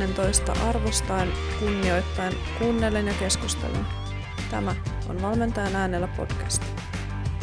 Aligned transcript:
toinen 0.00 0.16
toista 0.16 0.52
arvostaen, 0.52 1.28
kunnioittain, 1.58 2.32
kuunnellen 2.58 3.06
ja 3.06 3.12
keskustellen. 3.18 3.86
Tämä 4.50 4.74
on 5.10 5.22
Valmentajan 5.22 5.76
äänellä 5.76 6.08
podcast. 6.16 6.62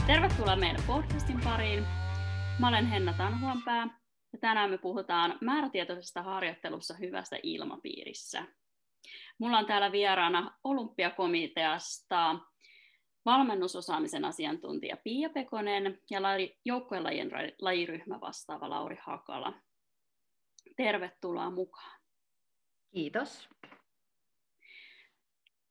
Tervetuloa 0.08 0.56
meidän 0.56 0.84
podcastin 0.88 1.42
pariin. 1.44 1.84
Mä 2.60 2.68
olen 2.68 2.86
Henna 2.86 3.14
Tanhuanpää 3.14 4.00
ja 4.34 4.40
tänään 4.40 4.70
me 4.70 4.78
puhutaan 4.78 5.38
määrätietoisesta 5.42 6.24
harjoittelussa 6.24 6.94
hyvästä 6.94 7.40
ilmapiirissä. 7.44 8.44
Mulla 9.40 9.58
on 9.58 9.66
täällä 9.66 9.92
vieraana 9.92 10.58
olympiakomiteasta 10.64 12.40
valmennusosaamisen 13.26 14.26
asiantuntija 14.26 14.98
Pia 15.04 15.30
Pekonen 15.30 16.00
ja 16.10 16.20
joukkuelajien 16.66 17.32
lajiryhmä 17.62 18.22
vastaava 18.22 18.70
Lauri 18.70 18.98
Hakala. 19.02 19.54
Tervetuloa 20.78 21.50
mukaan. 21.52 21.97
Kiitos. 22.92 23.50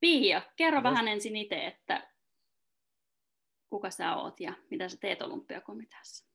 Pia, 0.00 0.42
kerro 0.56 0.78
Kiitos. 0.78 0.90
vähän 0.90 1.08
ensin 1.08 1.36
itse, 1.36 1.66
että 1.66 2.12
kuka 3.70 3.90
sä 3.90 4.16
oot 4.16 4.40
ja 4.40 4.54
mitä 4.70 4.88
sä 4.88 4.96
teet 5.00 5.22
olympiakomiteassa? 5.22 6.26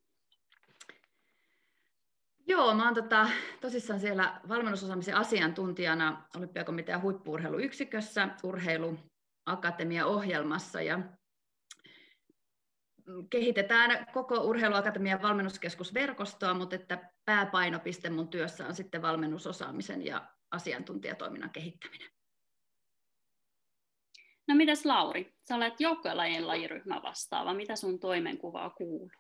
Joo, 2.48 2.74
mä 2.74 2.86
oon 2.86 2.94
tota, 2.94 3.30
tosissaan 3.62 4.00
siellä 4.00 4.42
valmennusosaamisen 4.50 5.16
asiantuntijana 5.16 6.28
olympiakomitean 6.36 7.02
huippuurheiluyksikössä 7.02 8.30
urheiluakatemia-ohjelmassa 8.44 10.82
ja 10.82 11.00
kehitetään 13.30 14.06
koko 14.14 14.36
Urheiluakatemian 14.36 15.22
valmennuskeskusverkostoa, 15.22 16.54
mutta 16.54 16.76
että 16.76 17.12
pääpainopiste 17.26 18.10
mun 18.10 18.28
työssä 18.28 18.68
on 18.68 18.76
sitten 18.76 19.02
valmennusosaamisen 19.02 20.06
ja 20.06 20.28
asiantuntijatoiminnan 20.52 21.50
kehittäminen. 21.50 22.12
No 24.48 24.56
mitäs 24.56 24.86
Lauri, 24.86 25.34
sä 25.42 25.56
olet 25.56 25.80
joukkuelajien 25.80 26.48
lajiryhmä 26.48 27.02
vastaava. 27.04 27.54
Mitä 27.54 27.76
sun 27.76 28.00
toimenkuvaa 28.00 28.70
kuuluu? 28.70 29.12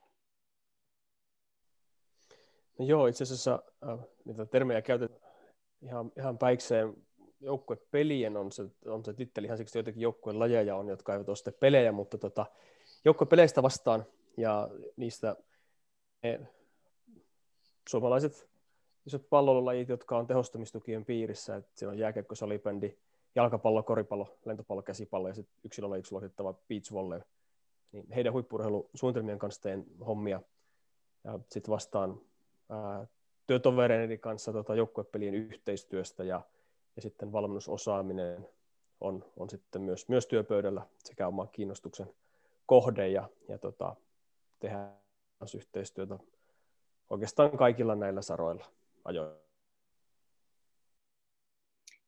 No 2.80 2.86
joo, 2.86 3.08
itse 3.08 3.24
asiassa 3.24 3.64
äh, 3.90 4.00
niitä 4.26 4.46
termejä 4.46 4.82
käytetään 4.82 5.32
ihan, 5.82 6.12
ihan 6.18 6.38
päikseen. 6.38 6.94
Joukkuepelien 7.40 8.38
on 8.38 8.52
se, 8.52 8.64
on 8.86 9.06
se 9.06 9.14
titteli, 9.14 9.46
ihan 9.46 9.58
siksi 9.58 9.78
joitakin 9.78 10.02
joukkueen 10.02 10.40
lajeja 10.40 10.76
on, 10.76 10.88
jotka 10.88 11.14
eivät 11.14 11.30
ole 11.30 11.54
pelejä, 11.59 11.92
mutta 11.92 12.18
tota, 12.18 12.46
joukkuepeleistä 13.06 13.64
vastaan 13.64 14.06
ja 14.38 14.70
niistä 14.98 15.36
ne 16.24 16.40
suomalaiset 17.90 18.51
isot 19.06 19.30
pallolajit, 19.30 19.90
jotka 19.90 20.18
on 20.18 20.28
tehostamistukien 20.28 21.06
piirissä, 21.06 21.56
että 21.56 21.72
siellä 21.76 21.92
on 21.92 22.00
jääkiekko, 22.00 22.36
salibändi, 22.36 22.98
jalkapallo, 23.36 23.84
koripallo, 23.84 24.38
lentopallo, 24.46 24.82
käsipallo 24.82 25.28
ja 25.28 25.34
sitten 25.34 25.56
yksilölajiksi 25.64 26.12
luokitettava 26.12 26.54
beach 26.54 26.92
volley. 26.92 27.22
Niin 27.92 28.12
heidän 28.16 28.34
huippurheilusuunnitelmien 28.34 29.40
kanssa 29.40 29.62
teen 29.62 29.86
hommia. 30.08 30.42
Ja 31.24 31.40
sitten 31.50 31.72
vastaan 31.72 32.22
ää, 32.70 33.08
työtovereiden 33.48 34.20
kanssa 34.20 34.54
tota, 34.54 34.76
joukkuepelien 34.76 35.34
yhteistyöstä 35.34 36.24
ja, 36.24 36.42
ja 36.96 37.02
sitten 37.02 37.32
valmennusosaaminen 37.32 38.48
on, 39.02 39.26
on 39.38 39.50
sitten 39.50 39.82
myös, 39.82 40.10
myös 40.10 40.28
työpöydällä 40.28 40.86
sekä 40.98 41.28
oma 41.28 41.48
kiinnostuksen 41.48 42.14
kohde 42.66 43.08
ja, 43.08 43.30
ja 43.48 43.58
tota, 43.58 43.96
tehdään 44.60 45.02
yhteistyötä 45.56 46.20
oikeastaan 47.10 47.58
kaikilla 47.58 47.96
näillä 47.96 48.22
saroilla 48.22 48.66
ajoilla. 49.06 49.42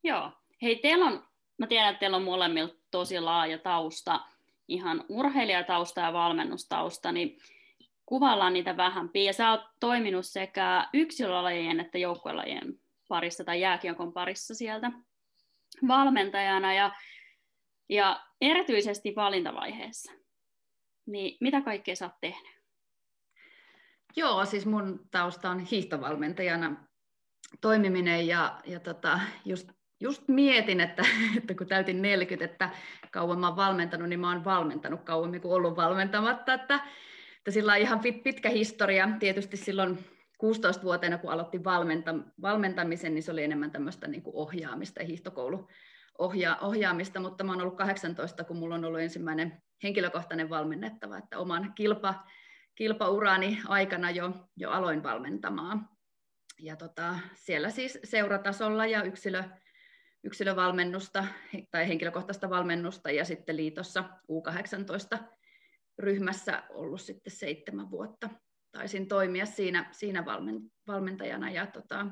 Joo. 0.03 0.31
Hei, 0.61 0.75
teillä 0.75 1.05
on, 1.05 1.27
mä 1.57 1.67
tiedän, 1.67 1.89
että 1.89 1.99
teillä 1.99 2.17
on 2.17 2.23
molemmilta 2.23 2.75
tosi 2.91 3.19
laaja 3.19 3.57
tausta, 3.57 4.19
ihan 4.67 5.05
urheilijatausta 5.09 6.01
ja 6.01 6.13
valmennustausta, 6.13 7.11
niin 7.11 7.37
kuvaillaan 8.05 8.53
niitä 8.53 8.77
vähän. 8.77 9.09
Pia, 9.09 9.33
sä 9.33 9.51
oot 9.51 9.61
toiminut 9.79 10.25
sekä 10.25 10.89
yksilölajien 10.93 11.79
että 11.79 11.97
joukkuelajien 11.97 12.79
parissa 13.07 13.43
tai 13.43 13.61
jääkiekon 13.61 14.13
parissa 14.13 14.55
sieltä 14.55 14.91
valmentajana 15.87 16.73
ja, 16.73 16.91
ja 17.89 18.25
erityisesti 18.41 19.13
valintavaiheessa. 19.15 20.13
Niin 21.05 21.37
mitä 21.41 21.61
kaikkea 21.61 21.95
sä 21.95 22.05
oot 22.05 22.19
tehnyt? 22.21 22.63
Joo, 24.15 24.45
siis 24.45 24.65
mun 24.65 25.07
tausta 25.11 25.49
on 25.49 25.59
hiihtovalmentajana 25.59 26.87
toimiminen 27.61 28.27
ja, 28.27 28.59
ja 28.65 28.79
tota, 28.79 29.19
just, 29.45 29.69
just 29.99 30.27
mietin, 30.27 30.81
että, 30.81 31.05
että 31.37 31.53
kun 31.55 31.67
täytin 31.67 32.01
40, 32.01 32.45
että 32.45 32.69
kauan 33.11 33.39
mä 33.39 33.47
oon 33.47 33.55
valmentanut, 33.55 34.09
niin 34.09 34.19
mä 34.19 34.31
oon 34.31 34.45
valmentanut 34.45 35.03
kauemmin 35.03 35.41
kuin 35.41 35.53
ollut 35.53 35.75
valmentamatta, 35.75 36.53
että, 36.53 36.75
että 37.37 37.51
sillä 37.51 37.71
on 37.71 37.77
ihan 37.77 37.99
pit, 37.99 38.23
pitkä 38.23 38.49
historia. 38.49 39.09
Tietysti 39.19 39.57
silloin 39.57 39.99
16-vuotiaana, 40.43 41.17
kun 41.17 41.31
aloitin 41.31 41.63
valmenta, 41.63 42.15
valmentamisen, 42.41 43.13
niin 43.13 43.23
se 43.23 43.31
oli 43.31 43.43
enemmän 43.43 43.71
tämmöistä 43.71 44.07
niin 44.07 44.23
kuin 44.23 44.35
ohjaamista 44.35 45.01
ja 45.01 45.07
hiihtokoulu 45.07 45.67
ohja, 46.19 46.57
ohjaamista, 46.61 47.19
mutta 47.19 47.43
mä 47.43 47.51
oon 47.51 47.61
ollut 47.61 47.77
18, 47.77 48.43
kun 48.43 48.57
mulla 48.57 48.75
on 48.75 48.85
ollut 48.85 48.99
ensimmäinen 48.99 49.61
henkilökohtainen 49.83 50.49
valmennettava, 50.49 51.17
että 51.17 51.39
oman 51.39 51.73
kilpa, 51.75 52.15
kilpaurani 52.75 53.61
aikana 53.67 54.11
jo, 54.11 54.31
jo 54.57 54.71
aloin 54.71 55.03
valmentamaan. 55.03 55.89
Ja 56.59 56.75
tota, 56.75 57.19
siellä 57.35 57.69
siis 57.69 57.99
seuratasolla 58.03 58.85
ja 58.85 59.03
yksilö, 59.03 59.43
yksilövalmennusta 60.23 61.25
tai 61.71 61.87
henkilökohtaista 61.87 62.49
valmennusta 62.49 63.11
ja 63.11 63.25
sitten 63.25 63.57
liitossa 63.57 64.09
U18 64.31 65.23
ryhmässä 65.99 66.63
ollut 66.69 67.01
sitten 67.01 67.33
seitsemän 67.33 67.91
vuotta. 67.91 68.29
Taisin 68.71 69.07
toimia 69.07 69.45
siinä, 69.45 69.89
siinä 69.91 70.25
valmentajana. 70.87 71.51
Ja 71.51 71.67
tota, 71.67 72.07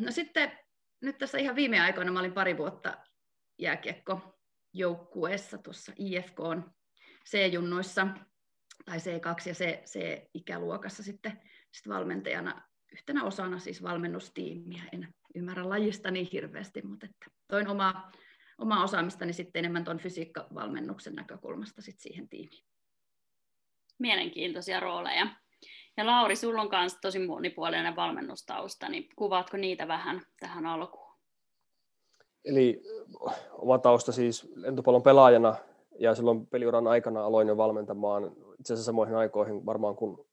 no 0.00 0.10
sitten 0.10 0.58
nyt 1.02 1.18
tässä 1.18 1.38
ihan 1.38 1.56
viime 1.56 1.80
aikoina 1.80 2.12
mä 2.12 2.20
olin 2.20 2.32
pari 2.32 2.56
vuotta 2.56 2.96
jääkiekko 3.58 4.38
joukkueessa 4.72 5.58
tuossa 5.58 5.92
IFK 5.96 6.38
C-junnuissa 7.30 8.06
tai 8.84 8.98
C2 8.98 9.48
ja 9.48 9.54
C, 9.54 9.84
C-ikäluokassa 9.84 11.02
sitten, 11.02 11.32
sitten 11.72 11.92
valmentajana 11.92 12.62
yhtenä 12.96 13.24
osana 13.24 13.58
siis 13.58 13.82
valmennustiimiä. 13.82 14.82
En 14.92 15.08
ymmärrä 15.34 15.68
lajista 15.68 16.10
niin 16.10 16.28
hirveästi, 16.32 16.82
mutta 16.82 17.06
että 17.06 17.26
toin 17.48 17.68
omaa, 17.68 18.12
omaa 18.58 18.84
osaamistani 18.84 19.32
sitten 19.32 19.60
enemmän 19.60 19.84
tuon 19.84 19.98
fysiikkavalmennuksen 19.98 21.14
näkökulmasta 21.14 21.82
sitten 21.82 22.02
siihen 22.02 22.28
tiimiin. 22.28 22.64
Mielenkiintoisia 23.98 24.80
rooleja. 24.80 25.26
Ja 25.96 26.06
Lauri, 26.06 26.36
sulla 26.36 26.62
on 26.62 26.68
myös 26.70 26.96
tosi 27.02 27.18
monipuolinen 27.26 27.96
valmennustausta, 27.96 28.88
niin 28.88 29.08
kuvaatko 29.16 29.56
niitä 29.56 29.88
vähän 29.88 30.22
tähän 30.40 30.66
alkuun? 30.66 31.16
Eli 32.44 32.82
oma 33.52 33.78
tausta 33.78 34.12
siis 34.12 34.48
lentopallon 34.54 35.02
pelaajana 35.02 35.56
ja 35.98 36.14
silloin 36.14 36.46
peliuran 36.46 36.86
aikana 36.86 37.24
aloin 37.24 37.48
jo 37.48 37.56
valmentamaan 37.56 38.24
itse 38.60 38.72
asiassa 38.72 38.86
samoihin 38.86 39.16
aikoihin 39.16 39.66
varmaan 39.66 39.96
kun 39.96 40.26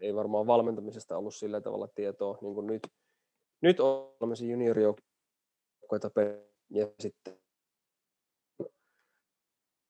ei 0.00 0.14
varmaan 0.14 0.46
valmentamisesta 0.46 1.18
ollut 1.18 1.34
sillä 1.34 1.60
tavalla 1.60 1.88
tietoa 1.88 2.38
niin 2.40 2.54
kuin 2.54 2.66
nyt. 2.66 2.82
Nyt 3.60 3.80
on 3.80 4.14
tämmöisiä 4.18 4.50
juniorijoukkoita 4.50 6.10
ja 6.70 6.88
sitten 7.00 7.38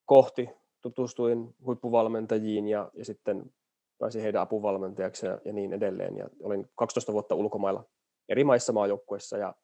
kohti 0.05 0.49
tutustuin 0.83 1.55
huippuvalmentajiin 1.65 2.69
ja, 2.69 2.91
ja 2.95 3.05
sitten 3.05 3.55
pääsin 3.99 4.23
heidän 4.23 4.43
apuvalmentajaksi 4.43 5.27
ja, 5.27 5.41
ja 5.45 5.53
niin 5.53 5.73
edelleen. 5.73 6.17
Ja 6.17 6.29
olin 6.43 6.69
12 6.75 7.13
vuotta 7.13 7.35
ulkomailla 7.35 7.85
eri 8.29 8.45
maissa 8.45 8.73
maajoukkueissa 8.73 9.39
ja, 9.39 9.55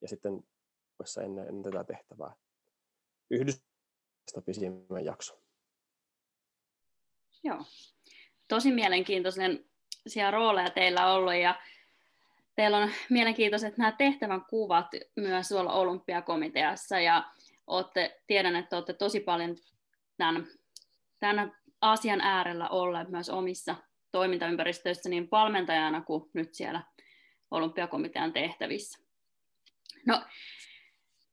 ja 0.00 0.08
sitten 0.08 0.42
ennen, 1.24 1.48
ennen 1.48 1.62
tätä 1.62 1.84
tehtävää. 1.84 2.36
Yhdistystä 3.30 4.42
pisimmän 4.46 5.04
jakso. 5.04 5.42
Joo. 7.44 7.64
Tosi 8.48 8.72
mielenkiintoisen 8.72 9.64
siellä 10.06 10.30
rooleja 10.30 10.70
teillä 10.70 11.06
on 11.06 11.12
ollut 11.12 11.34
ja 11.34 11.60
teillä 12.56 12.78
on 12.78 12.90
mielenkiintoiset 13.10 13.78
nämä 13.78 13.92
tehtävän 13.92 14.44
kuvat 14.50 14.86
myös 15.16 15.48
tuolla 15.48 15.72
olympiakomiteassa 15.72 17.00
ja 17.00 17.24
olette, 17.66 18.20
tiedän, 18.26 18.56
että 18.56 18.76
olette 18.76 18.92
tosi 18.92 19.20
paljon 19.20 19.56
tämän, 20.16 20.46
tämän 21.20 21.56
asian 21.80 22.20
äärellä 22.20 22.68
olleet 22.68 23.08
myös 23.08 23.30
omissa 23.30 23.76
toimintaympäristöissä 24.12 25.08
niin 25.08 25.28
valmentajana 25.30 26.00
kuin 26.00 26.30
nyt 26.34 26.54
siellä 26.54 26.82
olympiakomitean 27.50 28.32
tehtävissä. 28.32 28.98
No, 30.06 30.24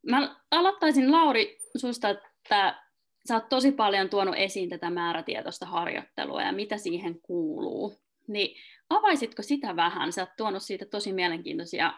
mä 0.01 0.35
aloittaisin 0.51 1.11
Lauri 1.11 1.57
susta, 1.77 2.09
että 2.09 2.83
sä 3.27 3.33
oot 3.33 3.49
tosi 3.49 3.71
paljon 3.71 4.09
tuonut 4.09 4.35
esiin 4.37 4.69
tätä 4.69 4.89
määrätietoista 4.89 5.65
harjoittelua 5.65 6.41
ja 6.41 6.51
mitä 6.51 6.77
siihen 6.77 7.21
kuuluu. 7.21 8.08
Niin 8.29 8.57
avaisitko 8.89 9.41
sitä 9.41 9.75
vähän? 9.75 10.13
Sä 10.13 10.21
oot 10.21 10.29
tuonut 10.37 10.63
siitä 10.63 10.85
tosi 10.85 11.13
mielenkiintoisia 11.13 11.93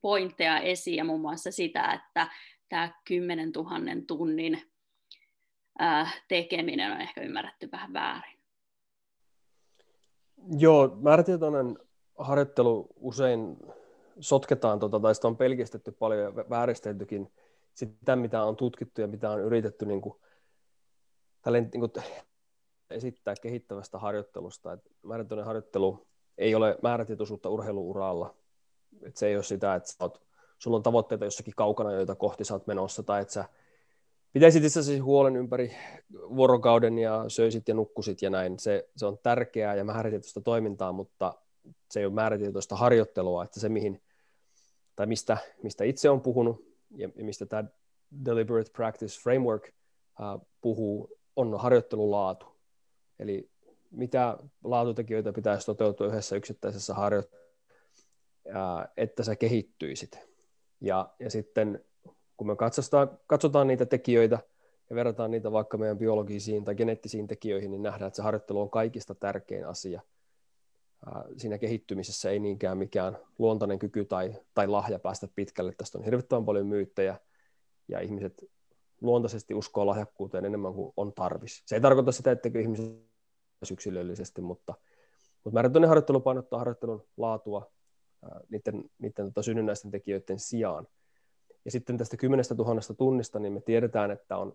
pointteja 0.00 0.58
esiin 0.60 0.96
ja 0.96 1.04
muun 1.04 1.20
muassa 1.20 1.50
sitä, 1.50 1.92
että 1.92 2.28
tämä 2.68 2.92
10 3.04 3.50
000 3.50 3.70
tunnin 4.06 4.62
äh, 5.82 6.22
tekeminen 6.28 6.92
on 6.92 7.00
ehkä 7.00 7.20
ymmärretty 7.20 7.68
vähän 7.72 7.92
väärin. 7.92 8.38
Joo, 10.58 10.98
määrätietoinen 11.02 11.78
harjoittelu 12.18 12.88
usein 12.96 13.56
sotketaan, 14.20 14.78
tota, 14.78 15.00
tai 15.00 15.14
sitä 15.14 15.28
on 15.28 15.36
pelkistetty 15.36 15.92
paljon 15.92 16.22
ja 16.22 16.44
vääristeltykin 16.50 17.32
sitä, 17.74 18.16
mitä 18.16 18.42
on 18.42 18.56
tutkittu 18.56 19.00
ja 19.00 19.06
mitä 19.06 19.30
on 19.30 19.40
yritetty 19.40 19.86
niin 19.86 20.00
kuin, 20.00 20.14
tälleen, 21.42 21.70
niin 21.72 21.80
kuin, 21.80 22.04
esittää 22.90 23.34
kehittävästä 23.42 23.98
harjoittelusta. 23.98 24.72
Et 24.72 24.80
määrätietoinen 25.02 25.46
harjoittelu 25.46 26.06
ei 26.38 26.54
ole 26.54 26.78
määrätietoisuutta 26.82 27.48
urheiluuralla. 27.48 28.34
Et 29.02 29.16
se 29.16 29.26
ei 29.26 29.36
ole 29.36 29.42
sitä, 29.42 29.74
että 29.74 29.92
oot, 30.00 30.22
sulla 30.58 30.76
on 30.76 30.82
tavoitteita 30.82 31.24
jossakin 31.24 31.54
kaukana, 31.56 31.92
joita 31.92 32.14
kohti 32.14 32.44
sä 32.44 32.54
oot 32.54 32.66
menossa, 32.66 33.02
tai 33.02 33.22
että 33.22 33.34
sä 33.34 33.44
pitäisit 34.32 34.64
itse 34.64 34.98
huolen 34.98 35.36
ympäri 35.36 35.74
vuorokauden 36.12 36.98
ja 36.98 37.24
söisit 37.28 37.68
ja 37.68 37.74
nukkusit 37.74 38.22
ja 38.22 38.30
näin. 38.30 38.58
Se, 38.58 38.88
se 38.96 39.06
on 39.06 39.18
tärkeää 39.22 39.74
ja 39.74 39.84
määrätietoista 39.84 40.40
toimintaa, 40.40 40.92
mutta 40.92 41.34
se 41.90 42.00
ei 42.00 42.06
ole 42.06 42.14
määrätietoista 42.14 42.76
harjoittelua, 42.76 43.44
että 43.44 43.60
se 43.60 43.68
mihin, 43.68 44.02
tai 44.96 45.06
mistä, 45.06 45.38
mistä 45.62 45.84
itse 45.84 46.10
on 46.10 46.20
puhunut 46.20 46.64
ja, 46.96 47.08
mistä 47.16 47.46
tämä 47.46 47.64
Deliberate 48.24 48.70
Practice 48.72 49.20
Framework 49.22 49.68
uh, 49.68 50.46
puhuu, 50.60 51.18
on 51.36 51.60
harjoittelulaatu. 51.60 52.57
Eli 53.18 53.50
mitä 53.90 54.38
laatutekijöitä 54.64 55.32
pitäisi 55.32 55.66
toteutua 55.66 56.06
yhdessä 56.06 56.36
yksittäisessä 56.36 56.94
harjoittelussa, 56.94 57.48
että 58.96 59.22
sä 59.22 59.36
kehittyisit. 59.36 60.18
Ja, 60.80 61.14
ja 61.20 61.30
sitten 61.30 61.84
kun 62.36 62.46
me 62.46 62.56
katsotaan, 62.56 63.18
katsotaan 63.26 63.66
niitä 63.66 63.86
tekijöitä 63.86 64.38
ja 64.90 64.96
verrataan 64.96 65.30
niitä 65.30 65.52
vaikka 65.52 65.78
meidän 65.78 65.98
biologisiin 65.98 66.64
tai 66.64 66.74
geneettisiin 66.74 67.26
tekijöihin, 67.26 67.70
niin 67.70 67.82
nähdään, 67.82 68.06
että 68.06 68.16
se 68.16 68.22
harjoittelu 68.22 68.60
on 68.60 68.70
kaikista 68.70 69.14
tärkein 69.14 69.66
asia. 69.66 70.00
Siinä 71.36 71.58
kehittymisessä 71.58 72.30
ei 72.30 72.38
niinkään 72.38 72.78
mikään 72.78 73.18
luontainen 73.38 73.78
kyky 73.78 74.04
tai, 74.04 74.34
tai 74.54 74.66
lahja 74.66 74.98
päästä 74.98 75.28
pitkälle. 75.34 75.72
Tästä 75.76 75.98
on 75.98 76.04
hirvittävän 76.04 76.44
paljon 76.44 76.66
myyttejä 76.66 77.16
ja 77.88 78.00
ihmiset 78.00 78.44
luontaisesti 79.00 79.54
uskoo 79.54 79.86
lahjakkuuteen 79.86 80.44
enemmän 80.44 80.74
kuin 80.74 80.92
on 80.96 81.12
tarvis. 81.12 81.62
Se 81.66 81.74
ei 81.74 81.80
tarkoita 81.80 82.12
sitä, 82.12 82.30
että 82.30 82.50
ihmiset 82.60 83.07
yksilöllisesti, 83.72 84.40
mutta, 84.40 84.74
mutta 85.44 85.54
määrätyinen 85.54 85.88
harjoittelu 85.88 86.20
painottaa 86.20 86.58
harjoittelun 86.58 87.06
laatua 87.16 87.70
ää, 88.22 88.40
niiden, 88.50 88.84
niiden 88.98 89.26
tota, 89.26 89.42
synnynnäisten 89.42 89.90
tekijöiden 89.90 90.38
sijaan. 90.38 90.86
Ja 91.64 91.70
sitten 91.70 91.98
tästä 91.98 92.16
10 92.16 92.44
000 92.58 92.80
tunnista, 92.98 93.38
niin 93.38 93.52
me 93.52 93.60
tiedetään, 93.60 94.10
että 94.10 94.36
on 94.36 94.52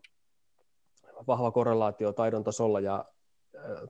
vahva 1.28 1.52
korrelaatio 1.52 2.14
taidon 2.14 2.44
tasolla 2.44 2.80
ja, 2.80 3.06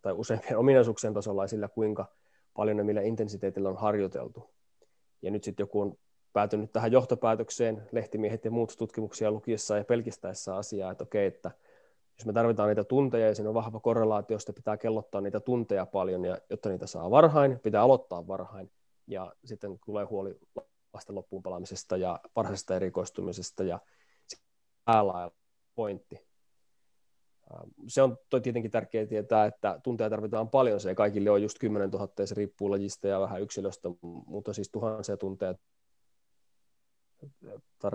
tai 0.01 0.13
useimpien 0.13 0.57
ominaisuuksien 0.57 1.13
tasolla 1.13 1.43
ja 1.43 1.47
sillä, 1.47 1.67
kuinka 1.67 2.05
paljon 2.53 2.77
ja 2.77 2.83
millä 2.83 3.01
intensiteetillä 3.01 3.69
on 3.69 3.77
harjoiteltu. 3.77 4.49
Ja 5.21 5.31
nyt 5.31 5.43
sitten 5.43 5.63
joku 5.63 5.81
on 5.81 5.97
päätynyt 6.33 6.73
tähän 6.73 6.91
johtopäätökseen, 6.91 7.87
lehtimiehet 7.91 8.45
ja 8.45 8.51
muut 8.51 8.75
tutkimuksia 8.77 9.31
lukiessa 9.31 9.77
ja 9.77 9.83
pelkistäessä 9.83 10.55
asiaa, 10.55 10.91
että 10.91 11.03
okei, 11.03 11.27
että 11.27 11.51
jos 12.17 12.25
me 12.25 12.33
tarvitaan 12.33 12.69
niitä 12.69 12.83
tunteja 12.83 13.27
ja 13.27 13.35
siinä 13.35 13.49
on 13.49 13.53
vahva 13.53 13.79
korrelaatio, 13.79 14.35
josta 14.35 14.53
pitää 14.53 14.77
kellottaa 14.77 15.21
niitä 15.21 15.39
tunteja 15.39 15.85
paljon, 15.85 16.25
ja 16.25 16.37
jotta 16.49 16.69
niitä 16.69 16.87
saa 16.87 17.11
varhain, 17.11 17.59
pitää 17.59 17.81
aloittaa 17.81 18.27
varhain, 18.27 18.71
ja 19.07 19.33
sitten 19.45 19.79
tulee 19.85 20.05
huoli 20.05 20.39
lasten 20.93 21.15
loppuun 21.15 21.43
palaamisesta 21.43 21.97
ja 21.97 22.19
varhaisesta 22.35 22.75
erikoistumisesta 22.75 23.63
ja 23.63 23.79
päällä 24.85 25.31
pointti. 25.75 26.19
Se 27.87 28.01
on 28.01 28.17
tietenkin 28.43 28.71
tärkeää 28.71 29.05
tietää, 29.05 29.45
että 29.45 29.79
tunteja 29.83 30.09
tarvitaan 30.09 30.49
paljon, 30.49 30.79
se 30.79 30.89
ei 30.89 30.95
kaikille 30.95 31.29
ole 31.29 31.39
just 31.39 31.59
10 31.59 31.89
000, 31.89 32.09
ja 32.19 32.27
se 32.27 32.35
riippuu 32.35 32.71
lajista 32.71 33.07
ja 33.07 33.19
vähän 33.19 33.41
yksilöstä, 33.41 33.89
mutta 34.25 34.53
siis 34.53 34.69
tuhansia 34.71 35.17
tunteja 35.17 35.55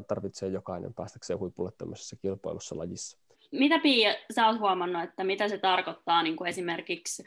tarvitsee 0.06 0.48
jokainen 0.48 0.94
päästäkseen 0.94 1.38
huipulle 1.38 1.70
tämmöisessä 1.78 2.16
kilpailussa 2.16 2.78
lajissa. 2.78 3.18
Mitä 3.50 3.78
Pia, 3.78 4.14
sä 4.34 4.46
oot 4.46 4.58
huomannut, 4.58 5.02
että 5.02 5.24
mitä 5.24 5.48
se 5.48 5.58
tarkoittaa 5.58 6.22
niin 6.22 6.36
kuin 6.36 6.48
esimerkiksi 6.48 7.24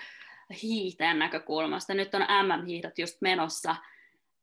hiihtäjän 0.64 1.20
näkökulmasta? 1.20 1.94
Nyt 1.94 2.16
on 2.16 2.22
MM-hiihdot 2.22 3.00
just 3.00 3.18
menossa, 3.22 3.76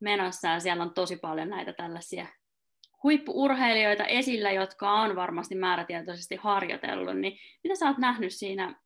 menossa 0.01 0.49
ja 0.49 0.61
siellä 0.61 0.83
on 0.83 0.95
tosi 0.95 1.17
paljon 1.17 1.49
näitä 1.49 1.73
tällaisia 1.73 2.27
huippuurheilijoita 3.03 4.05
esillä, 4.05 4.53
jotka 4.53 4.93
on 4.93 5.17
varmasti 5.17 5.55
määrätietoisesti 5.55 6.37
harjoitellut, 6.37 7.17
niin 7.17 7.39
mitä 7.65 7.75
sä 7.75 7.87
oot 7.87 7.99
nähnyt 7.99 8.33
siinä, 8.33 8.81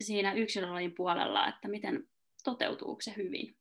siinä 0.00 0.32
yksilölajin 0.32 0.94
puolella, 0.94 1.48
että 1.48 1.68
miten 1.68 2.08
toteutuuko 2.44 3.00
se 3.00 3.14
hyvin? 3.16 3.56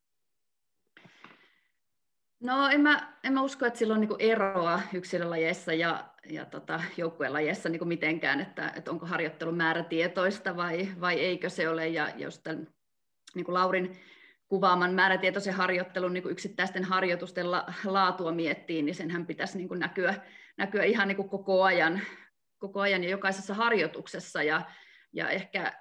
No 2.39 2.67
en 2.67 2.81
mä, 2.81 3.17
en 3.23 3.33
mä 3.33 3.41
usko, 3.41 3.65
että 3.65 3.79
sillä 3.79 3.93
on 3.93 3.99
niinku 3.99 4.17
eroa 4.19 4.81
yksilölajeissa 4.93 5.73
ja, 5.73 6.08
ja 6.29 6.45
tota, 6.45 6.81
joukkuelajeissa 6.97 7.69
niinku 7.69 7.85
mitenkään, 7.85 8.39
että, 8.39 8.73
että 8.75 8.91
onko 8.91 9.05
harjoittelu 9.05 9.51
määrätietoista 9.51 10.55
vai, 10.55 10.87
vai 11.01 11.19
eikö 11.19 11.49
se 11.49 11.69
ole. 11.69 11.87
Ja 11.87 12.09
jos 12.17 12.39
tämän 12.39 12.67
niinku 13.35 13.53
Laurin 13.53 13.99
kuvaaman 14.47 14.93
määrätietoisen 14.93 15.53
harjoittelun 15.53 16.13
niin 16.13 16.29
yksittäisten 16.29 16.83
harjoitusten 16.83 17.51
la, 17.51 17.65
laatua 17.85 18.31
miettii, 18.31 18.81
niin 18.81 18.95
senhän 18.95 19.25
pitäisi 19.25 19.57
niin 19.57 19.67
kuin 19.67 19.79
näkyä, 19.79 20.15
näkyä 20.57 20.83
ihan 20.83 21.07
niin 21.07 21.15
kuin 21.15 21.29
koko, 21.29 21.63
ajan, 21.63 22.01
koko 22.57 22.81
ajan 22.81 23.03
ja 23.03 23.09
jokaisessa 23.09 23.53
harjoituksessa. 23.53 24.43
Ja, 24.43 24.61
ja 25.13 25.29
ehkä 25.29 25.73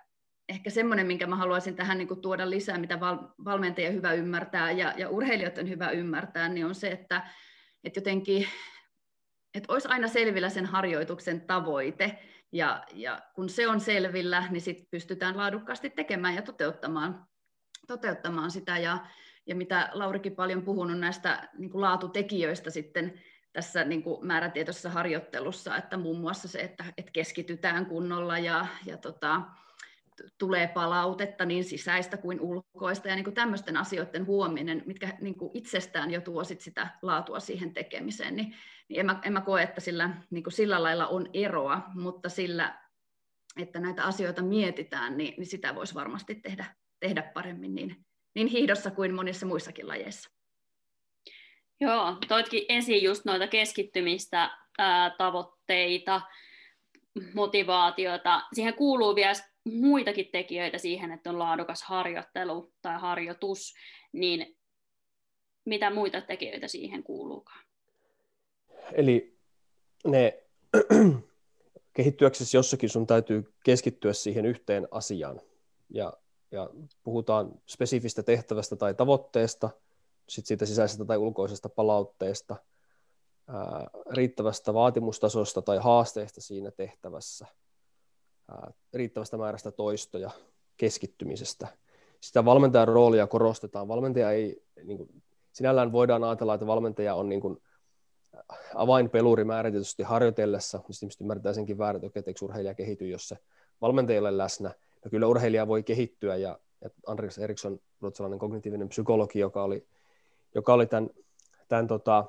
ehkä 0.49 0.71
semmoinen, 0.71 1.07
minkä 1.07 1.27
mä 1.27 1.37
haluaisin 1.37 1.77
tähän 1.77 1.99
niin 1.99 2.09
kuin 2.09 2.21
tuoda 2.21 2.51
lisää, 2.51 2.79
mitä 2.79 3.01
val, 3.01 3.19
valmentajien 3.45 3.95
hyvä 3.95 4.13
ymmärtää 4.13 4.71
ja, 4.71 4.95
ja 4.97 5.09
urheilijoiden 5.09 5.69
hyvä 5.69 5.91
ymmärtää, 5.91 6.49
niin 6.49 6.67
on 6.67 6.75
se, 6.75 6.89
että, 6.89 7.23
että 7.85 7.99
jotenkin 7.99 8.47
että 9.55 9.73
olisi 9.73 9.89
aina 9.89 10.09
selvillä 10.09 10.49
sen 10.49 10.67
harjoituksen 10.67 11.41
tavoite, 11.41 12.19
ja, 12.53 12.85
ja 12.95 13.23
kun 13.35 13.49
se 13.49 13.69
on 13.69 13.81
selvillä, 13.81 14.49
niin 14.51 14.61
sitten 14.61 14.87
pystytään 14.91 15.37
laadukkaasti 15.37 15.91
tekemään 15.91 16.35
ja 16.35 16.43
toteuttamaan, 16.43 17.27
toteuttamaan 17.87 18.51
sitä, 18.51 18.79
ja, 18.79 18.99
ja 19.47 19.55
mitä 19.55 19.91
Laurikin 19.93 20.37
paljon 20.37 20.63
puhunut 20.63 20.99
näistä 20.99 21.49
niin 21.59 21.71
kuin 21.71 21.83
laatutekijöistä 21.83 22.71
sitten 22.71 23.21
tässä 23.53 23.85
niin 23.85 24.03
kuin 24.03 24.27
määrätietoisessa 24.27 24.91
harjoittelussa, 24.91 25.77
että 25.77 25.97
muun 25.97 26.21
muassa 26.21 26.49
se, 26.49 26.59
että, 26.59 26.85
että 26.99 27.13
keskitytään 27.13 27.87
kunnolla 27.87 28.39
ja, 28.39 28.67
ja 28.87 28.97
tota, 28.97 29.43
tulee 30.39 30.69
palautetta 30.69 31.45
niin 31.45 31.65
sisäistä 31.65 32.17
kuin 32.17 32.41
ulkoista 32.41 33.09
ja 33.09 33.15
niin 33.15 33.25
kuin 33.25 33.35
tämmöisten 33.35 33.77
asioiden 33.77 34.27
huominen, 34.27 34.83
mitkä 34.87 35.17
niin 35.21 35.39
kuin 35.39 35.51
itsestään 35.55 36.11
jo 36.11 36.21
tuo 36.21 36.45
sit 36.45 36.61
sitä 36.61 36.89
laatua 37.03 37.41
siihen 37.41 37.75
tekemiseen, 37.75 38.37
niin, 38.37 38.55
niin 38.89 39.01
en, 39.01 39.07
mä, 39.07 39.21
en 39.25 39.33
mä 39.33 39.41
koe, 39.41 39.63
että 39.63 39.81
sillä, 39.81 40.11
niin 40.31 40.43
kuin 40.43 40.53
sillä 40.53 40.83
lailla 40.83 41.07
on 41.07 41.31
eroa, 41.35 41.83
mutta 41.95 42.29
sillä, 42.29 42.79
että 43.57 43.81
näitä 43.81 44.05
asioita 44.05 44.43
mietitään, 44.43 45.17
niin, 45.17 45.35
niin 45.37 45.47
sitä 45.47 45.75
voisi 45.75 45.95
varmasti 45.95 46.35
tehdä, 46.35 46.65
tehdä 47.01 47.23
paremmin 47.23 47.75
niin, 47.75 47.97
niin 48.35 48.47
hiihdossa 48.47 48.91
kuin 48.91 49.15
monissa 49.15 49.47
muissakin 49.47 49.89
lajeissa. 49.89 50.31
Joo, 51.81 52.17
toitkin 52.29 52.65
esiin 52.69 53.05
just 53.05 53.25
noita 53.25 53.47
keskittymistä, 53.47 54.51
ää, 54.79 55.11
tavoitteita, 55.19 56.21
motivaatiota. 57.35 58.43
Siihen 58.53 58.75
kuuluu 58.75 59.15
vielä 59.15 59.35
muitakin 59.65 60.29
tekijöitä 60.33 60.79
siihen, 60.79 61.13
että 61.13 61.31
on 61.31 61.39
laadukas 61.39 61.83
harjoittelu 61.83 62.73
tai 62.83 63.01
harjoitus, 63.01 63.75
niin 64.13 64.59
mitä 65.65 65.91
muita 65.91 66.21
tekijöitä 66.21 66.69
siihen 66.69 67.03
kuuluukaan? 67.03 67.65
Eli 68.93 69.39
ne 70.07 70.43
kehittyäksesi 71.97 72.57
jossakin 72.57 72.89
sun 72.89 73.07
täytyy 73.07 73.55
keskittyä 73.65 74.13
siihen 74.13 74.47
yhteen 74.47 74.89
asiaan. 74.91 75.41
Ja, 75.91 76.13
ja 76.51 76.71
puhutaan 77.03 77.63
spesifistä 77.67 78.23
tehtävästä 78.23 78.77
tai 78.77 78.95
tavoitteesta, 78.95 79.71
sitten 80.29 80.49
siitä 80.49 80.67
sisäisestä 80.67 81.05
tai 81.05 81.17
ulkoisesta 81.17 81.69
palautteesta, 81.69 82.57
ää, 83.49 83.91
riittävästä 84.11 84.75
vaatimustasosta 84.75 85.63
tai 85.63 85.79
haasteesta 85.79 86.41
siinä 86.41 86.71
tehtävässä– 86.71 87.47
riittävästä 88.95 89.37
määrästä 89.37 89.71
toistoja 89.71 90.31
keskittymisestä. 90.77 91.69
Sitä 92.21 92.45
valmentajan 92.45 92.89
roolia 92.89 93.27
korostetaan. 93.27 93.89
Valmentaja 93.89 94.31
ei, 94.31 94.63
niin 94.85 94.99
kuin, 94.99 95.23
sinällään 95.53 95.93
voidaan 95.93 96.25
ajatella, 96.25 96.55
että 96.55 96.67
valmentaja 96.67 97.15
on 97.15 97.29
niin 97.29 97.41
kuin, 97.41 97.63
avainpeluri 98.75 99.45
määrätitysti 99.45 100.03
harjoitellessa, 100.03 100.81
mistä 100.89 101.07
ihmiset 101.07 101.21
ymmärtää 101.21 101.53
senkin 101.53 101.79
väärin, 101.79 102.05
että 102.05 102.31
eikö 102.31 102.45
urheilija 102.45 102.75
kehity, 102.75 103.09
jos 103.09 103.29
se 103.29 103.39
valmentaja 103.81 104.21
ole 104.21 104.39
läsnä. 104.39 104.69
No 105.05 105.11
kyllä 105.11 105.27
urheilija 105.27 105.69
voi 105.69 105.83
kehittyä, 105.83 106.37
ja, 106.37 106.59
ja 106.81 106.91
Andreas 107.07 107.39
Eriksson, 107.39 107.81
ruotsalainen 108.01 108.39
kognitiivinen 108.39 108.89
psykologi, 108.89 109.39
joka 109.39 109.65
oli, 109.65 109.87
joka 110.55 110.75
oli 110.75 110.87
tämän, 110.87 111.11
tämän 111.69 111.87
tota, 111.87 112.25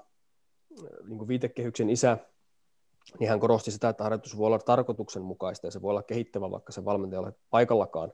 niin 1.07 1.27
viitekehyksen 1.27 1.89
isä, 1.89 2.17
niin 3.19 3.29
hän 3.29 3.39
korosti 3.39 3.71
sitä, 3.71 3.89
että 3.89 4.03
harjoitus 4.03 4.37
voi 4.37 4.47
olla 4.47 4.59
tarkoituksenmukaista 4.59 5.67
ja 5.67 5.71
se 5.71 5.81
voi 5.81 5.89
olla 5.89 6.03
kehittävä, 6.03 6.51
vaikka 6.51 6.71
se 6.71 6.85
valmentaja 6.85 7.19
ole 7.19 7.33
paikallakaan. 7.49 8.13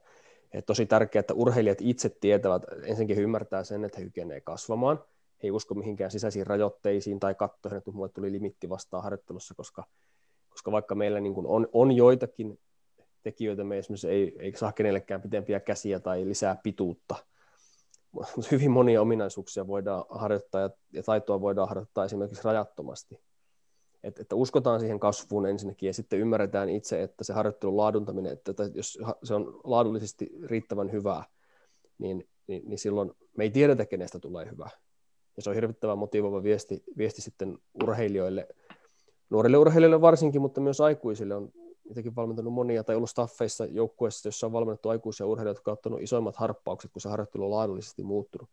Et 0.54 0.66
tosi 0.66 0.86
tärkeää, 0.86 1.20
että 1.20 1.34
urheilijat 1.34 1.78
itse 1.82 2.10
tietävät, 2.10 2.64
ensinnäkin 2.84 3.16
he 3.16 3.22
ymmärtää 3.22 3.64
sen, 3.64 3.84
että 3.84 4.00
he 4.00 4.04
kykenevät 4.04 4.44
kasvamaan. 4.44 4.98
He 5.44 5.48
ei 5.48 5.52
usko 5.52 5.75
mihinkään 5.75 6.12
sisäisiin 6.12 6.48
rajoitteisiin 6.48 7.20
tai 7.20 7.36
katsoihin, 7.36 7.78
että 7.78 7.92
mulle 7.92 8.10
tuli 8.10 8.32
limitti 8.32 8.70
vastaan 8.70 9.04
harjoittelussa, 9.04 9.56
koska, 9.56 9.84
koska 10.50 10.72
vaikka 10.72 10.96
meillä 10.96 11.20
niin 11.20 11.34
kuin 11.34 11.48
on, 11.48 11.68
on 11.74 11.92
joitakin 11.92 12.60
tekijöitä, 13.24 13.64
me 13.64 13.78
esimerkiksi 13.78 14.10
ei, 14.10 14.36
ei 14.40 14.56
saa 14.56 14.72
kenellekään 14.72 15.22
pitempiä 15.22 15.60
käsiä 15.60 16.00
tai 16.00 16.25
lisää 16.25 16.56
pituutta, 16.64 17.16
hyvin 18.52 18.72
monia 18.72 19.02
ominaisuuksia 19.02 19.68
voidaan 19.68 20.06
harjoittaa 20.10 20.62
ja, 20.62 20.70
ja 20.94 21.04
taitoa 21.04 21.42
voidaan 21.42 21.68
harjoittaa 21.68 22.06
esimerkiksi 22.06 22.44
rajattomasti. 22.44 23.20
Et, 24.06 24.20
että 24.20 24.36
uskotaan 24.36 24.80
siihen 24.80 25.00
kasvuun 25.00 25.46
ensinnäkin 25.46 25.88
ja 25.88 25.94
sitten 25.94 26.20
ymmärretään 26.20 26.70
itse, 26.70 27.04
että 27.04 27.24
se 27.24 27.34
harjoittelun 27.34 27.78
laaduntaminen, 27.78 28.34
että, 28.34 28.52
että 28.52 28.70
jos 28.74 29.00
se 29.24 29.34
on 29.34 29.60
laadullisesti 29.64 30.30
riittävän 30.44 30.92
hyvää, 30.92 31.24
niin, 31.98 32.28
niin, 32.48 32.64
niin 32.70 32.80
silloin 32.80 33.12
me 33.38 33.44
ei 33.44 33.50
tiedetä, 33.50 33.86
kenestä 33.86 34.20
tulee 34.20 34.52
hyvä. 34.52 34.70
Ja 35.36 35.42
se 35.42 35.50
on 35.50 35.56
hirvittävän 35.56 35.98
motivoiva 35.98 36.44
viesti, 36.44 36.84
viesti 36.98 37.22
sitten 37.22 37.58
urheilijoille, 37.84 38.48
nuorille 39.30 39.58
urheilijoille 39.58 40.02
varsinkin, 40.02 40.42
mutta 40.42 40.62
myös 40.62 40.82
aikuisille 40.82 41.36
on 41.36 41.50
itsekin 41.90 42.16
valmentanut 42.16 42.54
monia 42.54 42.84
tai 42.84 42.96
ollut 42.96 43.10
staffeissa 43.10 43.66
joukkueessa, 43.66 44.28
jossa 44.28 44.48
on 44.48 44.54
valmennettu 44.54 44.90
aikuisia 44.90 45.28
urheilijoita, 45.28 45.60
jotka 45.60 45.72
ovat 45.72 45.80
ottanut 45.80 46.02
isoimmat 46.02 46.36
harppaukset, 46.36 46.92
kun 46.92 47.02
se 47.02 47.10
harjoittelu 47.10 47.46
on 47.46 47.52
laadullisesti 47.52 48.04
muuttunut. 48.04 48.50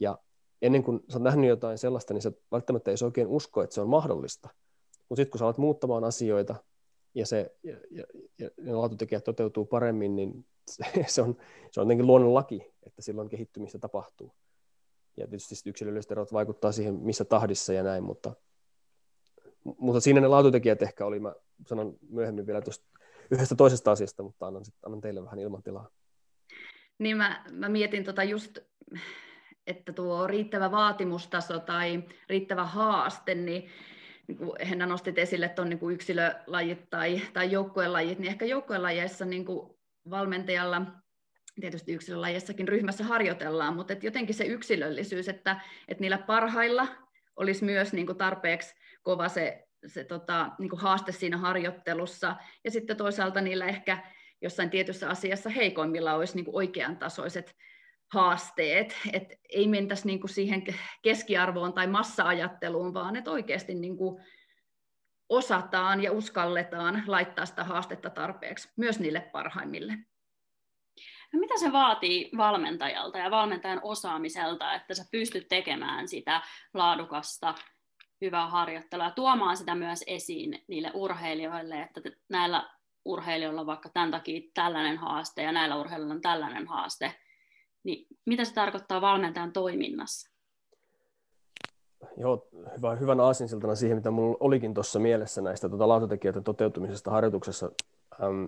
Ja 0.00 0.18
ennen 0.62 0.82
kuin 0.82 1.00
sä 1.08 1.16
oot 1.18 1.22
nähnyt 1.22 1.48
jotain 1.48 1.78
sellaista, 1.78 2.14
niin 2.14 2.22
sä 2.22 2.32
välttämättä 2.52 2.90
ei 2.90 2.96
oikein 3.04 3.28
usko, 3.28 3.62
että 3.62 3.74
se 3.74 3.80
on 3.80 3.88
mahdollista. 3.88 4.48
Mutta 5.08 5.20
sitten 5.20 5.30
kun 5.30 5.38
sä 5.38 5.44
alat 5.44 5.58
muuttamaan 5.58 6.04
asioita 6.04 6.54
ja, 7.14 7.26
se, 7.26 7.56
ja, 7.62 7.76
ja, 7.90 8.04
ja 8.38 8.50
ne 8.60 8.72
laatutekijät 8.72 9.24
toteutuu 9.24 9.64
paremmin, 9.64 10.16
niin 10.16 10.46
se, 10.70 10.84
se, 11.06 11.22
on, 11.22 11.36
se 11.70 11.80
on 11.80 11.86
jotenkin 11.86 12.06
luonnon 12.06 12.34
laki, 12.34 12.72
että 12.86 13.02
silloin 13.02 13.28
kehittymistä 13.28 13.78
tapahtuu. 13.78 14.32
Ja 15.16 15.26
tietysti 15.26 15.70
yksilölliset 15.70 16.10
erot 16.10 16.32
vaikuttaa 16.32 16.72
siihen, 16.72 16.94
missä 16.94 17.24
tahdissa 17.24 17.72
ja 17.72 17.82
näin, 17.82 18.04
mutta, 18.04 18.34
mutta 19.64 20.00
siinä 20.00 20.20
ne 20.20 20.28
laatutekijät 20.28 20.82
ehkä 20.82 21.06
oli, 21.06 21.18
mä 21.18 21.34
sanon 21.66 21.96
myöhemmin 22.08 22.46
vielä 22.46 22.60
tuosta 22.60 22.86
yhdestä 23.30 23.54
toisesta 23.54 23.90
asiasta, 23.90 24.22
mutta 24.22 24.46
annan, 24.46 24.64
sit, 24.64 24.74
annan 24.86 25.00
teille 25.00 25.24
vähän 25.24 25.38
ilmantilaa. 25.38 25.88
Niin 26.98 27.16
mä, 27.16 27.44
mä 27.50 27.68
mietin 27.68 28.04
tota 28.04 28.24
just, 28.24 28.58
että 29.66 29.92
tuo 29.92 30.26
riittävä 30.26 30.70
vaatimustaso 30.70 31.58
tai 31.58 32.04
riittävä 32.28 32.64
haaste, 32.64 33.34
niin 33.34 33.70
niin 34.28 34.68
Henna 34.68 34.86
nostit 34.86 35.18
esille 35.18 35.48
tuon 35.48 35.68
niin 35.68 35.90
yksilölajit 35.92 36.90
tai, 36.90 37.20
tai 37.32 37.52
joukkuelajit, 37.52 38.18
niin 38.18 38.28
ehkä 38.28 38.44
joukkuelajeissa 38.44 39.24
niin 39.24 39.44
kuin 39.44 39.76
valmentajalla, 40.10 40.82
tietysti 41.60 41.92
yksilölajeissakin 41.92 42.68
ryhmässä 42.68 43.04
harjoitellaan, 43.04 43.76
mutta 43.76 43.92
et 43.92 44.04
jotenkin 44.04 44.34
se 44.34 44.44
yksilöllisyys, 44.44 45.28
että, 45.28 45.60
että 45.88 46.00
niillä 46.00 46.18
parhailla 46.18 46.88
olisi 47.36 47.64
myös 47.64 47.92
niin 47.92 48.06
kuin 48.06 48.18
tarpeeksi 48.18 48.74
kova 49.02 49.28
se, 49.28 49.64
se 49.86 50.04
tota, 50.04 50.50
niin 50.58 50.70
kuin 50.70 50.80
haaste 50.80 51.12
siinä 51.12 51.36
harjoittelussa, 51.36 52.36
ja 52.64 52.70
sitten 52.70 52.96
toisaalta 52.96 53.40
niillä 53.40 53.66
ehkä 53.66 53.98
jossain 54.42 54.70
tietyssä 54.70 55.08
asiassa 55.08 55.50
heikoimmilla 55.50 56.14
olisi 56.14 56.34
niin 56.36 56.44
kuin 56.44 56.56
oikean 56.56 56.96
tasoiset 56.96 57.54
haasteet, 58.12 58.96
että 59.12 59.34
ei 59.48 59.68
mentäisi 59.68 60.06
niin 60.06 60.20
kuin 60.20 60.30
siihen 60.30 60.64
keskiarvoon 61.02 61.72
tai 61.72 61.86
massa-ajatteluun, 61.86 62.94
vaan 62.94 63.16
että 63.16 63.30
oikeasti 63.30 63.74
niin 63.74 63.96
kuin 63.96 64.24
osataan 65.28 66.02
ja 66.02 66.12
uskalletaan 66.12 67.02
laittaa 67.06 67.46
sitä 67.46 67.64
haastetta 67.64 68.10
tarpeeksi 68.10 68.72
myös 68.76 69.00
niille 69.00 69.20
parhaimmille. 69.20 69.98
No 71.32 71.40
mitä 71.40 71.58
se 71.58 71.72
vaatii 71.72 72.30
valmentajalta 72.36 73.18
ja 73.18 73.30
valmentajan 73.30 73.80
osaamiselta, 73.82 74.74
että 74.74 74.94
sä 74.94 75.04
pystyt 75.10 75.48
tekemään 75.48 76.08
sitä 76.08 76.42
laadukasta, 76.74 77.54
hyvää 78.20 78.48
harjoittelua, 78.48 79.10
tuomaan 79.10 79.56
sitä 79.56 79.74
myös 79.74 80.04
esiin 80.06 80.64
niille 80.68 80.90
urheilijoille, 80.94 81.82
että 81.82 82.00
näillä 82.28 82.70
urheilijoilla 83.04 83.60
on 83.60 83.66
vaikka 83.66 83.88
tämän 83.88 84.10
takia 84.10 84.50
tällainen 84.54 84.98
haaste 84.98 85.42
ja 85.42 85.52
näillä 85.52 85.76
urheilijoilla 85.76 86.14
on 86.14 86.20
tällainen 86.20 86.66
haaste, 86.66 87.14
niin 87.86 88.06
mitä 88.24 88.44
se 88.44 88.54
tarkoittaa 88.54 89.00
valmentajan 89.00 89.52
toiminnassa? 89.52 90.30
Joo, 92.16 92.48
hyvä, 92.76 92.94
hyvän 92.94 93.20
aasinsiltana 93.20 93.74
siihen, 93.74 93.96
mitä 93.96 94.10
minulla 94.10 94.36
olikin 94.40 94.74
tuossa 94.74 94.98
mielessä 94.98 95.42
näistä 95.42 95.68
tuota 95.68 95.88
laatutekijöiden 95.88 96.44
toteutumisesta 96.44 97.10
harjoituksessa. 97.10 97.70
Ähm, 98.22 98.44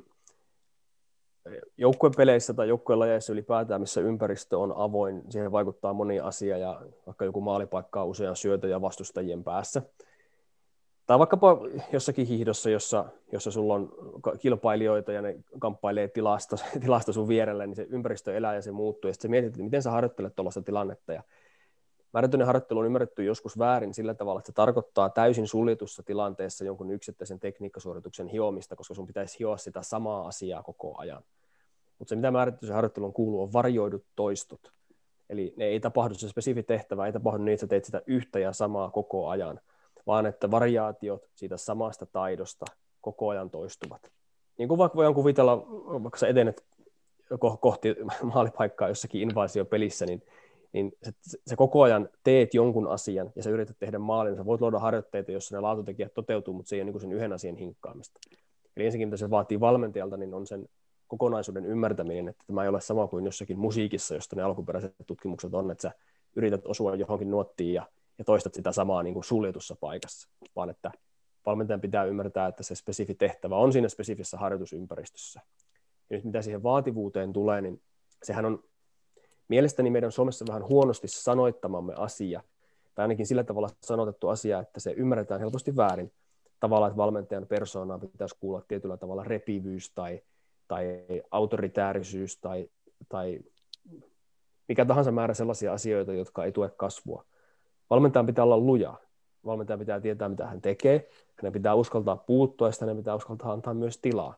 joukkuepeleissä 1.77 2.55
tai 2.55 2.69
joukkuelajeissa 2.69 3.33
ylipäätään, 3.33 3.81
missä 3.81 4.01
ympäristö 4.01 4.59
on 4.59 4.73
avoin, 4.77 5.23
siihen 5.31 5.53
vaikuttaa 5.53 5.93
moni 5.93 6.21
asia 6.21 6.59
ja 6.59 6.83
vaikka 7.07 7.25
joku 7.25 7.41
maalipaikka 7.41 8.03
on 8.03 8.09
usean 8.09 8.37
syötöjä 8.37 8.81
vastustajien 8.81 9.45
päässä– 9.45 9.83
tai 11.09 11.19
vaikkapa 11.19 11.59
jossakin 11.93 12.27
hiihdossa, 12.27 12.71
jossa, 12.71 13.05
jossa 13.33 13.51
sulla 13.51 13.75
on 13.75 13.93
kilpailijoita 14.41 15.13
ja 15.13 15.23
ne 15.23 15.37
kamppailee 15.59 16.09
tilasta, 16.09 16.57
tilasta 16.81 17.13
sun 17.13 17.29
vierellä, 17.29 17.67
niin 17.67 17.77
se 17.77 17.87
ympäristö 17.91 18.37
elää 18.37 18.55
ja 18.55 18.63
se 18.63 18.73
muuttuu. 18.73 19.09
Ja 19.09 19.13
sitten 19.13 19.31
mietit, 19.31 19.49
että 19.49 19.63
miten 19.63 19.83
sä 19.83 19.91
harjoittelet 19.91 20.37
tuollaista 20.37 20.63
tilannetta. 20.63 21.13
Ja 21.13 21.23
määrättyinen 22.13 22.47
harjoittelu 22.47 22.79
on 22.79 22.87
ymmärretty 22.87 23.25
joskus 23.25 23.59
väärin 23.59 23.95
sillä 23.95 24.15
tavalla, 24.15 24.41
että 24.41 24.47
se 24.47 24.53
tarkoittaa 24.53 25.11
täysin 25.11 25.49
suljetussa 25.49 26.03
tilanteessa 26.03 26.65
jonkun 26.65 26.91
yksittäisen 26.91 27.41
tekniikkasuorituksen 27.41 28.27
hiomista, 28.27 28.77
koska 28.77 28.95
sun 28.95 29.07
pitäisi 29.07 29.39
hioa 29.39 29.57
sitä 29.57 29.83
samaa 29.83 30.29
asiaa 30.29 30.63
koko 30.63 30.99
ajan. 30.99 31.23
Mutta 31.99 32.09
se, 32.09 32.17
mitä 32.17 32.31
määrättyisen 32.31 32.75
harjoittelun 32.75 33.13
kuuluu, 33.13 33.43
on 33.43 33.53
varjoidut 33.53 34.05
toistot. 34.17 34.73
Eli 35.31 35.55
ne 35.57 35.65
ei 35.65 35.81
tapahdu 35.81 36.15
se 36.15 36.29
spesifi 36.29 36.63
tehtävä, 36.63 37.07
ei 37.07 37.13
tapahdu 37.13 37.43
niin, 37.43 37.55
että 37.55 37.67
teet 37.67 37.85
sitä 37.85 38.03
yhtä 38.07 38.39
ja 38.39 38.53
samaa 38.53 38.91
koko 38.91 39.29
ajan, 39.29 39.61
vaan 40.09 40.27
että 40.27 40.51
variaatiot 40.51 41.23
siitä 41.35 41.57
samasta 41.57 42.07
taidosta 42.07 42.67
koko 43.01 43.29
ajan 43.29 43.51
toistuvat. 43.51 44.13
Niin 44.59 44.69
kuin 44.69 44.79
vaikka 44.79 44.97
voidaan 44.97 45.15
kuvitella, 45.15 45.57
vaikka 46.03 46.19
sä 46.19 46.29
etenet 46.29 46.65
kohti 47.61 47.97
maalipaikkaa 48.35 48.89
jossakin 48.89 49.23
invasiopelissä, 49.23 50.07
niin, 50.07 50.23
niin 50.73 50.93
se, 51.03 51.13
se 51.47 51.57
koko 51.57 51.83
ajan 51.83 52.09
teet 52.25 52.55
jonkun 52.55 52.89
asian 52.89 53.33
ja 53.37 53.43
sä 53.43 53.51
yrität 53.51 53.77
tehdä 53.79 53.99
maalin, 53.99 54.37
sä 54.37 54.47
voit 54.47 54.61
luoda 54.61 54.79
harjoitteita, 54.79 55.33
jossa 55.33 55.57
ne 55.57 55.61
laatutekijät 55.61 56.15
toteutuu, 56.15 56.55
mutta 56.55 56.69
se 56.69 56.77
ei 56.77 56.83
ole 56.83 56.91
niin 56.91 57.01
sen 57.01 57.13
yhden 57.13 57.33
asian 57.33 57.57
hinkkaamista. 57.57 58.21
Eli 58.77 58.85
ensinnäkin, 58.85 59.09
mitä 59.09 59.17
se 59.17 59.31
vaatii 59.31 59.61
valmentajalta, 59.61 60.17
niin 60.17 60.35
on 60.35 60.47
sen 60.47 60.69
kokonaisuuden 61.07 61.67
ymmärtäminen, 61.67 62.29
että 62.29 62.45
tämä 62.47 62.63
ei 62.63 62.69
ole 62.69 62.81
sama 62.81 63.07
kuin 63.07 63.25
jossakin 63.25 63.59
musiikissa, 63.59 64.15
josta 64.15 64.37
ne 64.37 64.43
alkuperäiset 64.43 64.95
tutkimukset 65.07 65.55
on, 65.55 65.71
että 65.71 65.83
sä 65.83 65.93
yrität 66.37 66.67
osua 66.67 66.95
johonkin 66.95 67.31
nuottiin 67.31 67.75
ja 67.75 67.87
ja 68.19 68.25
toistat 68.25 68.55
sitä 68.55 68.73
samaa 68.73 69.03
niin 69.03 69.15
kuin 69.15 69.25
suljetussa 69.25 69.77
paikassa, 69.81 70.29
vaan 70.57 70.71
että 70.71 70.91
valmentajan 71.47 71.81
pitää 71.81 72.05
ymmärtää, 72.05 72.47
että 72.47 72.63
se 72.63 72.75
spesifi 72.75 73.15
tehtävä 73.15 73.57
on 73.57 73.73
siinä 73.73 73.89
spesifissä 73.89 74.37
harjoitusympäristössä. 74.39 75.41
Ja 76.11 76.17
nyt 76.17 76.25
mitä 76.25 76.43
siihen 76.43 76.63
vaativuuteen 76.63 77.33
tulee, 77.33 77.61
niin 77.61 77.83
sehän 78.23 78.45
on 78.45 78.65
mielestäni 79.49 79.91
meidän 79.91 80.13
Suomessa 80.13 80.45
vähän 80.49 80.69
huonosti 80.69 81.09
sanoittamamme 81.09 81.95
asia, 81.97 82.43
tai 82.95 83.05
ainakin 83.05 83.27
sillä 83.27 83.45
tavalla 83.45 83.69
sanotettu 83.83 84.29
asia, 84.29 84.61
että 84.61 84.81
se 84.81 84.91
ymmärretään 84.91 85.41
helposti 85.41 85.77
väärin. 85.77 86.13
Tavallaan, 86.61 86.91
että 86.91 86.97
valmentajan 86.97 87.47
persoonaan 87.47 88.01
pitäisi 88.01 88.37
kuulla 88.41 88.63
tietyllä 88.69 88.97
tavalla 88.97 89.25
repivyys 89.25 89.93
tai, 89.95 90.21
tai 90.69 90.85
autoritäärisyys 91.31 92.41
tai, 92.41 92.71
tai 93.09 93.41
mikä 94.69 94.85
tahansa 94.85 95.13
määrä 95.13 95.35
sellaisia 95.35 95.73
asioita, 95.73 96.13
jotka 96.13 96.45
ei 96.45 96.53
tue 96.53 96.71
kasvua 96.77 97.25
valmentajan 97.91 98.27
pitää 98.27 98.45
olla 98.45 98.59
luja. 98.59 98.95
Valmentajan 99.45 99.79
pitää 99.79 100.01
tietää, 100.01 100.29
mitä 100.29 100.47
hän 100.47 100.61
tekee. 100.61 101.09
Hänen 101.37 101.53
pitää 101.53 101.75
uskaltaa 101.75 102.17
puuttua 102.17 102.69
ja 102.69 102.73
hänen 102.81 102.97
pitää 102.97 103.15
uskaltaa 103.15 103.53
antaa 103.53 103.75
myös 103.75 103.99
tilaa. 103.99 104.35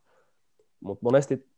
Mutta 0.80 1.02
monesti 1.02 1.50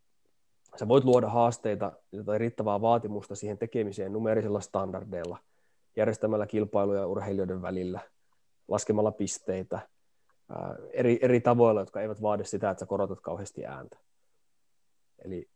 sä 0.76 0.88
voit 0.88 1.04
luoda 1.04 1.28
haasteita 1.28 1.92
tai 2.24 2.38
riittävää 2.38 2.80
vaatimusta 2.80 3.34
siihen 3.34 3.58
tekemiseen 3.58 4.12
numerisilla 4.12 4.60
standardeilla, 4.60 5.38
järjestämällä 5.96 6.46
kilpailuja 6.46 7.06
urheilijoiden 7.06 7.62
välillä, 7.62 8.00
laskemalla 8.68 9.12
pisteitä, 9.12 9.88
ää, 10.48 10.76
eri, 10.92 11.18
eri 11.22 11.40
tavoilla, 11.40 11.80
jotka 11.80 12.00
eivät 12.00 12.22
vaadi 12.22 12.44
sitä, 12.44 12.70
että 12.70 12.80
sä 12.80 12.86
korotat 12.86 13.20
kauheasti 13.20 13.66
ääntä. 13.66 13.98
Eli, 15.24 15.48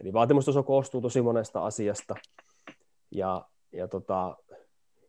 eli 0.00 0.12
vaatimustaso 0.12 0.62
koostuu 0.62 1.00
tosi 1.00 1.22
monesta 1.22 1.64
asiasta, 1.64 2.14
ja, 3.10 3.48
ja 3.72 3.88
tota, 3.88 4.36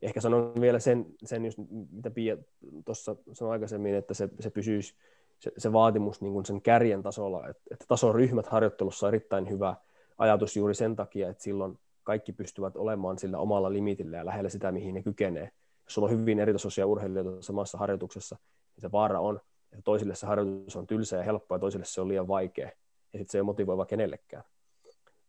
ehkä 0.01 0.21
sanon 0.21 0.53
vielä 0.61 0.79
sen, 0.79 1.05
sen 1.25 1.45
just, 1.45 1.59
mitä 1.91 2.11
Pia 2.11 2.37
tuossa 2.85 3.15
sanoi 3.33 3.51
aikaisemmin, 3.51 3.95
että 3.95 4.13
se, 4.13 4.29
se 4.39 4.49
pysyisi 4.49 4.95
se, 5.39 5.51
se 5.57 5.73
vaatimus 5.73 6.21
niin 6.21 6.33
kuin 6.33 6.45
sen 6.45 6.61
kärjen 6.61 7.03
tasolla, 7.03 7.47
että, 7.47 7.63
että 7.71 7.85
tasoryhmät 7.87 8.47
harjoittelussa 8.47 9.07
on 9.07 9.13
erittäin 9.13 9.49
hyvä 9.49 9.75
ajatus 10.17 10.57
juuri 10.57 10.75
sen 10.75 10.95
takia, 10.95 11.29
että 11.29 11.43
silloin 11.43 11.79
kaikki 12.03 12.33
pystyvät 12.33 12.77
olemaan 12.77 13.19
sillä 13.19 13.37
omalla 13.37 13.73
limitillä 13.73 14.17
ja 14.17 14.25
lähellä 14.25 14.49
sitä, 14.49 14.71
mihin 14.71 14.95
ne 14.95 15.03
kykenee. 15.03 15.51
jos 15.83 15.93
sulla 15.93 16.07
on 16.07 16.19
hyvin 16.19 16.39
eritasoisia 16.39 16.87
urheilijoita 16.87 17.41
samassa 17.41 17.77
harjoituksessa, 17.77 18.37
niin 18.75 18.81
se 18.81 18.91
vaara 18.91 19.19
on, 19.19 19.39
että 19.71 19.83
toisille 19.83 20.15
se 20.15 20.27
harjoitus 20.27 20.75
on 20.75 20.87
tylsä 20.87 21.17
ja 21.17 21.23
helppo 21.23 21.55
ja 21.55 21.59
toisille 21.59 21.85
se 21.85 22.01
on 22.01 22.07
liian 22.07 22.27
vaikea. 22.27 22.69
Ja 23.13 23.19
sitten 23.19 23.31
se 23.31 23.37
ei 23.37 23.43
motivoiva 23.43 23.85
kenellekään. 23.85 24.43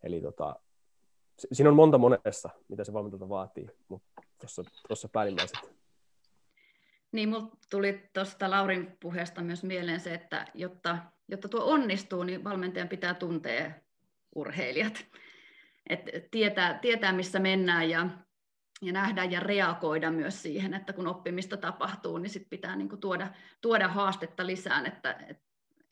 Eli 0.02 0.20
tota, 0.20 0.56
siinä 1.52 1.70
on 1.70 1.76
monta 1.76 1.98
monessa, 1.98 2.50
mitä 2.68 2.84
se 2.84 2.92
valmentajat 2.92 3.28
vaatii, 3.28 3.66
mutta 3.88 4.22
tuossa 4.88 5.08
päällimmäiset. 5.08 5.80
Niin, 7.12 7.28
mulla 7.28 7.50
tuli 7.70 8.08
tuosta 8.12 8.50
Laurin 8.50 8.96
puheesta 9.00 9.42
myös 9.42 9.64
mieleen 9.64 10.00
se, 10.00 10.14
että 10.14 10.46
jotta, 10.54 10.98
jotta 11.28 11.48
tuo 11.48 11.64
onnistuu, 11.64 12.22
niin 12.22 12.44
valmentajan 12.44 12.88
pitää 12.88 13.14
tuntea 13.14 13.70
urheilijat. 14.34 15.06
Et 15.88 16.00
tietää, 16.30 16.78
tietää, 16.78 17.12
missä 17.12 17.38
mennään 17.38 17.90
ja, 17.90 18.08
ja 18.82 18.92
nähdä 18.92 19.24
ja 19.24 19.40
reagoida 19.40 20.10
myös 20.10 20.42
siihen, 20.42 20.74
että 20.74 20.92
kun 20.92 21.06
oppimista 21.06 21.56
tapahtuu, 21.56 22.18
niin 22.18 22.30
sit 22.30 22.50
pitää 22.50 22.76
niinku 22.76 22.96
tuoda, 22.96 23.30
tuoda 23.60 23.88
haastetta 23.88 24.46
lisään. 24.46 24.86
Että, 24.86 25.12
et, 25.28 25.38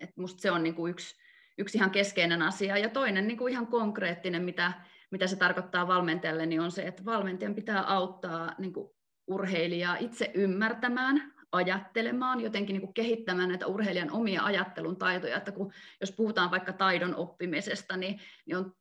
et 0.00 0.16
musta 0.16 0.40
se 0.40 0.50
on 0.50 0.62
niinku 0.62 0.86
yksi, 0.86 1.16
yksi 1.58 1.78
ihan 1.78 1.90
keskeinen 1.90 2.42
asia. 2.42 2.78
Ja 2.78 2.88
toinen 2.88 3.28
niinku 3.28 3.46
ihan 3.46 3.66
konkreettinen, 3.66 4.42
mitä, 4.42 4.72
mitä 5.10 5.26
se 5.26 5.36
tarkoittaa 5.36 5.88
valmentajalle, 5.88 6.46
niin 6.46 6.60
on 6.60 6.72
se, 6.72 6.82
että 6.82 7.04
valmentajan 7.04 7.54
pitää 7.54 7.82
auttaa 7.82 8.54
niinku 8.58 8.96
urheilijaa 9.26 9.96
itse 9.96 10.30
ymmärtämään, 10.34 11.32
ajattelemaan, 11.52 12.40
jotenkin 12.40 12.74
niin 12.74 12.80
kuin 12.80 12.94
kehittämään 12.94 13.48
näitä 13.48 13.66
urheilijan 13.66 14.10
omia 14.10 14.42
ajattelun 14.42 14.96
taitoja, 14.96 15.36
että 15.36 15.52
kun, 15.52 15.72
jos 16.00 16.12
puhutaan 16.12 16.50
vaikka 16.50 16.72
taidon 16.72 17.14
oppimisesta, 17.14 17.96
niin, 17.96 18.20
niin, 18.46 18.56
on, 18.56 18.74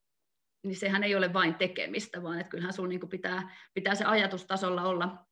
niin 0.62 0.76
sehän 0.76 1.04
ei 1.04 1.14
ole 1.14 1.32
vain 1.32 1.54
tekemistä, 1.54 2.22
vaan 2.22 2.40
että 2.40 2.50
kyllähän 2.50 2.72
sinulla 2.72 2.88
niin 2.88 3.08
pitää, 3.08 3.56
pitää 3.74 3.94
se 3.94 4.04
ajatustasolla 4.04 4.82
olla, 4.82 5.26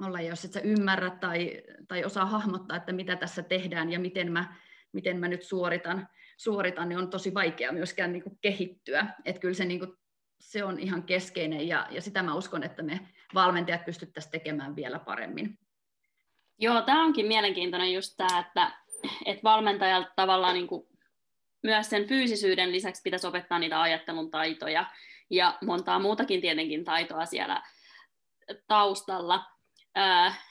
olla 0.00 0.20
jos 0.20 0.44
et 0.44 0.52
sä 0.52 0.60
ymmärrä 0.60 1.10
tai, 1.10 1.62
tai 1.88 2.04
osaa 2.04 2.26
hahmottaa, 2.26 2.76
että 2.76 2.92
mitä 2.92 3.16
tässä 3.16 3.42
tehdään 3.42 3.92
ja 3.92 4.00
miten 4.00 4.32
mä, 4.32 4.54
miten 4.92 5.20
mä 5.20 5.28
nyt 5.28 5.42
suoritan, 5.42 6.08
suoritan, 6.36 6.88
niin 6.88 6.98
on 6.98 7.10
tosi 7.10 7.34
vaikea 7.34 7.72
myöskään 7.72 8.12
niin 8.12 8.22
kuin 8.22 8.38
kehittyä. 8.40 9.06
Että 9.24 9.40
kyllä 9.40 9.54
se, 9.54 9.64
niin 9.64 9.78
kuin, 9.78 9.96
se 10.44 10.64
on 10.64 10.78
ihan 10.78 11.02
keskeinen 11.02 11.68
ja, 11.68 11.86
ja 11.90 12.02
sitä 12.02 12.22
mä 12.22 12.34
uskon, 12.34 12.62
että 12.62 12.82
me 12.82 13.00
valmentajat 13.34 13.84
pystyttäisiin 13.84 14.32
tekemään 14.32 14.76
vielä 14.76 14.98
paremmin. 14.98 15.58
Joo, 16.58 16.82
tämä 16.82 17.04
onkin 17.04 17.26
mielenkiintoinen 17.26 17.92
just 17.92 18.14
tämä, 18.16 18.38
että, 18.38 18.72
että 19.24 19.42
valmentajalta 19.42 20.12
tavallaan 20.16 20.54
niin 20.54 20.66
kuin 20.66 20.86
myös 21.62 21.90
sen 21.90 22.08
fyysisyyden 22.08 22.72
lisäksi 22.72 23.02
pitäisi 23.04 23.26
opettaa 23.26 23.58
niitä 23.58 23.80
ajattelun 23.80 24.30
taitoja 24.30 24.86
ja 25.30 25.58
montaa 25.64 25.98
muutakin 25.98 26.40
tietenkin 26.40 26.84
taitoa 26.84 27.26
siellä 27.26 27.62
taustalla. 28.68 29.44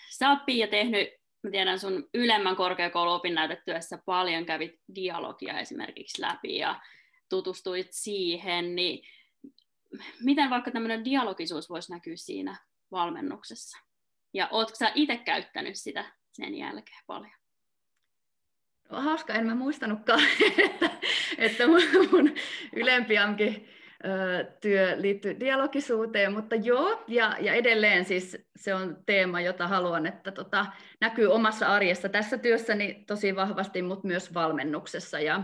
sä 0.09 0.29
oot 0.29 0.45
Pia 0.45 0.67
tehnyt, 0.67 1.09
mä 1.43 1.51
tiedän 1.51 1.79
sun 1.79 2.09
ylemmän 2.13 2.55
korkeakouluopinnäytetyössä 2.55 3.99
paljon 4.05 4.45
kävit 4.45 4.79
dialogia 4.95 5.59
esimerkiksi 5.59 6.21
läpi 6.21 6.57
ja 6.57 6.81
tutustuit 7.29 7.87
siihen, 7.89 8.75
niin 8.75 9.07
miten 10.23 10.49
vaikka 10.49 10.71
tämmöinen 10.71 11.05
dialogisuus 11.05 11.69
voisi 11.69 11.91
näkyä 11.91 12.15
siinä 12.15 12.57
valmennuksessa? 12.91 13.77
Ja 14.33 14.47
ootko 14.51 14.75
sä 14.75 14.91
itse 14.95 15.17
käyttänyt 15.17 15.75
sitä 15.75 16.05
sen 16.31 16.55
jälkeen 16.55 17.03
paljon? 17.07 17.33
No, 18.89 19.01
hauska, 19.01 19.33
en 19.33 19.45
mä 19.45 19.55
muistanutkaan, 19.55 20.21
että, 20.65 20.89
että 21.37 21.67
mun, 21.67 21.81
mun 22.11 22.35
työ 24.61 24.95
liittyy 25.01 25.39
dialogisuuteen, 25.39 26.33
mutta 26.33 26.55
joo, 26.55 27.03
ja, 27.07 27.35
ja 27.39 27.53
edelleen 27.53 28.05
siis 28.05 28.37
se 28.55 28.75
on 28.75 28.97
teema, 29.05 29.41
jota 29.41 29.67
haluan, 29.67 30.05
että 30.05 30.31
tota, 30.31 30.65
näkyy 31.01 31.27
omassa 31.27 31.67
arjessa 31.67 32.09
tässä 32.09 32.37
työssäni 32.37 33.03
tosi 33.07 33.35
vahvasti, 33.35 33.81
mutta 33.81 34.07
myös 34.07 34.33
valmennuksessa, 34.33 35.19
ja, 35.19 35.43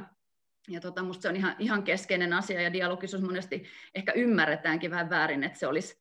ja 0.69 0.81
tota, 0.81 1.03
musta 1.03 1.21
se 1.21 1.29
on 1.29 1.35
ihan, 1.35 1.55
ihan 1.59 1.83
keskeinen 1.83 2.33
asia, 2.33 2.61
ja 2.61 2.73
dialogisuus 2.73 3.21
monesti 3.21 3.63
ehkä 3.95 4.11
ymmärretäänkin 4.11 4.91
vähän 4.91 5.09
väärin, 5.09 5.43
että 5.43 5.59
se 5.59 5.67
olisi 5.67 5.99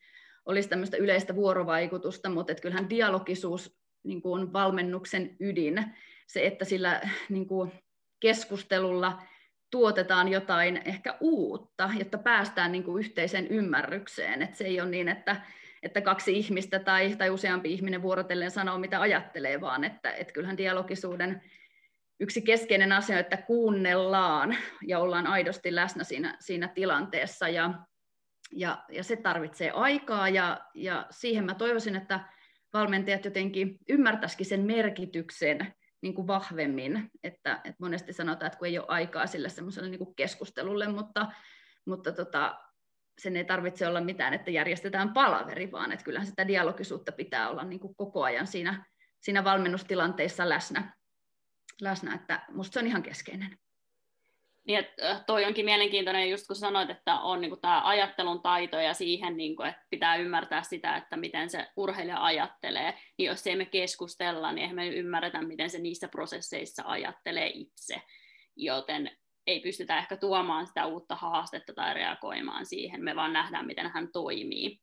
olisi 0.49 0.69
tämmöistä 0.69 0.97
yleistä 0.97 1.35
vuorovaikutusta, 1.35 2.29
mutta 2.29 2.53
että 2.53 2.63
kyllähän 2.63 2.91
dialogisuus 2.91 3.79
niin 4.03 4.23
kuin 4.23 4.41
on 4.41 4.53
valmennuksen 4.53 5.37
ydin. 5.41 5.85
Se, 6.27 6.47
että 6.47 6.65
sillä 6.65 7.01
niin 7.29 7.47
kuin 7.47 7.73
keskustelulla 8.21 9.23
tuotetaan 9.71 10.29
jotain 10.29 10.83
ehkä 10.85 11.17
uutta, 11.21 11.91
jotta 11.99 12.19
päästään 12.19 12.73
niin 12.73 12.85
kuin 12.85 13.05
yhteiseen 13.05 13.47
ymmärrykseen. 13.47 14.43
Että 14.43 14.57
se 14.57 14.65
ei 14.65 14.81
ole 14.81 14.91
niin, 14.91 15.09
että, 15.09 15.37
että 15.83 16.01
kaksi 16.01 16.39
ihmistä 16.39 16.79
tai, 16.79 17.17
tai 17.17 17.31
useampi 17.31 17.73
ihminen 17.73 18.03
vuorotellen 18.03 18.51
sanoo, 18.51 18.79
mitä 18.79 19.01
ajattelee, 19.01 19.61
vaan 19.61 19.85
että, 19.85 20.11
että 20.11 20.33
kyllähän 20.33 20.57
dialogisuuden 20.57 21.43
yksi 22.21 22.43
keskeinen 22.43 22.93
asia, 22.93 23.19
että 23.19 23.37
kuunnellaan 23.37 24.57
ja 24.87 24.99
ollaan 24.99 25.27
aidosti 25.27 25.75
läsnä 25.75 26.05
siinä, 26.05 26.37
siinä 26.41 26.69
tilanteessa. 26.69 27.49
Ja, 27.49 27.75
ja, 28.53 28.85
ja 28.89 29.05
se 29.05 29.17
tarvitsee 29.17 29.71
aikaa 29.71 30.29
ja, 30.29 30.61
ja 30.75 31.07
siihen 31.11 31.45
mä 31.45 31.55
toivoisin, 31.55 31.97
että 31.97 32.21
valmentajat 32.73 33.25
jotenkin 33.25 33.79
ymmärtäisikin 33.89 34.47
sen 34.47 34.61
merkityksen 34.61 35.75
niin 36.01 36.15
kuin 36.15 36.27
vahvemmin, 36.27 37.11
että, 37.23 37.55
että 37.65 37.77
monesti 37.81 38.13
sanotaan, 38.13 38.47
että 38.47 38.59
kun 38.59 38.69
ei 38.69 38.79
ole 38.79 38.87
aikaa 38.89 39.27
sille 39.27 39.49
semmoiselle 39.49 39.89
niin 39.89 40.15
keskustelulle, 40.17 40.89
mutta, 40.89 41.33
mutta 41.87 42.13
tota, 42.13 42.59
sen 43.19 43.37
ei 43.37 43.45
tarvitse 43.45 43.87
olla 43.87 44.01
mitään, 44.01 44.35
että 44.35 44.51
järjestetään 44.51 45.13
palaveri, 45.13 45.73
vaan 45.73 45.93
että 45.93 46.05
kyllähän 46.05 46.27
sitä 46.27 46.49
dialogisuutta 46.49 47.13
pitää 47.13 47.49
olla 47.49 47.65
niin 47.65 47.81
kuin 47.81 47.95
koko 47.95 48.23
ajan 48.23 48.47
siinä, 48.47 48.85
siinä 49.21 49.45
valmennustilanteissa 49.45 50.49
läsnä, 50.49 50.98
läsnä 51.81 52.15
että 52.15 52.43
musta 52.49 52.73
se 52.73 52.81
on 52.81 52.87
ihan 52.87 53.03
keskeinen. 53.03 53.59
Niin, 54.67 54.79
että 54.79 55.25
toi 55.27 55.45
onkin 55.45 55.65
mielenkiintoinen, 55.65 56.31
just 56.31 56.47
kun 56.47 56.57
sanoit, 56.57 56.91
että 56.91 57.21
on 57.21 57.41
niin 57.41 57.61
tämä 57.61 57.83
ajattelun 57.85 58.43
taito 58.43 58.81
ja 58.81 58.95
siihen, 58.95 59.37
niin 59.37 59.57
kuin, 59.57 59.69
että 59.69 59.87
pitää 59.91 60.17
ymmärtää 60.17 60.63
sitä, 60.63 60.97
että 60.97 61.17
miten 61.17 61.51
se 61.51 61.69
urheilija 61.77 62.25
ajattelee, 62.25 62.95
niin 63.19 63.27
jos 63.27 63.47
ei 63.47 63.57
me 63.57 63.65
keskustella, 63.65 64.53
niin 64.53 64.63
eihän 64.63 64.77
me 64.77 64.89
ymmärretä, 64.89 65.43
miten 65.43 65.71
se 65.71 65.79
niissä 65.79 66.09
prosesseissa 66.09 66.83
ajattelee 66.87 67.51
itse, 67.55 68.03
joten 68.57 69.11
ei 69.47 69.61
pystytä 69.61 69.99
ehkä 69.99 70.17
tuomaan 70.17 70.67
sitä 70.67 70.87
uutta 70.87 71.17
haastetta 71.17 71.73
tai 71.73 71.95
reagoimaan 71.95 72.67
siihen, 72.67 73.05
me 73.05 73.17
vaan 73.17 73.33
nähdään, 73.33 73.67
miten 73.67 73.91
hän 73.91 74.13
toimii. 74.13 74.81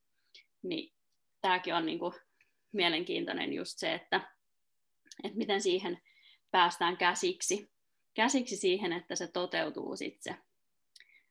Niin 0.64 0.94
tämäkin 1.42 1.76
on 1.76 1.86
niin 1.86 2.00
kuin 2.00 2.14
mielenkiintoinen 2.72 3.54
just 3.54 3.74
se, 3.78 3.94
että, 3.94 4.22
että 5.24 5.38
miten 5.38 5.62
siihen 5.62 6.02
päästään 6.56 6.98
käsiksi 6.98 7.70
käsiksi 8.14 8.56
siihen, 8.56 8.94
että 8.94 9.16
se 9.16 9.28
toteutuu 9.28 9.96
sitten 9.96 10.34
se 10.34 10.40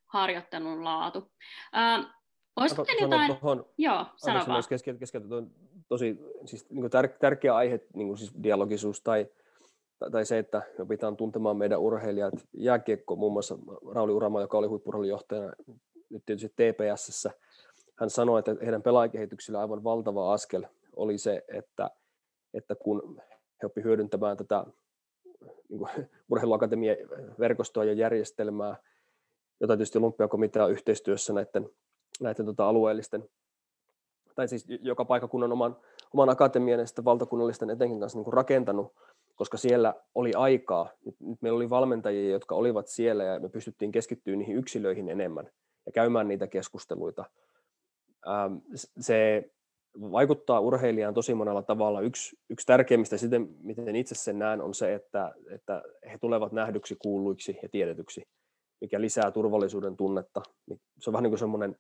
harjoittelun 0.07 0.85
laatu. 0.85 1.31
Äh, 1.77 2.07
olisiko 2.57 2.85
teillä 2.85 3.03
jotain... 3.03 3.37
Tuohon, 3.37 3.67
Joo, 3.79 4.07
sano 4.17 4.45
vaan. 4.49 4.63
Kesken, 4.69 4.99
kesken, 4.99 5.23
tosi 5.89 6.19
siis, 6.45 6.71
niin 6.71 6.91
tär, 6.91 7.09
tärkeä 7.09 7.57
aihe, 7.57 7.81
niin 7.95 8.07
kuin 8.09 8.19
siis 8.19 8.33
dialogisuus 8.43 9.03
tai, 9.03 9.27
tai 10.13 10.27
se, 10.27 10.39
että 10.39 10.63
me 10.79 10.87
pitää 10.87 11.13
tuntemaan 11.15 11.57
meidän 11.57 11.81
urheilijat. 11.81 12.35
Jääkiekko 12.53 13.17
muun 13.17 13.33
muassa 13.33 13.59
Rauli 13.95 14.13
Urama, 14.13 14.41
joka 14.41 14.59
oli 14.59 14.67
huippurheilujohtajana 14.67 15.53
nyt 16.11 16.23
tietysti 16.27 16.49
TPSssä, 16.49 17.31
hän 18.01 18.11
sanoi, 18.11 18.39
että 18.39 18.57
heidän 18.63 18.83
pelaajakehityksillä 18.83 19.61
aivan 19.61 19.85
valtava 19.85 20.33
askel 20.33 20.65
oli 20.97 21.19
se, 21.19 21.43
että, 21.49 21.91
että 22.55 22.75
kun 22.75 23.21
he 23.63 23.67
oppivat 23.67 23.85
hyödyntämään 23.85 24.37
tätä 24.37 24.65
niin 25.69 25.79
kuin, 25.79 25.91
urheiluakatemian 26.31 26.97
verkostoa 27.39 27.85
ja 27.85 27.93
järjestelmää, 27.93 28.77
jota 29.61 29.77
tietysti 29.77 29.99
Olympiakomitea 29.99 30.67
yhteistyössä 30.67 31.33
näiden, 31.33 31.71
näiden 32.21 32.47
tota, 32.47 32.69
alueellisten, 32.69 33.29
tai 34.35 34.49
siis 34.49 34.67
joka 34.81 35.05
paikakunnan 35.05 35.53
oman, 35.53 35.77
oman 36.15 36.29
akatemian 36.29 36.81
ja 36.81 36.87
sitten 36.87 37.05
valtakunnallisten 37.05 37.71
etenkin 37.71 38.01
kanssa 38.01 38.19
niin 38.19 38.25
kuin 38.25 38.35
rakentanut, 38.35 38.95
koska 39.35 39.57
siellä 39.57 39.95
oli 40.15 40.33
aikaa. 40.35 40.91
Nyt, 41.05 41.17
nyt 41.21 41.43
meillä 41.43 41.57
oli 41.57 41.71
valmentajia, 41.71 42.31
jotka 42.31 42.55
olivat 42.55 42.89
siellä 42.89 43.25
ja 43.25 43.41
me 43.41 43.49
pystyttiin 43.49 43.93
keskittymään 43.93 44.39
niihin 44.39 44.57
yksilöihin 44.57 45.09
enemmän 45.09 45.51
ja 45.87 45.93
käymään 45.93 46.29
niitä 46.29 46.47
keskusteluita. 46.47 47.25
Ähm, 48.29 48.57
se 49.01 49.51
vaikuttaa 50.01 50.61
urheilijaan 50.61 51.15
tosi 51.15 51.35
monella 51.35 51.63
tavalla. 51.63 52.01
Yksi, 52.01 52.37
yksi 52.51 52.67
tärkeimmistä 52.67 53.17
sitten, 53.17 53.49
miten 53.63 53.97
itse 53.97 54.15
sen 54.15 54.39
näen, 54.39 54.63
on 54.63 54.75
se, 54.75 54.95
että, 54.95 55.35
että 55.51 55.83
he 56.13 56.19
tulevat 56.19 56.53
nähdyksi, 56.53 56.97
kuulluiksi 56.99 57.59
ja 57.63 57.69
tiedetyksi, 57.69 58.23
mikä 58.81 59.01
lisää 59.01 59.31
turvallisuuden 59.31 59.97
tunnetta. 59.97 60.43
Niin 60.67 60.81
se 60.99 61.11
on 61.11 61.13
vähän 61.13 61.23
niin 61.23 61.31
kuin 61.31 61.39
semmoinen, 61.39 61.77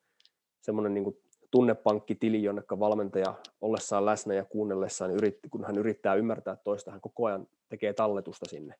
semmoinen 0.61 0.94
niin 0.94 1.05
kuin 1.05 1.16
tunnepankkitili, 1.50 2.42
jonne 2.42 2.62
valmentaja 2.79 3.35
ollessaan 3.61 4.07
läsnä 4.07 4.35
ja 4.35 4.44
kuunnellessaan, 4.44 5.11
kun 5.50 5.64
hän 5.64 5.79
yrittää 5.79 6.14
ymmärtää 6.14 6.57
toista, 6.57 6.90
hän 6.90 7.00
koko 7.00 7.27
ajan 7.27 7.46
tekee 7.68 7.92
talletusta 7.92 8.46
sinne. 8.48 8.74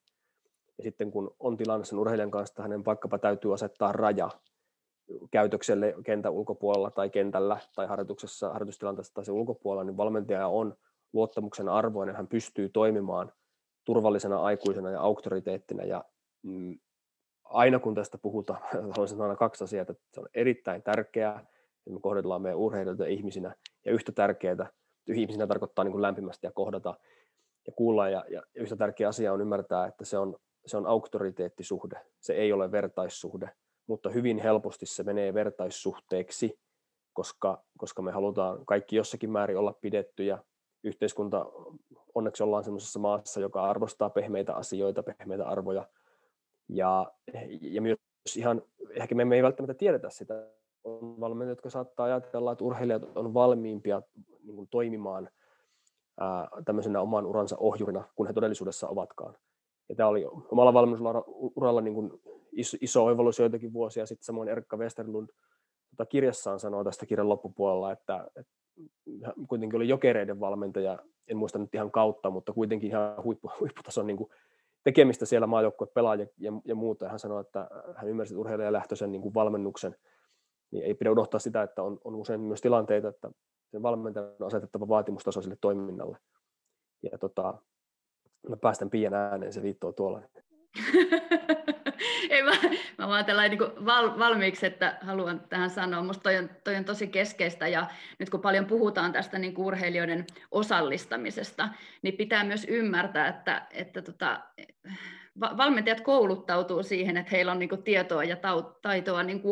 Ja 0.79 0.85
sitten 0.85 1.11
kun 1.11 1.37
on 1.40 1.57
tilanne 1.57 1.85
sen 1.85 1.99
urheilijan 1.99 2.31
kanssa, 2.31 2.62
hänen 2.62 2.85
vaikkapa 2.85 3.18
täytyy 3.18 3.55
asettaa 3.55 3.92
raja, 3.92 4.31
käytökselle 5.30 5.94
kentän 6.04 6.32
ulkopuolella 6.32 6.90
tai 6.90 7.10
kentällä 7.10 7.58
tai 7.74 7.86
harjoituksessa, 7.86 8.50
harjoitustilanteessa 8.50 9.14
tai 9.14 9.24
se 9.24 9.32
ulkopuolella, 9.32 9.84
niin 9.84 9.96
valmentaja 9.96 10.48
on 10.48 10.74
luottamuksen 11.12 11.68
arvoinen, 11.68 12.16
hän 12.16 12.26
pystyy 12.26 12.68
toimimaan 12.68 13.32
turvallisena 13.84 14.42
aikuisena 14.42 14.90
ja 14.90 15.00
auktoriteettina. 15.00 15.84
Ja 15.84 16.04
mm, 16.42 16.78
aina 17.44 17.78
kun 17.78 17.94
tästä 17.94 18.18
puhutaan, 18.18 18.60
haluaisin 18.92 19.18
sanoa 19.18 19.36
kaksi 19.36 19.64
asiaa, 19.64 19.82
että 19.82 19.94
se 20.12 20.20
on 20.20 20.28
erittäin 20.34 20.82
tärkeää, 20.82 21.38
että 21.38 21.90
me 21.90 22.00
kohdellaan 22.00 22.42
meidän 22.42 22.58
urheilijoita 22.58 23.06
ihmisinä, 23.06 23.54
ja 23.84 23.92
yhtä 23.92 24.12
tärkeää, 24.12 24.68
ihmisinä 25.08 25.46
tarkoittaa 25.46 25.84
niin 25.84 25.92
kuin 25.92 26.02
lämpimästi 26.02 26.46
ja 26.46 26.52
kohdata 26.52 26.94
ja 27.66 27.72
kuulla, 27.72 28.08
ja, 28.08 28.24
ja 28.30 28.42
yhtä 28.54 28.76
tärkeä 28.76 29.08
asia 29.08 29.32
on 29.32 29.40
ymmärtää, 29.40 29.86
että 29.86 30.04
se 30.04 30.18
on, 30.18 30.36
se 30.66 30.76
on 30.76 30.86
auktoriteettisuhde, 30.86 32.00
se 32.20 32.32
ei 32.32 32.52
ole 32.52 32.72
vertaissuhde, 32.72 33.50
mutta 33.87 34.11
hyvin 34.11 34.38
helposti 34.38 34.87
se 34.87 35.03
menee 35.03 35.35
vertaissuhteeksi, 35.35 36.59
koska, 37.12 37.62
koska 37.79 38.03
me 38.03 38.12
halutaan 38.12 38.66
kaikki 38.66 38.97
jossakin 38.97 39.31
määrin 39.31 39.59
olla 39.59 39.73
pidettyjä. 39.81 40.38
Yhteiskunta, 40.85 41.47
onneksi 42.14 42.42
ollaan 42.42 42.64
sellaisessa 42.64 42.99
maassa, 42.99 43.40
joka 43.40 43.64
arvostaa 43.64 44.11
pehmeitä 44.11 44.55
asioita, 44.55 45.03
pehmeitä 45.03 45.47
arvoja, 45.47 45.88
ja, 46.68 47.12
ja 47.61 47.83
myös 47.83 47.99
ihan, 48.37 48.62
ehkä 48.90 49.14
me, 49.14 49.37
ei 49.37 49.42
välttämättä 49.42 49.75
tiedetä 49.75 50.11
sitä, 50.11 50.35
on 50.85 51.20
valmentajia, 51.20 51.53
jotka 51.53 51.70
saattaa 51.70 52.07
ajatella, 52.07 52.53
että 52.53 52.64
urheilijat 52.64 53.16
on 53.16 53.35
valmiimpia 53.35 54.03
niin 54.42 54.57
kuin 54.57 54.68
toimimaan 54.68 55.29
ää, 56.20 56.49
tämmöisenä 56.64 57.01
oman 57.01 57.27
uransa 57.27 57.57
ohjurina, 57.59 58.05
kun 58.14 58.27
he 58.27 58.33
todellisuudessa 58.33 58.88
ovatkaan. 58.88 59.37
Ja 59.88 59.94
tämä 59.94 60.09
oli 60.09 60.25
omalla 60.25 60.75
valmennusuralla 60.75 61.81
niin 61.81 61.94
iso, 62.56 63.04
oivallus 63.04 63.38
joitakin 63.38 63.72
vuosia 63.72 64.06
sitten, 64.06 64.24
samoin 64.24 64.48
Erkka 64.48 64.76
Westerlund 64.76 65.28
tota 65.90 66.06
kirjassaan 66.06 66.60
sanoo 66.60 66.84
tästä 66.84 67.06
kirjan 67.06 67.28
loppupuolella, 67.28 67.92
että, 67.92 68.26
että 68.36 68.52
kuitenkin 69.48 69.76
oli 69.76 69.88
jokereiden 69.88 70.40
valmentaja, 70.40 70.98
en 71.28 71.36
muista 71.36 71.58
nyt 71.58 71.74
ihan 71.74 71.90
kautta, 71.90 72.30
mutta 72.30 72.52
kuitenkin 72.52 72.88
ihan 72.88 73.24
huippu, 73.24 73.50
huipputason 73.60 74.06
niin 74.06 74.16
kuin 74.16 74.30
tekemistä 74.84 75.26
siellä 75.26 75.46
maajoukkue 75.46 75.86
pelaa 75.86 76.14
ja, 76.14 76.26
ja, 76.38 76.52
ja 76.64 76.74
muuta. 76.74 77.04
Ja 77.04 77.10
hän 77.10 77.18
sanoi, 77.18 77.40
että 77.40 77.68
hän 77.96 78.08
ymmärsi 78.08 78.36
urheilijalähtöisen 78.36 79.12
niin 79.12 79.22
kuin 79.22 79.34
valmennuksen, 79.34 79.96
niin 80.70 80.84
ei 80.84 80.94
pidä 80.94 81.10
unohtaa 81.10 81.40
sitä, 81.40 81.62
että 81.62 81.82
on, 81.82 81.98
on 82.04 82.14
usein 82.14 82.40
myös 82.40 82.60
tilanteita, 82.60 83.08
että 83.08 83.30
sen 83.70 83.82
valmentajan 83.82 84.30
on 84.40 84.46
asetettava 84.46 84.88
vaatimustaso 84.88 85.42
sille 85.42 85.56
toiminnalle. 85.60 86.18
Ja 87.02 87.18
tota, 87.18 87.54
mä 88.48 88.56
päästän 88.56 88.90
pian 88.90 89.14
ääneen, 89.14 89.52
se 89.52 89.62
viittoo 89.62 89.92
tuolla. 89.92 90.22
Ei, 92.30 92.42
mä, 92.42 92.52
mä 92.98 93.08
vaan 93.08 93.24
niin 93.50 93.60
val, 93.60 94.18
valmiiksi, 94.18 94.66
että 94.66 94.98
haluan 95.00 95.40
tähän 95.48 95.70
sanoa. 95.70 96.02
Minusta 96.02 96.22
toi 96.22 96.48
toi 96.64 96.76
on 96.76 96.84
tosi 96.84 97.06
keskeistä 97.06 97.68
ja 97.68 97.87
nyt 98.18 98.30
kun 98.30 98.40
paljon 98.40 98.66
puhutaan 98.66 99.12
tästä 99.12 99.38
niin 99.38 99.54
urheilijoiden 99.56 100.26
osallistamisesta, 100.50 101.68
niin 102.02 102.16
pitää 102.16 102.44
myös 102.44 102.66
ymmärtää, 102.68 103.28
että, 103.28 103.66
että 103.70 104.02
tota, 104.02 104.40
valmentajat 105.40 106.00
kouluttautuu 106.00 106.82
siihen, 106.82 107.16
että 107.16 107.30
heillä 107.30 107.52
on 107.52 107.58
niin 107.58 107.82
tietoa 107.84 108.24
ja 108.24 108.37
taitoa 108.82 109.22
niin 109.22 109.42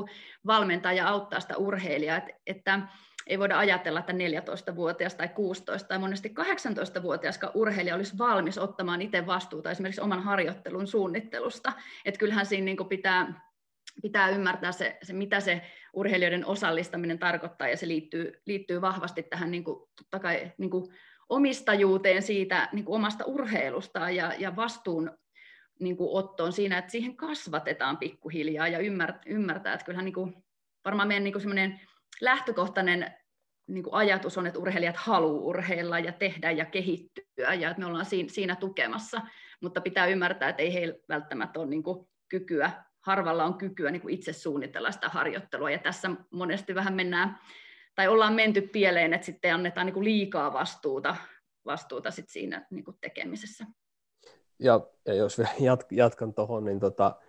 valmentaa 0.47 0.93
ja 0.93 1.09
auttaa 1.09 1.41
sitä 1.41 1.57
urheilijaa. 1.57 2.17
Että, 2.17 2.33
että 2.47 2.81
ei 3.27 3.39
voida 3.39 3.59
ajatella, 3.59 4.01
että 4.01 4.13
14-vuotias 4.13 5.15
tai 5.15 5.29
16 5.29 5.89
tai 5.89 5.99
monesti 5.99 6.35
18-vuotias 6.41 7.41
urheilija 7.55 7.95
olisi 7.95 8.19
valmis 8.19 8.59
ottamaan 8.59 9.03
itse 9.03 9.27
vastuuta 9.27 9.71
esimerkiksi 9.71 10.01
oman 10.01 10.23
harjoittelun 10.23 10.87
suunnittelusta. 10.87 11.73
Että 12.05 12.19
kyllähän 12.19 12.47
siinä 12.47 12.65
niin 12.65 12.89
pitää, 12.89 13.41
pitää 14.03 14.29
ymmärtää 14.29 14.73
se, 14.73 14.99
se, 15.03 15.13
mitä 15.13 15.41
se 15.41 15.63
urheilijoiden 15.93 16.47
osallistaminen 16.47 17.19
tarkoittaa, 17.19 17.69
ja 17.69 17.77
se 17.77 17.89
liittyy, 17.89 18.33
liittyy 18.47 18.81
vahvasti 18.81 19.23
tähän 19.23 19.51
niin 19.51 19.65
kuin, 19.65 19.89
totta 19.97 20.19
kai, 20.19 20.53
niin 20.59 20.71
kuin 20.71 20.85
omistajuuteen 21.29 22.23
siitä 22.23 22.69
niin 22.73 22.85
kuin 22.85 22.97
omasta 22.97 23.25
urheilusta 23.25 24.11
ja, 24.11 24.33
ja 24.39 24.57
vastuun 24.57 25.19
niin 25.81 25.97
kuin 25.97 26.11
ottoon 26.13 26.53
siinä, 26.53 26.79
että 26.79 26.93
siihen 26.93 27.17
kasvatetaan 27.17 27.99
pikkuhiljaa 27.99 28.69
ja 28.69 28.79
ymmärtää, 28.79 29.23
ymmärtää 29.27 29.75
että 29.75 29.85
kyllähän 29.85 30.05
niin 30.05 30.15
kuin, 30.15 30.35
varmaan 30.85 31.09
meidän 31.09 31.25
niin 31.25 31.33
kuin 31.33 31.43
lähtökohtainen 32.21 33.15
niin 33.67 33.85
kuin 33.85 33.95
ajatus 33.95 34.39
on, 34.39 34.47
että 34.47 34.59
urheilijat 34.59 34.97
haluaa 34.97 35.43
urheilla 35.43 35.99
ja 35.99 36.13
tehdä 36.13 36.51
ja 36.51 36.65
kehittyä 36.65 37.55
ja 37.55 37.71
että 37.71 37.81
me 37.81 37.87
ollaan 37.87 38.07
siinä, 38.29 38.57
tukemassa, 38.57 39.21
mutta 39.61 39.81
pitää 39.81 40.07
ymmärtää, 40.07 40.49
että 40.49 40.63
ei 40.63 40.75
heillä 40.75 40.95
välttämättä 41.09 41.61
ole 41.61 41.69
niin 41.69 41.83
kuin 41.83 42.09
kykyä, 42.29 42.71
harvalla 43.01 43.45
on 43.45 43.59
kykyä 43.59 43.91
niin 43.91 44.03
kuin 44.03 44.15
itse 44.15 44.33
suunnitella 44.33 44.93
sitä 44.93 45.09
harjoittelua 45.09 45.71
ja 45.71 45.79
tässä 45.79 46.11
monesti 46.31 46.75
vähän 46.75 46.95
mennään 46.95 47.39
tai 47.95 48.09
ollaan 48.09 48.35
menty 48.35 48.61
pieleen, 48.61 49.15
että 49.15 49.25
sitten 49.25 49.55
annetaan 49.55 49.87
niin 49.87 49.95
kuin 49.95 50.05
liikaa 50.05 50.53
vastuuta, 50.53 51.17
vastuuta 51.65 52.11
sit 52.11 52.29
siinä 52.29 52.67
niin 52.71 52.85
kuin 52.85 52.97
tekemisessä. 53.01 53.67
Ja, 54.59 54.81
ja 55.07 55.15
jos 55.15 55.39
vielä 55.39 55.51
jat, 55.61 55.87
jatkan 55.91 56.35
tuohon, 56.35 56.65
niin 56.65 56.81
tota, 56.81 57.21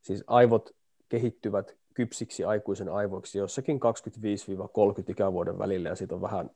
siis 0.00 0.24
aivot 0.26 0.76
kehittyvät 1.08 1.79
kypsiksi 1.94 2.44
aikuisen 2.44 2.88
aivoiksi 2.88 3.38
jossakin 3.38 3.80
25-30 3.80 5.10
ikävuoden 5.10 5.58
välillä, 5.58 5.88
ja 5.88 5.94
siitä 5.94 6.14
on 6.14 6.20
vähän 6.20 6.50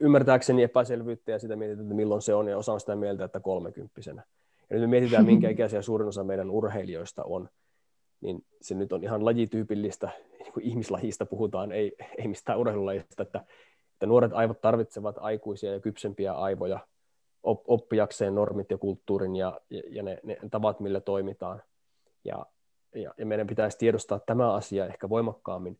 ymmärtääkseni 0.00 0.62
epäselvyyttä, 0.62 1.32
ja 1.32 1.38
sitä 1.38 1.56
mietitään, 1.56 1.86
että 1.86 1.94
milloin 1.94 2.22
se 2.22 2.34
on, 2.34 2.48
ja 2.48 2.58
osa 2.58 2.72
on 2.72 2.80
sitä 2.80 2.96
mieltä, 2.96 3.24
että 3.24 3.40
kolmekymppisenä. 3.40 4.24
Ja 4.70 4.76
nyt 4.76 4.80
me 4.80 4.86
mietitään, 4.86 5.26
minkä 5.26 5.50
ikäisiä 5.50 5.82
suurin 5.82 6.08
osa 6.08 6.24
meidän 6.24 6.50
urheilijoista 6.50 7.24
on, 7.24 7.48
niin 8.20 8.44
se 8.60 8.74
nyt 8.74 8.92
on 8.92 9.04
ihan 9.04 9.24
lajityypillistä, 9.24 10.10
niin 10.38 10.52
kuin 10.52 10.64
ihmislajista 10.64 11.26
puhutaan, 11.26 11.72
ei, 11.72 11.96
ei 12.18 12.28
mistään 12.28 12.58
urheilulajista, 12.58 13.22
että, 13.22 13.44
että 13.92 14.06
nuoret 14.06 14.32
aivot 14.32 14.60
tarvitsevat 14.60 15.16
aikuisia 15.18 15.72
ja 15.72 15.80
kypsempiä 15.80 16.32
aivoja 16.32 16.78
oppiakseen 17.44 18.34
normit 18.34 18.70
ja 18.70 18.78
kulttuurin 18.78 19.36
ja, 19.36 19.60
ja, 19.70 19.82
ja 19.88 20.02
ne, 20.02 20.20
ne 20.22 20.36
tavat, 20.50 20.80
millä 20.80 21.00
toimitaan. 21.00 21.62
Ja 22.24 22.46
ja, 22.94 23.14
ja 23.18 23.26
meidän 23.26 23.46
pitäisi 23.46 23.78
tiedostaa 23.78 24.18
tämä 24.18 24.54
asia 24.54 24.86
ehkä 24.86 25.08
voimakkaammin. 25.08 25.78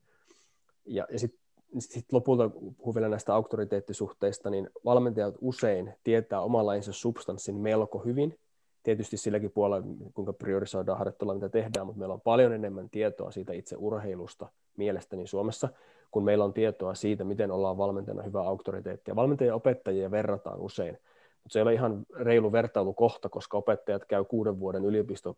Ja, 0.87 1.07
ja 1.11 1.19
sitten 1.19 1.45
sit 1.79 2.13
lopulta, 2.13 2.51
puhun 2.79 2.95
vielä 2.95 3.09
näistä 3.09 3.35
auktoriteettisuhteista, 3.35 4.51
niin 4.51 4.71
valmentajat 4.85 5.35
usein 5.41 5.95
tietää 6.05 6.41
oman 6.41 6.67
lajinsa 6.67 6.93
substanssin 6.93 7.57
melko 7.57 7.99
hyvin. 7.99 8.39
Tietysti 8.83 9.17
silläkin 9.17 9.51
puolella, 9.51 9.87
kuinka 10.15 10.33
priorisoidaan 10.33 10.99
harjoittelua, 10.99 11.35
mitä 11.35 11.49
tehdään, 11.49 11.87
mutta 11.87 11.99
meillä 11.99 12.15
on 12.15 12.21
paljon 12.21 12.53
enemmän 12.53 12.91
tietoa 12.91 13.31
siitä 13.31 13.53
itse 13.53 13.77
urheilusta 13.77 14.49
mielestäni 14.77 15.27
Suomessa, 15.27 15.69
kun 16.11 16.25
meillä 16.25 16.45
on 16.45 16.53
tietoa 16.53 16.95
siitä, 16.95 17.25
miten 17.25 17.51
ollaan 17.51 17.79
valmentajana 17.79 18.23
hyvä 18.23 18.41
auktoriteetti. 18.41 19.11
Ja 19.11 19.17
valmentajia 19.17 19.55
opettajia 19.55 20.11
verrataan 20.11 20.61
usein, 20.61 20.99
mutta 21.43 21.53
se 21.53 21.59
ei 21.59 21.63
ole 21.63 21.75
ihan 21.75 22.07
reilu 22.17 22.53
vertailukohta, 22.53 23.29
koska 23.29 23.57
opettajat 23.57 24.05
käy 24.05 24.25
kuuden 24.25 24.61
vuoden 24.61 24.85
yliopisto 24.85 25.37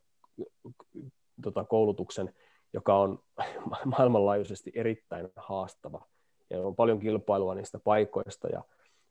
tota, 1.43 1.65
koulutuksen, 1.65 2.35
joka 2.73 2.99
on 2.99 3.19
maailmanlaajuisesti 3.99 4.73
erittäin 4.75 5.29
haastava. 5.37 6.05
Ja 6.51 6.67
on 6.67 6.77
paljon 6.77 6.99
kilpailua 6.99 7.55
niistä 7.55 7.79
paikoista 7.79 8.49
ja 8.49 8.63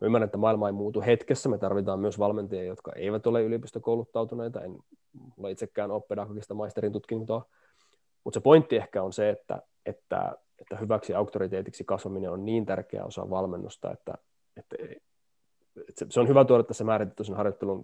ymmärrän, 0.01 0.25
että 0.25 0.37
maailma 0.37 0.67
ei 0.67 0.73
muutu 0.73 1.01
hetkessä. 1.01 1.49
Me 1.49 1.57
tarvitaan 1.57 1.99
myös 1.99 2.19
valmentajia, 2.19 2.63
jotka 2.63 2.91
eivät 2.95 3.27
ole 3.27 3.43
yliopistokouluttautuneita. 3.43 4.61
En 4.61 4.77
ole 5.37 5.51
itsekään 5.51 5.91
ole 5.91 6.01
pedagogista 6.01 6.53
maisterin 6.53 6.91
tutkintoa. 6.91 7.45
Mutta 8.23 8.37
se 8.37 8.41
pointti 8.41 8.75
ehkä 8.75 9.03
on 9.03 9.13
se, 9.13 9.29
että, 9.29 9.61
että, 9.85 10.35
että 10.59 10.77
hyväksi 10.77 11.13
auktoriteetiksi 11.13 11.83
kasvaminen 11.83 12.31
on 12.31 12.45
niin 12.45 12.65
tärkeä 12.65 13.05
osa 13.05 13.29
valmennusta, 13.29 13.91
että, 13.91 14.13
että, 14.57 14.75
että 15.89 16.05
se 16.09 16.19
on 16.19 16.27
hyvä 16.27 16.45
tuoda 16.45 16.63
tässä 16.63 16.83
määritetty 16.83 17.33
harjoittelun 17.33 17.83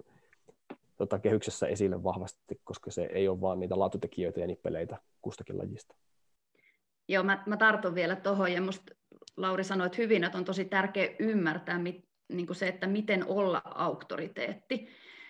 tota, 1.01 1.19
kehyksessä 1.19 1.67
esille 1.67 2.03
vahvasti, 2.03 2.61
koska 2.63 2.91
se 2.91 3.09
ei 3.13 3.27
ole 3.27 3.41
vaan 3.41 3.59
niitä 3.59 3.79
laatutekijöitä 3.79 4.39
ja 4.39 4.47
nippeleitä 4.47 4.97
kustakin 5.21 5.57
lajista. 5.57 5.95
Joo, 7.07 7.23
mä, 7.23 7.43
mä 7.45 7.57
tartun 7.57 7.95
vielä 7.95 8.15
tuohon, 8.15 8.53
ja 8.53 8.61
musta 8.61 8.93
Lauri 9.37 9.63
sanoi 9.63 9.85
että 9.87 10.01
hyvin, 10.01 10.23
että 10.23 10.37
on 10.37 10.45
tosi 10.45 10.65
tärkeä 10.65 11.15
ymmärtää 11.19 11.79
mit, 11.79 12.05
niin 12.29 12.55
se, 12.55 12.67
että 12.67 12.87
miten 12.87 13.27
olla 13.27 13.61
auktoriteetti. 13.65 14.87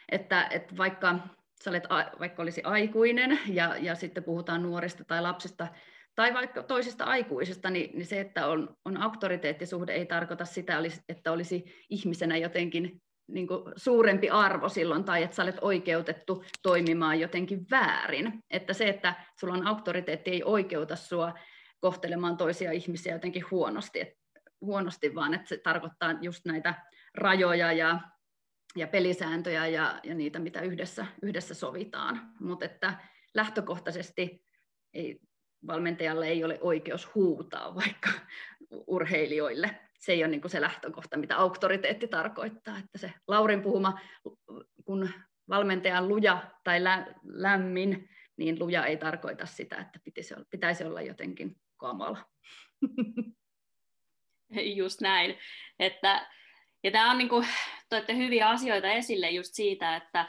Että, 0.09 0.47
että 0.47 0.77
vaikka 0.77 1.19
sä 1.63 1.69
olet, 1.69 1.83
vaikka 2.19 2.41
olisi 2.41 2.61
aikuinen 2.63 3.39
ja, 3.47 3.77
ja 3.77 3.95
sitten 3.95 4.23
puhutaan 4.23 4.63
nuorista 4.63 5.03
tai 5.03 5.21
lapsista 5.21 5.67
tai 6.15 6.33
vaikka 6.33 6.63
toisista 6.63 7.03
aikuisista, 7.03 7.69
niin, 7.69 7.97
niin 7.97 8.05
se, 8.05 8.19
että 8.19 8.47
on, 8.47 8.75
on 8.85 8.97
auktoriteettisuhde, 8.97 9.93
ei 9.93 10.05
tarkoita 10.05 10.45
sitä, 10.45 10.77
että 11.09 11.31
olisi 11.31 11.65
ihmisenä 11.89 12.37
jotenkin 12.37 13.01
niin 13.31 13.47
kuin 13.47 13.63
suurempi 13.75 14.29
arvo 14.29 14.69
silloin, 14.69 15.03
tai 15.03 15.23
että 15.23 15.35
sä 15.35 15.43
olet 15.43 15.57
oikeutettu 15.61 16.43
toimimaan 16.63 17.19
jotenkin 17.19 17.65
väärin. 17.71 18.43
Että 18.49 18.73
se, 18.73 18.89
että 18.89 19.15
sulla 19.39 19.53
on 19.53 19.67
auktoriteetti, 19.67 20.31
ei 20.31 20.43
oikeuta 20.43 20.95
sua 20.95 21.33
kohtelemaan 21.79 22.37
toisia 22.37 22.71
ihmisiä 22.71 23.13
jotenkin 23.13 23.43
huonosti, 23.51 24.01
et, 24.01 24.17
huonosti 24.61 25.15
vaan 25.15 25.33
että 25.33 25.49
se 25.49 25.57
tarkoittaa 25.57 26.15
just 26.21 26.45
näitä 26.45 26.73
rajoja 27.15 27.71
ja, 27.71 27.99
ja 28.75 28.87
pelisääntöjä 28.87 29.67
ja, 29.67 29.99
ja 30.03 30.15
niitä, 30.15 30.39
mitä 30.39 30.61
yhdessä, 30.61 31.05
yhdessä 31.21 31.53
sovitaan. 31.53 32.21
Mutta 32.39 32.65
että 32.65 32.93
lähtökohtaisesti 33.33 34.45
ei, 34.93 35.19
valmentajalle 35.67 36.27
ei 36.27 36.43
ole 36.43 36.57
oikeus 36.61 37.15
huutaa 37.15 37.75
vaikka 37.75 38.09
urheilijoille 38.87 39.79
se 40.01 40.11
ei 40.11 40.23
ole 40.23 40.31
niin 40.31 40.41
kuin 40.41 40.51
se 40.51 40.61
lähtökohta, 40.61 41.17
mitä 41.17 41.37
auktoriteetti 41.37 42.07
tarkoittaa. 42.07 42.77
Että 42.77 42.97
se 42.97 43.13
Laurin 43.27 43.61
puhuma, 43.61 43.99
kun 44.85 45.09
valmentajan 45.49 46.07
luja 46.07 46.51
tai 46.63 46.83
lä, 46.83 47.15
lämmin, 47.23 48.09
niin 48.37 48.59
luja 48.59 48.85
ei 48.85 48.97
tarkoita 48.97 49.45
sitä, 49.45 49.75
että 49.75 49.99
pitäisi 50.03 50.33
olla, 50.33 50.45
pitäisi 50.49 50.83
olla 50.83 51.01
jotenkin 51.01 51.55
kamala. 51.77 52.25
Just 54.75 55.01
näin. 55.01 55.37
Että, 55.79 56.29
ja 56.83 56.91
tämä 56.91 57.11
on 57.11 57.17
niin 57.17 57.29
kuin, 57.29 57.47
toitte 57.89 58.15
hyviä 58.15 58.49
asioita 58.49 58.87
esille 58.87 59.29
just 59.29 59.53
siitä, 59.53 59.95
että 59.95 60.27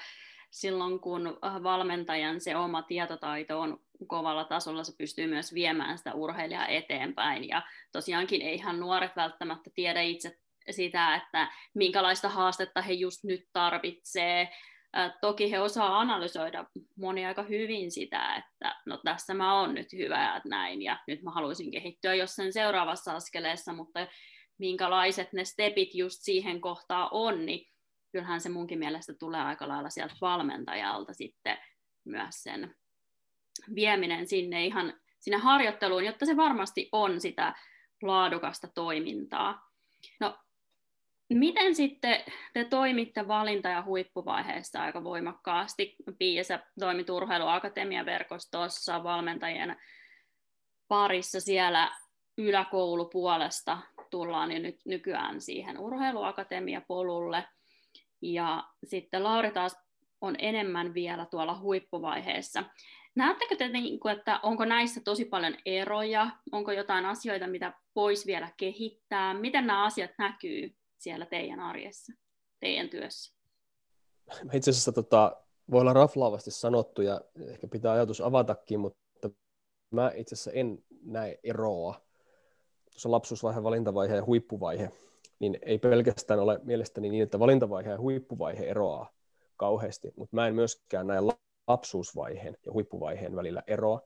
silloin 0.51 1.01
kun 1.01 1.39
valmentajan 1.63 2.41
se 2.41 2.57
oma 2.57 2.83
tietotaito 2.83 3.61
on 3.61 3.81
kovalla 4.07 4.45
tasolla, 4.45 4.85
se 4.85 4.93
pystyy 4.99 5.27
myös 5.27 5.55
viemään 5.55 5.99
sitä 5.99 6.15
urheilijaa 6.15 6.67
eteenpäin. 6.67 7.49
Ja 7.49 7.63
tosiaankin 7.93 8.43
eihän 8.43 8.81
nuoret 8.81 9.17
välttämättä 9.17 9.71
tiedä 9.75 10.01
itse 10.01 10.39
sitä, 10.71 11.15
että 11.15 11.53
minkälaista 11.75 12.29
haastetta 12.29 12.83
he 12.83 12.93
just 12.93 13.25
nyt 13.25 13.45
tarvitsee. 13.53 14.49
Toki 15.21 15.51
he 15.51 15.61
osaa 15.61 16.01
analysoida 16.01 16.65
moni 16.97 17.27
aika 17.27 17.43
hyvin 17.43 17.91
sitä, 17.91 18.35
että 18.35 18.77
no 18.87 19.01
tässä 19.05 19.35
mä 19.35 19.61
oon 19.61 19.75
nyt 19.75 19.93
hyvä 19.93 20.23
ja 20.23 20.41
näin 20.45 20.83
ja 20.83 20.99
nyt 21.07 21.23
mä 21.23 21.31
haluaisin 21.31 21.71
kehittyä 21.71 22.15
jossain 22.15 22.53
seuraavassa 22.53 23.17
askeleessa, 23.17 23.73
mutta 23.73 24.07
minkälaiset 24.59 25.33
ne 25.33 25.45
stepit 25.45 25.95
just 25.95 26.19
siihen 26.21 26.61
kohtaan 26.61 27.09
on, 27.11 27.47
niin 27.47 27.69
kyllähän 28.13 28.41
se 28.41 28.49
munkin 28.49 28.79
mielestä 28.79 29.15
tulee 29.15 29.41
aika 29.41 29.69
lailla 29.69 29.91
sieltä 29.91 30.15
valmentajalta 30.21 31.15
sitten 31.15 31.59
myös 32.05 32.43
sen 32.43 32.75
vieminen 33.75 34.27
sinne 34.27 34.67
ihan 34.67 34.95
sinne 35.21 35.39
harjoitteluun, 35.39 36.05
jotta 36.05 36.27
se 36.27 36.37
varmasti 36.37 36.89
on 36.93 37.21
sitä 37.21 37.55
laadukasta 38.03 38.69
toimintaa. 38.75 39.71
No, 40.21 40.39
miten 41.29 41.75
sitten 41.75 42.25
te 42.53 42.65
toimitte 42.65 43.29
valinta- 43.29 43.69
ja 43.69 43.83
huippuvaiheessa 43.83 44.83
aika 44.83 45.05
voimakkaasti? 45.05 45.97
Pia, 46.19 46.45
sä 46.45 46.67
toimit 46.81 47.11
Urheiluakatemian 47.11 48.07
verkostossa 48.07 49.05
valmentajien 49.05 49.77
parissa 50.89 51.41
siellä 51.41 51.97
yläkoulupuolesta 52.39 53.79
tullaan 54.11 54.53
jo 54.53 54.59
nyt 54.59 54.81
nykyään 54.85 55.41
siihen 55.41 55.79
urheiluakatemia-polulle. 55.79 57.45
Ja 58.23 58.65
sitten 58.85 59.25
Lauri 59.25 59.51
taas 59.51 59.77
on 60.21 60.37
enemmän 60.39 60.95
vielä 60.95 61.27
tuolla 61.27 61.59
huippuvaiheessa. 61.59 62.65
Näettekö 63.15 63.57
te, 63.57 63.69
niin 63.69 64.09
että 64.13 64.41
onko 64.43 64.65
näissä 64.65 65.01
tosi 65.05 65.25
paljon 65.25 65.55
eroja? 65.67 66.31
Onko 66.53 66.73
jotain 66.73 67.07
asioita, 67.07 67.47
mitä 67.47 67.73
voisi 67.97 68.27
vielä 68.27 68.49
kehittää? 68.57 69.35
Miten 69.35 69.67
nämä 69.67 69.85
asiat 69.85 70.11
näkyy 70.19 70.75
siellä 70.99 71.27
teidän 71.27 71.61
arjessa, 71.61 72.13
teidän 72.61 72.89
työssä? 72.89 73.35
Itse 74.53 74.71
asiassa 74.71 74.93
tota, 74.93 75.37
voi 75.71 75.81
olla 75.81 75.93
raflaavasti 75.93 76.51
sanottu 76.51 77.03
ja 77.03 77.21
ehkä 77.49 77.69
pitää 77.69 77.93
ajatus 77.93 78.21
avatakin, 78.21 78.81
mutta 78.81 79.31
mä 79.91 80.13
itse 80.15 80.35
asiassa 80.35 80.53
en 80.53 80.85
näe 81.03 81.39
eroa. 81.45 82.01
Tuossa 82.91 83.11
lapsuusvaihe, 83.11 83.63
valintavaihe 83.63 84.17
ja 84.17 84.25
huippuvaihe, 84.25 84.91
niin 85.39 85.59
ei 85.63 85.79
pelkästään 85.79 86.41
ole 86.41 86.61
mielestäni 86.63 87.09
niin, 87.09 87.23
että 87.23 87.39
valintavaihe 87.39 87.91
ja 87.91 87.99
huippuvaihe 87.99 88.65
eroaa 88.65 89.11
kauheasti, 89.57 90.13
mutta 90.17 90.37
mä 90.37 90.49
en 90.49 90.55
myöskään 90.55 91.07
näe 91.07 91.21
lapsuusvaiheen 91.67 92.57
ja 92.67 92.73
huippuvaiheen 92.73 93.37
välillä 93.37 93.63
eroa 93.67 94.01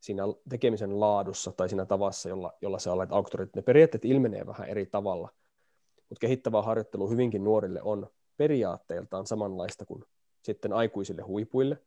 siinä 0.00 0.22
tekemisen 0.48 1.00
laadussa 1.00 1.52
tai 1.52 1.68
siinä 1.68 1.86
tavassa, 1.86 2.28
jolla, 2.28 2.52
jolla 2.62 2.78
se 2.78 2.90
olet 2.90 3.12
auktoriteetti. 3.12 3.58
Ne 3.58 3.62
periaatteet 3.62 4.04
ilmenee 4.04 4.46
vähän 4.46 4.68
eri 4.68 4.86
tavalla, 4.86 5.28
mutta 6.08 6.20
kehittävä 6.20 6.62
harjoittelu 6.62 7.08
hyvinkin 7.08 7.44
nuorille 7.44 7.82
on 7.82 8.06
periaatteeltaan 8.36 9.26
samanlaista 9.26 9.84
kuin 9.86 10.04
sitten 10.42 10.72
aikuisille 10.72 11.22
huipuille. 11.22 11.78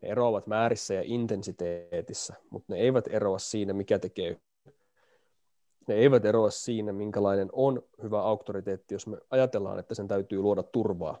Ne 0.00 0.08
eroavat 0.08 0.46
määrissä 0.46 0.94
ja 0.94 1.02
intensiteetissä, 1.04 2.34
mutta 2.50 2.72
ne 2.74 2.80
eivät 2.80 3.04
eroa 3.10 3.38
siinä, 3.38 3.72
mikä 3.72 3.98
tekee 3.98 4.40
ne 5.88 5.94
eivät 5.94 6.24
eroa 6.24 6.50
siinä, 6.50 6.92
minkälainen 6.92 7.48
on 7.52 7.82
hyvä 8.02 8.22
auktoriteetti, 8.22 8.94
jos 8.94 9.06
me 9.06 9.18
ajatellaan, 9.30 9.78
että 9.78 9.94
sen 9.94 10.08
täytyy 10.08 10.40
luoda 10.40 10.62
turvaa, 10.62 11.18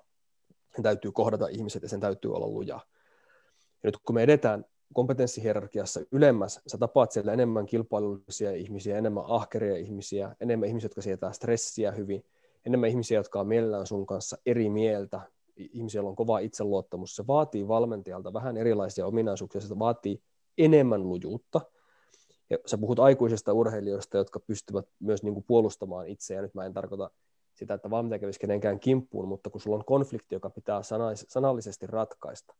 sen 0.74 0.82
täytyy 0.82 1.12
kohdata 1.12 1.48
ihmiset 1.48 1.82
ja 1.82 1.88
sen 1.88 2.00
täytyy 2.00 2.34
olla 2.34 2.46
luja. 2.46 2.80
Ja 3.82 3.88
nyt 3.88 3.96
kun 3.96 4.14
me 4.14 4.22
edetään 4.22 4.64
kompetenssihierarkiassa 4.94 6.00
ylemmäs, 6.12 6.60
sä 6.66 6.78
tapaat 6.78 7.12
siellä 7.12 7.32
enemmän 7.32 7.66
kilpailullisia 7.66 8.52
ihmisiä, 8.52 8.98
enemmän 8.98 9.24
ahkeria 9.26 9.76
ihmisiä, 9.76 10.36
enemmän 10.40 10.68
ihmisiä, 10.68 10.86
jotka 10.86 11.02
sietää 11.02 11.32
stressiä 11.32 11.92
hyvin, 11.92 12.24
enemmän 12.66 12.90
ihmisiä, 12.90 13.18
jotka 13.18 13.40
on 13.40 13.48
mielellään 13.48 13.86
sun 13.86 14.06
kanssa 14.06 14.36
eri 14.46 14.70
mieltä, 14.70 15.20
ihmisiä, 15.56 15.98
joilla 15.98 16.10
on 16.10 16.16
kova 16.16 16.38
itseluottamus. 16.38 17.16
Se 17.16 17.26
vaatii 17.26 17.68
valmentajalta 17.68 18.32
vähän 18.32 18.56
erilaisia 18.56 19.06
ominaisuuksia, 19.06 19.60
se 19.60 19.78
vaatii 19.78 20.22
enemmän 20.58 21.08
lujuutta. 21.08 21.60
Ja 22.50 22.58
sä 22.66 22.78
puhut 22.78 22.98
aikuisista 22.98 23.52
urheilijoista, 23.52 24.16
jotka 24.16 24.40
pystyvät 24.40 24.86
myös 25.00 25.22
niin 25.22 25.34
kuin 25.34 25.44
puolustamaan 25.44 26.08
itseään. 26.08 26.42
Nyt 26.42 26.54
mä 26.54 26.64
en 26.64 26.72
tarkoita 26.72 27.10
sitä, 27.54 27.74
että 27.74 27.90
valmentaja 27.90 28.18
kävisi 28.18 28.40
kenenkään 28.40 28.80
kimppuun, 28.80 29.28
mutta 29.28 29.50
kun 29.50 29.60
sulla 29.60 29.76
on 29.76 29.84
konflikti, 29.84 30.34
joka 30.34 30.50
pitää 30.50 30.80
sanallisesti 31.28 31.86
ratkaista, 31.86 32.54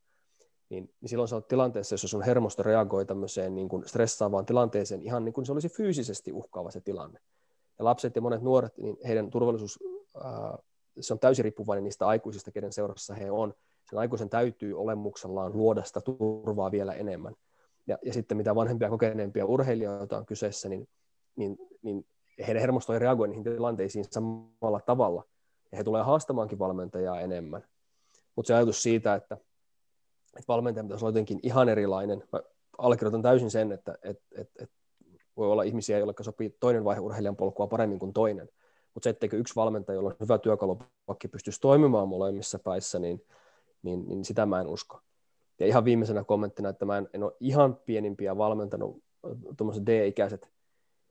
niin, 0.73 0.91
niin 1.01 1.09
silloin 1.09 1.29
sä 1.29 1.37
olet 1.37 1.49
tilanteessa, 1.49 1.95
jossa 1.95 2.09
sun 2.09 2.23
hermosto 2.23 2.63
reagoi 2.63 3.07
tämmöiseen 3.07 3.55
niin 3.55 3.69
kuin 3.69 3.89
stressaavaan 3.89 4.47
tilanteeseen 4.47 5.03
ihan 5.03 5.25
niin 5.25 5.33
kuin 5.33 5.47
se 5.47 5.53
olisi 5.53 5.69
fyysisesti 5.69 6.33
uhkaava 6.33 6.71
se 6.71 6.81
tilanne. 6.81 7.21
Ja 7.79 7.85
lapset 7.85 8.17
ja 8.17 8.23
monet 8.23 8.43
nuoret, 8.43 8.79
niin 8.79 8.97
heidän 9.07 9.31
turvallisuus, 9.31 9.79
ää, 10.25 10.59
se 11.01 11.13
on 11.13 11.19
täysin 11.19 11.45
riippuvainen 11.45 11.85
niistä 11.85 12.07
aikuisista, 12.07 12.51
kenen 12.51 12.73
seurassa 12.73 13.15
he 13.15 13.31
on. 13.31 13.55
Sen 13.91 13.99
aikuisen 13.99 14.31
täytyy 14.31 14.81
olemuksellaan 14.81 15.53
luoda 15.53 15.83
sitä 15.83 16.01
turvaa 16.01 16.71
vielä 16.71 16.93
enemmän. 16.93 17.35
Ja, 17.87 17.99
ja 18.03 18.13
sitten 18.13 18.37
mitä 18.37 18.55
vanhempia 18.55 18.91
kokeneempia 18.91 19.47
urheilijoita 19.47 20.19
on 20.19 20.27
kyseessä, 20.27 20.69
niin, 20.69 20.89
niin, 21.37 21.59
niin 21.83 22.07
heidän 22.47 22.61
hermosto 22.61 22.93
ei 22.93 22.99
reagoi 22.99 23.29
niihin 23.29 23.45
tilanteisiin 23.45 24.05
samalla 24.11 24.81
tavalla. 24.87 25.25
Ja 25.73 25.79
he 25.79 25.85
tulee 25.85 26.03
haastamaankin 26.03 26.59
valmentajaa 26.59 27.21
enemmän. 27.21 27.65
Mutta 28.37 28.47
se 28.47 28.55
ajatus 28.55 28.83
siitä, 28.83 29.15
että 29.15 29.39
että 30.37 30.49
valmentaja 30.49 30.85
pitäisi 30.85 31.05
olla 31.05 31.11
jotenkin 31.11 31.41
ihan 31.43 31.69
erilainen. 31.69 32.23
Mä 32.33 32.41
allekirjoitan 32.79 33.23
täysin 33.23 33.51
sen, 33.51 33.73
että 33.73 33.99
et, 34.03 34.21
et, 34.33 34.51
et 34.61 34.71
voi 35.37 35.53
olla 35.53 35.63
ihmisiä, 35.63 35.99
joille 35.99 36.15
sopii 36.21 36.57
toinen 36.61 36.85
vaihe 36.85 37.01
urheilijan 37.01 37.37
polkua 37.37 37.67
paremmin 37.67 37.99
kuin 37.99 38.13
toinen. 38.13 38.49
Mutta 38.95 39.05
se, 39.05 39.11
etteikö 39.11 39.37
yksi 39.37 39.57
valmentaja, 39.57 39.95
jolla 39.95 40.09
on 40.09 40.17
hyvä 40.21 40.39
työkalupakki, 40.39 41.29
pystyisi 41.29 41.61
toimimaan 41.61 42.09
molemmissa 42.09 42.59
päissä, 42.59 42.99
niin, 42.99 43.25
niin, 43.83 44.09
niin 44.09 44.25
sitä 44.25 44.47
mä 44.47 44.61
en 44.61 44.67
usko. 44.67 45.01
Ja 45.61 45.67
ihan 45.67 45.85
viimeisenä 45.85 46.25
kommenttina, 46.25 46.69
että 46.69 46.85
mä 46.85 46.99
en, 46.99 47.09
en 47.15 47.23
ole 47.23 47.33
ihan 47.41 47.77
pienimpiä 47.77 48.39
valmentanut, 48.39 49.03
tuommoiset 49.57 49.87
D-ikäiset, 49.87 50.51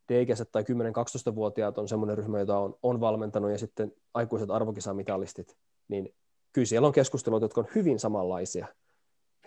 D-ikäiset 0.09 0.51
tai 0.51 0.63
10-12-vuotiaat 0.63 1.77
on 1.77 1.87
semmoinen 1.87 2.17
ryhmä, 2.17 2.39
jota 2.39 2.59
on, 2.59 2.75
on 2.83 2.99
valmentanut, 2.99 3.51
ja 3.51 3.57
sitten 3.57 3.93
aikuiset 4.13 4.51
arvokisamitalistit, 4.51 5.57
niin 5.87 6.13
kyllä 6.53 6.65
siellä 6.65 6.87
on 6.87 6.93
keskusteluita, 6.93 7.43
jotka 7.43 7.61
on 7.61 7.67
hyvin 7.75 7.99
samanlaisia– 7.99 8.67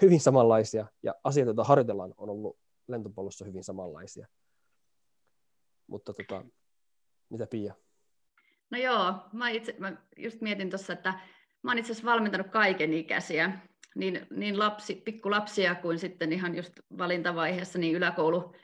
hyvin 0.03 0.21
samanlaisia, 0.21 0.87
ja 1.03 1.15
asiat, 1.25 1.47
joita 1.47 1.65
harjoitellaan, 1.65 2.15
on 2.17 2.31
ollut 2.31 2.59
lentopallossa 2.89 3.45
hyvin 3.45 3.65
samanlaisia. 3.65 4.27
Mutta 5.87 6.13
tota, 6.13 6.45
mitä 7.31 7.47
Pia? 7.47 7.75
No 8.71 8.79
joo, 8.79 9.15
mä, 9.33 9.49
itse, 9.49 9.75
mä 9.79 9.93
just 10.17 10.41
mietin 10.41 10.71
tuossa, 10.71 10.93
että 10.93 11.21
mä 11.63 11.71
oon 11.71 11.79
itse 11.79 11.93
asiassa 11.93 12.11
valmentanut 12.11 12.47
kaiken 12.47 12.93
ikäisiä, 12.93 13.59
niin, 13.95 14.27
niin 14.31 14.59
lapsi, 14.59 14.95
pikkulapsia 14.95 15.75
kuin 15.75 15.99
sitten 15.99 16.33
ihan 16.33 16.55
just 16.55 16.73
valintavaiheessa 16.99 17.79
niin 17.79 17.97
yläkoulu, 17.97 18.55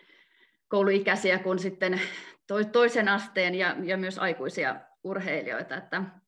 kouluikäisiä 0.69 1.38
kuin 1.38 1.59
sitten 1.59 2.01
toisen 2.73 3.09
asteen 3.09 3.55
ja, 3.55 3.77
ja 3.85 3.97
myös 3.97 4.19
aikuisia 4.19 4.81
urheilijoita, 5.05 5.77
että 5.77 6.19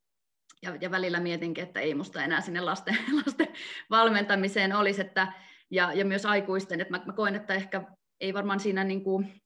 ja, 0.63 0.77
ja 0.81 0.91
välillä 0.91 1.21
mietinkin, 1.21 1.65
että 1.65 1.81
ei 1.81 1.95
musta 1.95 2.25
enää 2.25 2.41
sinne 2.41 2.61
lasten, 2.61 2.97
lasten 3.27 3.49
valmentamiseen 3.91 4.77
olisi, 4.77 5.01
että, 5.01 5.33
ja, 5.71 5.93
ja 5.93 6.05
myös 6.05 6.27
aikuisten, 6.27 6.81
että 6.81 6.99
mä, 6.99 7.05
mä 7.07 7.13
koen, 7.13 7.35
että 7.35 7.55
ehkä 7.55 7.83
ei 8.21 8.35
varmaan 8.35 8.61
siinä 8.61 8.85
niin 8.85 9.05
kuin 9.05 9.43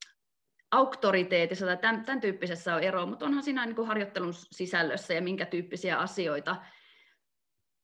auktoriteetissa 0.71 1.67
tai 1.67 1.77
tämän, 1.77 2.05
tämän 2.05 2.21
tyyppisessä 2.21 2.75
on 2.75 2.83
ero, 2.83 3.07
mutta 3.07 3.27
onhan 3.27 3.43
siinä 3.43 3.67
niin 3.67 3.77
kuin 3.77 3.89
harjoittelun 3.89 4.35
sisällössä 4.35 5.15
ja 5.15 5.23
minkä 5.23 5.47
tyyppisiä 5.47 5.99
asioita 5.99 6.57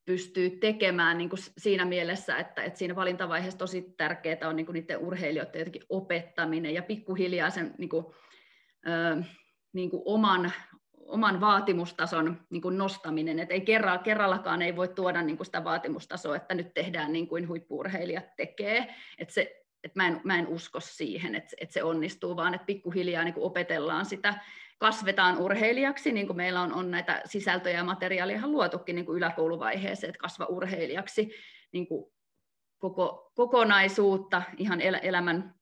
pystyy 0.05 0.49
tekemään 0.49 1.17
niin 1.17 1.29
kuin 1.29 1.39
siinä 1.57 1.85
mielessä, 1.85 2.37
että, 2.37 2.63
että 2.63 2.79
siinä 2.79 2.95
valintavaiheessa 2.95 3.57
tosi 3.57 3.93
tärkeää 3.97 4.49
on 4.49 4.55
niin 4.55 4.65
kuin 4.65 4.73
niiden 4.73 4.97
urheilijoiden 4.97 5.59
jotenkin 5.59 5.83
opettaminen 5.89 6.73
ja 6.73 6.83
pikkuhiljaa 6.83 7.49
sen 7.49 7.75
niin 7.77 7.89
kuin, 7.89 8.05
ö, 8.87 9.23
niin 9.73 9.89
kuin 9.89 10.03
oman, 10.05 10.51
oman 11.07 11.41
vaatimustason 11.41 12.41
niin 12.49 12.61
kuin 12.61 12.77
nostaminen, 12.77 13.39
että 13.39 13.53
ei 13.53 13.61
kerralla, 13.61 13.97
kerrallakaan 13.97 14.61
ei 14.61 14.75
voi 14.75 14.87
tuoda 14.87 15.21
niin 15.21 15.37
kuin 15.37 15.45
sitä 15.45 15.63
vaatimustasoa, 15.63 16.35
että 16.35 16.53
nyt 16.53 16.73
tehdään 16.73 17.13
niin 17.13 17.27
kuin 17.27 17.47
huippuurheilijat 17.47 18.35
tekee, 18.35 18.95
että 19.17 19.33
se 19.33 19.63
että 19.83 19.99
mä, 19.99 20.07
en, 20.07 20.21
mä 20.23 20.39
en 20.39 20.47
usko 20.47 20.79
siihen, 20.79 21.35
että, 21.35 21.55
että 21.61 21.73
se 21.73 21.83
onnistuu, 21.83 22.35
vaan 22.35 22.53
että 22.53 22.65
pikkuhiljaa 22.65 23.23
niin 23.23 23.33
opetellaan 23.37 24.05
sitä, 24.05 24.33
kasvetaan 24.77 25.37
urheilijaksi, 25.37 26.11
niin 26.11 26.27
kuin 26.27 26.37
meillä 26.37 26.61
on, 26.61 26.73
on 26.73 26.91
näitä 26.91 27.21
sisältöjä 27.25 27.77
ja 27.77 27.83
materiaalia 27.83 28.47
luotukin 28.47 28.95
niin 28.95 29.05
kuin 29.05 29.17
yläkouluvaiheeseen, 29.17 30.09
että 30.09 30.19
kasva 30.19 30.45
urheilijaksi 30.45 31.31
niin 31.71 31.87
kuin 31.87 32.05
koko, 32.77 33.31
kokonaisuutta 33.35 34.41
ihan 34.57 34.81
el, 34.81 34.97
elämän 35.01 35.55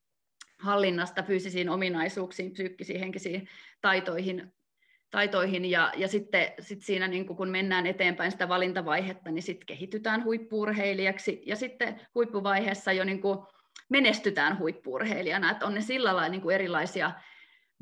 hallinnasta 0.59 1.23
fyysisiin 1.23 1.69
ominaisuuksiin, 1.69 2.51
psyykkisiin, 2.51 2.99
henkisiin 2.99 3.47
taitoihin, 3.81 4.53
taitoihin 5.11 5.65
ja, 5.65 5.91
ja 5.95 6.07
sitten 6.07 6.53
sit 6.59 6.81
siinä 6.81 7.07
niin 7.07 7.25
kun 7.25 7.49
mennään 7.49 7.87
eteenpäin 7.87 8.31
sitä 8.31 8.49
valintavaihetta, 8.49 9.31
niin 9.31 9.43
sitten 9.43 9.65
kehitytään 9.65 10.23
huippuurheilijaksi 10.23 11.41
ja 11.45 11.55
sitten 11.55 12.01
huippuvaiheessa 12.15 12.91
jo 12.91 13.03
niin 13.03 13.21
menestytään 13.89 14.59
huippuurheilijana, 14.59 15.51
että 15.51 15.65
on 15.65 15.73
ne 15.73 15.81
sillä 15.81 16.15
lailla 16.15 16.29
niin 16.29 16.51
erilaisia 16.51 17.11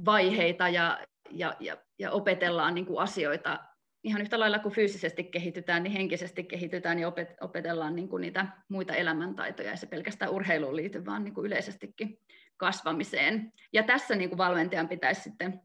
vaiheita 0.06 0.70
ja, 0.70 1.00
ja, 1.30 1.56
ja, 1.60 1.78
ja 2.00 2.12
opetellaan 2.12 2.76
niin 2.76 2.88
asioita 2.98 3.60
ihan 4.04 4.22
yhtä 4.22 4.40
lailla 4.40 4.60
kuin 4.60 4.76
fyysisesti 4.76 5.24
kehitytään, 5.24 5.84
niin 5.84 5.92
henkisesti 5.92 6.44
kehitytään 6.44 7.00
ja 7.00 7.08
opet, 7.08 7.34
opetellaan 7.42 7.96
niin 7.96 8.10
kuin 8.10 8.22
niitä 8.22 8.48
muita 8.70 8.96
elämäntaitoja, 8.96 9.70
ja 9.70 9.78
se 9.78 9.88
pelkästään 9.88 10.32
urheiluun 10.32 10.76
liity, 10.76 11.06
vaan 11.06 11.24
niin 11.24 11.34
kuin 11.34 11.46
yleisestikin 11.46 12.18
kasvamiseen. 12.58 13.52
Ja 13.74 13.84
tässä 13.84 14.16
niin 14.16 14.30
kuin 14.30 14.38
valmentajan 14.38 14.90
pitäisi 14.90 15.22
sitten 15.22 15.62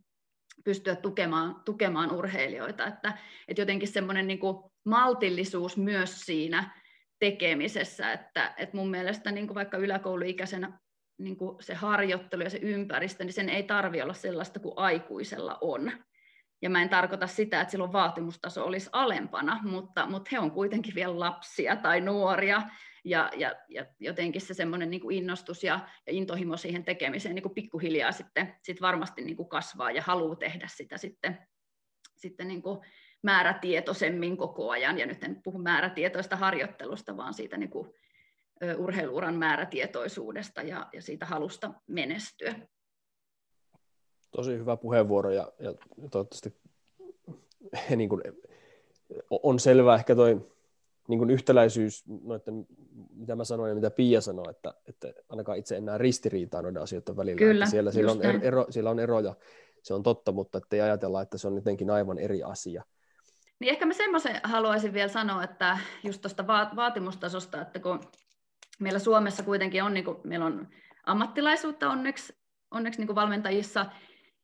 pystyä 0.64 0.96
tukemaan, 0.96 1.62
tukemaan 1.64 2.12
urheilijoita, 2.12 2.86
että, 2.86 3.18
että 3.48 3.62
jotenkin 3.62 3.88
semmoinen 3.88 4.26
niin 4.26 4.40
maltillisuus 4.84 5.76
myös 5.76 6.20
siinä 6.20 6.80
tekemisessä, 7.18 8.12
että, 8.12 8.54
että 8.56 8.76
mun 8.76 8.90
mielestä 8.90 9.32
niin 9.32 9.46
kuin 9.46 9.54
vaikka 9.54 9.76
yläkouluikäisenä 9.76 10.78
niin 11.18 11.36
kuin 11.36 11.56
se 11.62 11.74
harjoittelu 11.74 12.42
ja 12.42 12.50
se 12.50 12.58
ympäristö, 12.58 13.24
niin 13.24 13.32
sen 13.32 13.48
ei 13.48 13.62
tarvi 13.62 14.02
olla 14.02 14.14
sellaista 14.14 14.60
kuin 14.60 14.74
aikuisella 14.76 15.58
on. 15.60 15.92
Ja 16.62 16.70
mä 16.70 16.82
en 16.82 16.88
tarkoita 16.88 17.26
sitä, 17.26 17.60
että 17.60 17.70
silloin 17.70 17.92
vaatimustaso 17.92 18.64
olisi 18.64 18.90
alempana, 18.92 19.60
mutta, 19.62 20.06
mutta 20.06 20.28
he 20.32 20.38
on 20.38 20.50
kuitenkin 20.50 20.94
vielä 20.94 21.20
lapsia 21.20 21.76
tai 21.76 22.00
nuoria, 22.00 22.62
ja, 23.04 23.30
ja, 23.36 23.54
ja 23.68 23.86
jotenkin 24.00 24.40
se 24.40 24.54
semmoinen 24.54 24.90
niin 24.90 25.12
innostus 25.12 25.64
ja, 25.64 25.80
ja 26.06 26.12
intohimo 26.12 26.56
siihen 26.56 26.84
tekemiseen 26.84 27.34
niin 27.34 27.42
kuin 27.42 27.54
pikkuhiljaa 27.54 28.12
sitten 28.12 28.54
sit 28.62 28.80
varmasti 28.80 29.22
niin 29.22 29.36
kuin 29.36 29.48
kasvaa 29.48 29.90
ja 29.90 30.02
haluaa 30.02 30.36
tehdä 30.36 30.68
sitä 30.76 30.98
sitten, 30.98 31.38
sitten 32.16 32.48
niin 32.48 32.62
kuin 32.62 32.78
määrätietoisemmin 33.22 34.36
koko 34.36 34.70
ajan. 34.70 34.98
Ja 34.98 35.06
nyt 35.06 35.24
en 35.24 35.42
puhu 35.42 35.58
määrätietoista 35.58 36.36
harjoittelusta, 36.36 37.16
vaan 37.16 37.34
siitä 37.34 37.56
niin 37.56 37.70
kuin, 37.70 37.94
urheiluuran 38.76 39.34
määrätietoisuudesta 39.34 40.62
ja, 40.62 40.86
ja 40.92 41.02
siitä 41.02 41.26
halusta 41.26 41.74
menestyä. 41.86 42.54
Tosi 44.30 44.52
hyvä 44.58 44.76
puheenvuoro 44.76 45.30
ja, 45.30 45.52
ja 45.58 45.74
toivottavasti 46.10 46.54
niin 47.96 48.08
kuin, 48.08 48.22
on 49.30 49.58
selvää 49.58 49.94
ehkä 49.94 50.14
toi 50.14 50.53
niin 51.08 51.18
kuin 51.18 51.30
yhtäläisyys 51.30 52.04
noiden, 52.24 52.66
mitä 53.14 53.36
mä 53.36 53.44
sanoin 53.44 53.68
ja 53.68 53.74
mitä 53.74 53.90
Pia 53.90 54.20
sanoi, 54.20 54.50
että, 54.50 54.74
että 54.88 55.12
ainakaan 55.28 55.58
itse 55.58 55.76
enää 55.76 55.98
ristiriitaa 55.98 56.62
noiden 56.62 56.82
asioiden 56.82 57.16
välillä. 57.16 57.38
Kyllä, 57.38 57.64
että 57.64 57.70
siellä, 57.70 57.92
siellä, 57.92 58.12
on 58.12 58.22
ero, 58.22 58.38
ero, 58.42 58.66
siellä 58.70 58.90
on 58.90 58.98
eroja, 58.98 59.34
se 59.82 59.94
on 59.94 60.02
totta, 60.02 60.32
mutta 60.32 60.58
ettei 60.58 60.80
ajatella, 60.80 61.22
että 61.22 61.38
se 61.38 61.48
on 61.48 61.54
jotenkin 61.54 61.90
aivan 61.90 62.18
eri 62.18 62.42
asia. 62.42 62.84
Niin 63.58 63.70
ehkä 63.70 63.86
mä 63.86 63.92
semmoisen 63.92 64.40
haluaisin 64.44 64.92
vielä 64.92 65.08
sanoa, 65.08 65.44
että 65.44 65.78
just 66.04 66.20
tuosta 66.20 66.46
vaatimustasosta, 66.46 67.60
että 67.60 67.80
kun 67.80 68.00
meillä 68.80 68.98
Suomessa 68.98 69.42
kuitenkin 69.42 69.82
on, 69.82 69.94
niin 69.94 70.04
kuin, 70.04 70.16
meillä 70.24 70.46
on 70.46 70.68
ammattilaisuutta 71.06 71.90
onneksi, 71.90 72.32
onneksi 72.70 73.00
niin 73.00 73.06
kuin 73.06 73.16
valmentajissa 73.16 73.86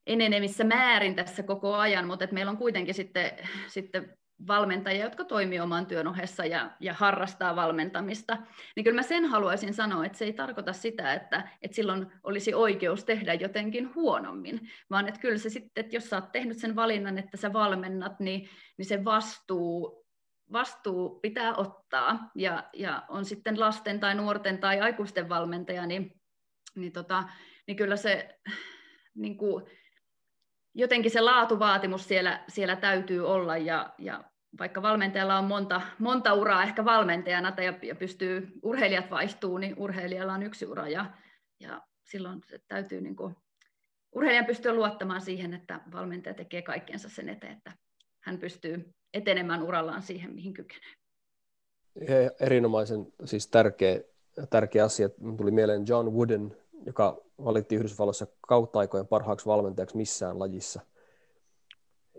enenevissä 0.07 0.64
määrin 0.64 1.14
tässä 1.14 1.42
koko 1.42 1.75
ajan, 1.75 2.07
mutta 2.07 2.25
että 2.25 2.35
meillä 2.35 2.51
on 2.51 2.57
kuitenkin 2.57 2.94
sitten, 2.94 3.33
sitten 3.68 4.18
valmentajia, 4.46 5.05
jotka 5.05 5.24
toimii 5.24 5.61
oman 5.61 5.87
työn 5.87 6.07
ohessa 6.07 6.44
ja, 6.44 6.70
ja 6.81 6.94
harrastaa 6.94 7.57
valmentamista, 7.57 8.38
niin 8.76 8.85
kyllä 8.85 8.96
mä 8.96 9.03
sen 9.03 9.24
haluaisin 9.24 9.74
sanoa, 9.74 10.05
että 10.05 10.18
se 10.18 10.24
ei 10.24 10.33
tarkoita 10.33 10.72
sitä, 10.72 11.14
että, 11.14 11.48
että 11.62 11.74
silloin 11.74 12.07
olisi 12.22 12.55
oikeus 12.55 13.05
tehdä 13.05 13.35
jotenkin 13.35 13.94
huonommin, 13.94 14.70
vaan 14.90 15.09
että 15.09 15.20
kyllä 15.20 15.38
se 15.38 15.50
sitten, 15.50 15.85
että 15.85 15.96
jos 15.96 16.11
sä 16.11 16.16
oot 16.16 16.33
tehnyt 16.33 16.59
sen 16.59 16.76
valinnan, 16.76 17.18
että 17.18 17.37
sä 17.37 17.53
valmennat, 17.53 18.20
niin, 18.20 18.48
niin 18.79 18.87
se 18.87 19.05
vastuu, 19.05 20.07
vastuu 20.53 21.20
pitää 21.20 21.55
ottaa, 21.55 22.31
ja, 22.35 22.64
ja 22.72 23.03
on 23.09 23.24
sitten 23.24 23.61
lasten 23.61 24.00
tai 24.00 24.14
nuorten 24.14 24.59
tai 24.59 24.81
aikuisten 24.81 25.29
valmentaja, 25.29 25.87
niin, 25.87 26.20
niin, 26.76 26.92
tota, 26.92 27.24
niin 27.66 27.76
kyllä 27.76 27.96
se 27.96 28.38
niin 29.14 29.37
kuin, 29.37 29.64
jotenkin 30.74 31.11
se 31.11 31.20
laatuvaatimus 31.20 32.09
siellä, 32.09 32.44
siellä 32.48 32.76
täytyy 32.76 33.26
olla 33.26 33.57
ja, 33.57 33.94
ja 33.98 34.30
vaikka 34.59 34.83
valmentajalla 34.83 35.39
on 35.39 35.45
monta, 35.45 35.81
monta 35.99 36.35
uraa 36.35 36.63
ehkä 36.63 36.85
valmentajana 36.85 37.55
ja, 37.57 37.75
ja 37.83 37.95
pystyy, 37.95 38.53
urheilijat 38.63 39.11
vaihtuu, 39.11 39.59
niin 39.59 39.75
urheilijalla 39.79 40.33
on 40.33 40.43
yksi 40.43 40.67
ura 40.67 40.89
ja, 40.89 41.07
ja 41.61 41.81
silloin 42.05 42.41
täytyy 42.69 43.01
niin 43.01 43.17
kuin, 43.17 43.37
urheilijan 44.13 44.47
pystyä 44.47 44.75
luottamaan 44.75 45.21
siihen, 45.21 45.55
että 45.55 45.81
valmentaja 45.93 46.35
tekee 46.35 46.63
kaikkensa 46.63 47.09
sen 47.09 47.29
eteen, 47.29 47.53
että 47.53 47.73
hän 48.21 48.39
pystyy 48.39 48.95
etenemään 49.15 49.63
urallaan 49.63 50.03
siihen, 50.03 50.35
mihin 50.35 50.55
kykenee. 50.55 50.91
Erinomaisen 52.41 53.13
siis 53.25 53.47
tärkeä, 53.47 54.01
tärkeä 54.51 54.85
asia. 54.85 55.09
Tuli 55.37 55.51
mieleen 55.51 55.87
John 55.87 56.09
Wooden, 56.09 56.57
joka 56.87 57.21
valittiin 57.45 57.79
Yhdysvalloissa 57.79 58.27
kautta 58.41 58.79
aikojen 58.79 59.07
parhaaksi 59.07 59.47
valmentajaksi 59.47 59.97
missään 59.97 60.39
lajissa. 60.39 60.81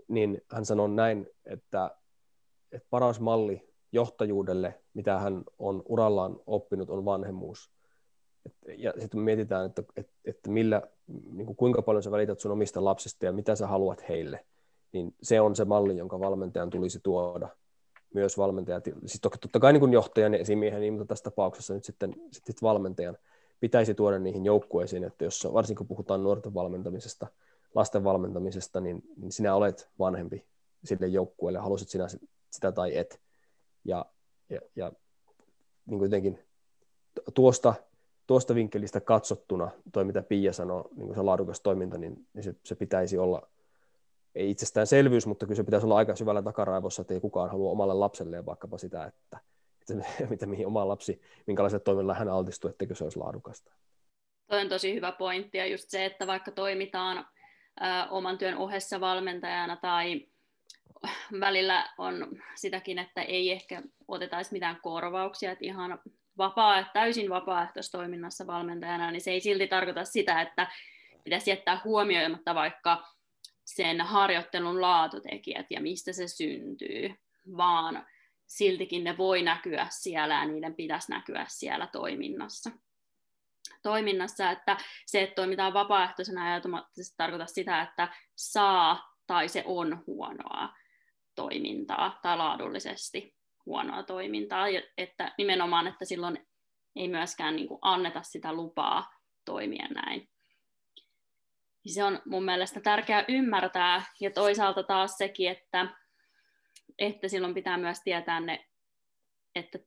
Niin 0.08 0.42
hän 0.52 0.64
sanoi 0.64 0.88
näin, 0.88 1.26
että 1.44 1.90
että 2.72 2.88
paras 2.90 3.20
malli 3.20 3.72
johtajuudelle, 3.92 4.80
mitä 4.94 5.18
hän 5.18 5.44
on 5.58 5.82
urallaan 5.88 6.36
oppinut, 6.46 6.90
on 6.90 7.04
vanhemmuus. 7.04 7.70
Et, 8.46 8.54
ja 8.78 8.92
sitten 8.98 9.20
mietitään, 9.20 9.66
että, 9.66 9.82
että, 10.24 10.50
millä, 10.50 10.82
niin 11.32 11.46
kuin 11.46 11.56
kuinka 11.56 11.82
paljon 11.82 12.02
sä 12.02 12.10
välität 12.10 12.40
sun 12.40 12.52
omista 12.52 12.84
lapsista 12.84 13.24
ja 13.24 13.32
mitä 13.32 13.56
sä 13.56 13.66
haluat 13.66 14.08
heille, 14.08 14.46
niin 14.92 15.14
se 15.22 15.40
on 15.40 15.56
se 15.56 15.64
malli, 15.64 15.96
jonka 15.96 16.20
valmentajan 16.20 16.70
tulisi 16.70 17.00
tuoda. 17.02 17.48
Myös 18.14 18.38
valmentajat, 18.38 18.84
siis 19.06 19.20
totta 19.20 19.60
kai 19.60 19.72
niin 19.72 19.80
kuin 19.80 19.92
johtajan 19.92 20.34
ja 20.34 20.40
esimiehen, 20.40 20.80
niin, 20.80 20.92
mutta 20.92 21.06
tässä 21.06 21.24
tapauksessa 21.24 21.74
nyt 21.74 21.84
sitten, 21.84 22.14
sitten 22.32 22.54
valmentajan 22.62 23.18
pitäisi 23.60 23.94
tuoda 23.94 24.18
niihin 24.18 24.44
joukkueisiin, 24.44 25.04
että 25.04 25.24
jos 25.24 25.48
varsinkin 25.52 25.78
kun 25.78 25.86
puhutaan 25.86 26.22
nuorten 26.22 26.54
valmentamisesta, 26.54 27.26
lasten 27.74 28.04
valmentamisesta, 28.04 28.80
niin, 28.80 29.02
niin 29.16 29.32
sinä 29.32 29.54
olet 29.54 29.90
vanhempi 29.98 30.46
sille 30.84 31.06
joukkueelle, 31.06 31.58
halusit 31.58 31.88
sinä 31.88 32.06
sitä 32.52 32.72
tai 32.72 32.96
et. 32.96 33.20
Ja, 33.84 34.06
ja, 34.48 34.60
ja 34.76 34.92
niin 35.86 35.98
kuin 35.98 36.06
jotenkin 36.06 36.38
tuosta, 37.34 37.74
tuosta 38.26 38.54
vinkkelistä 38.54 39.00
katsottuna, 39.00 39.70
toi 39.92 40.04
mitä 40.04 40.22
Pia 40.22 40.52
sanoi, 40.52 40.84
niin 40.96 41.06
kuin 41.06 41.14
se 41.14 41.22
laadukas 41.22 41.60
toiminta, 41.60 41.98
niin, 41.98 42.26
niin 42.32 42.42
se, 42.42 42.54
se 42.64 42.74
pitäisi 42.74 43.18
olla, 43.18 43.48
ei 44.34 44.50
itsestäänselvyys, 44.50 45.26
mutta 45.26 45.46
kyllä 45.46 45.56
se 45.56 45.64
pitäisi 45.64 45.86
olla 45.86 45.96
aika 45.96 46.16
syvällä 46.16 46.42
takaraivossa, 46.42 47.02
että 47.02 47.14
ei 47.14 47.20
kukaan 47.20 47.50
halua 47.50 47.70
omalle 47.70 47.94
lapselleen 47.94 48.46
vaikkapa 48.46 48.78
sitä, 48.78 49.04
että, 49.04 49.38
että 49.80 50.04
mitä 50.30 50.46
mihin 50.46 50.66
oma 50.66 50.88
lapsi, 50.88 51.20
minkälaiselle 51.46 51.82
toiminnalle 51.84 52.18
hän 52.18 52.28
altistuu, 52.28 52.70
etteikö 52.70 52.94
se 52.94 53.04
olisi 53.04 53.18
laadukasta. 53.18 53.72
Toi 54.46 54.60
on 54.60 54.68
tosi 54.68 54.94
hyvä 54.94 55.12
pointti, 55.12 55.58
ja 55.58 55.66
just 55.66 55.90
se, 55.90 56.04
että 56.04 56.26
vaikka 56.26 56.50
toimitaan 56.50 57.18
ö, 57.18 57.84
oman 58.10 58.38
työn 58.38 58.56
ohessa 58.56 59.00
valmentajana 59.00 59.76
tai 59.76 60.31
välillä 61.40 61.88
on 61.98 62.42
sitäkin, 62.54 62.98
että 62.98 63.22
ei 63.22 63.52
ehkä 63.52 63.82
otetaisi 64.08 64.52
mitään 64.52 64.80
korvauksia, 64.82 65.52
että 65.52 65.64
ihan 65.64 65.98
vapaa, 66.38 66.84
täysin 66.92 67.30
vapaaehtoistoiminnassa 67.30 68.46
valmentajana, 68.46 69.10
niin 69.10 69.20
se 69.20 69.30
ei 69.30 69.40
silti 69.40 69.66
tarkoita 69.66 70.04
sitä, 70.04 70.40
että 70.40 70.66
pitäisi 71.24 71.50
jättää 71.50 71.80
huomioimatta 71.84 72.54
vaikka 72.54 73.08
sen 73.64 74.00
harjoittelun 74.00 74.80
laatutekijät 74.80 75.66
ja 75.70 75.80
mistä 75.80 76.12
se 76.12 76.28
syntyy, 76.28 77.14
vaan 77.56 78.06
siltikin 78.46 79.04
ne 79.04 79.16
voi 79.16 79.42
näkyä 79.42 79.86
siellä 79.90 80.34
ja 80.34 80.44
niiden 80.44 80.74
pitäisi 80.74 81.10
näkyä 81.10 81.46
siellä 81.48 81.86
toiminnassa. 81.86 82.70
Toiminnassa, 83.82 84.50
että 84.50 84.76
se, 85.06 85.22
että 85.22 85.34
toimitaan 85.34 85.74
vapaaehtoisena 85.74 86.48
ei 86.48 86.54
automaattisesti 86.54 87.16
tarkoita 87.16 87.46
sitä, 87.46 87.82
että 87.82 88.08
saa 88.34 89.12
tai 89.26 89.48
se 89.48 89.62
on 89.66 90.04
huonoa, 90.06 90.68
toimintaa 91.34 92.18
tai 92.22 92.36
laadullisesti 92.36 93.34
huonoa 93.66 94.02
toimintaa, 94.02 94.66
että 94.96 95.34
nimenomaan, 95.38 95.86
että 95.86 96.04
silloin 96.04 96.48
ei 96.96 97.08
myöskään 97.08 97.56
niin 97.56 97.68
kuin 97.68 97.78
anneta 97.82 98.22
sitä 98.22 98.52
lupaa 98.52 99.10
toimia 99.44 99.88
näin. 99.94 100.28
Se 101.86 102.04
on 102.04 102.22
mun 102.24 102.44
mielestä 102.44 102.80
tärkeää 102.80 103.24
ymmärtää, 103.28 104.02
ja 104.20 104.30
toisaalta 104.30 104.82
taas 104.82 105.16
sekin, 105.16 105.50
että, 105.50 105.86
että 106.98 107.28
silloin 107.28 107.54
pitää 107.54 107.78
myös 107.78 108.00
tietää 108.04 108.40
ne, 108.40 108.68
että 109.54 109.78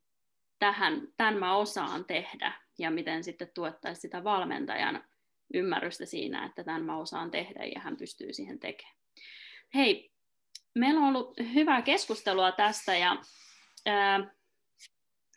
tähän, 0.60 1.08
tämän 1.18 1.38
mä 1.38 1.56
osaan 1.56 2.06
tehdä, 2.06 2.54
ja 2.80 2.92
miten 2.92 3.24
sitten 3.24 3.52
tuettaisiin 3.54 4.02
sitä 4.02 4.24
valmentajan 4.24 5.04
ymmärrystä 5.54 6.06
siinä, 6.06 6.46
että 6.46 6.64
tämän 6.64 6.86
mä 6.86 6.98
osaan 6.98 7.32
tehdä, 7.32 7.66
ja 7.66 7.80
hän 7.80 7.98
pystyy 7.98 8.34
siihen 8.34 8.60
tekemään. 8.60 8.96
Hei, 9.76 10.15
meillä 10.76 11.00
on 11.00 11.08
ollut 11.08 11.38
hyvää 11.54 11.82
keskustelua 11.82 12.52
tästä, 12.52 12.98
ja 12.98 13.18
ää, 13.86 14.36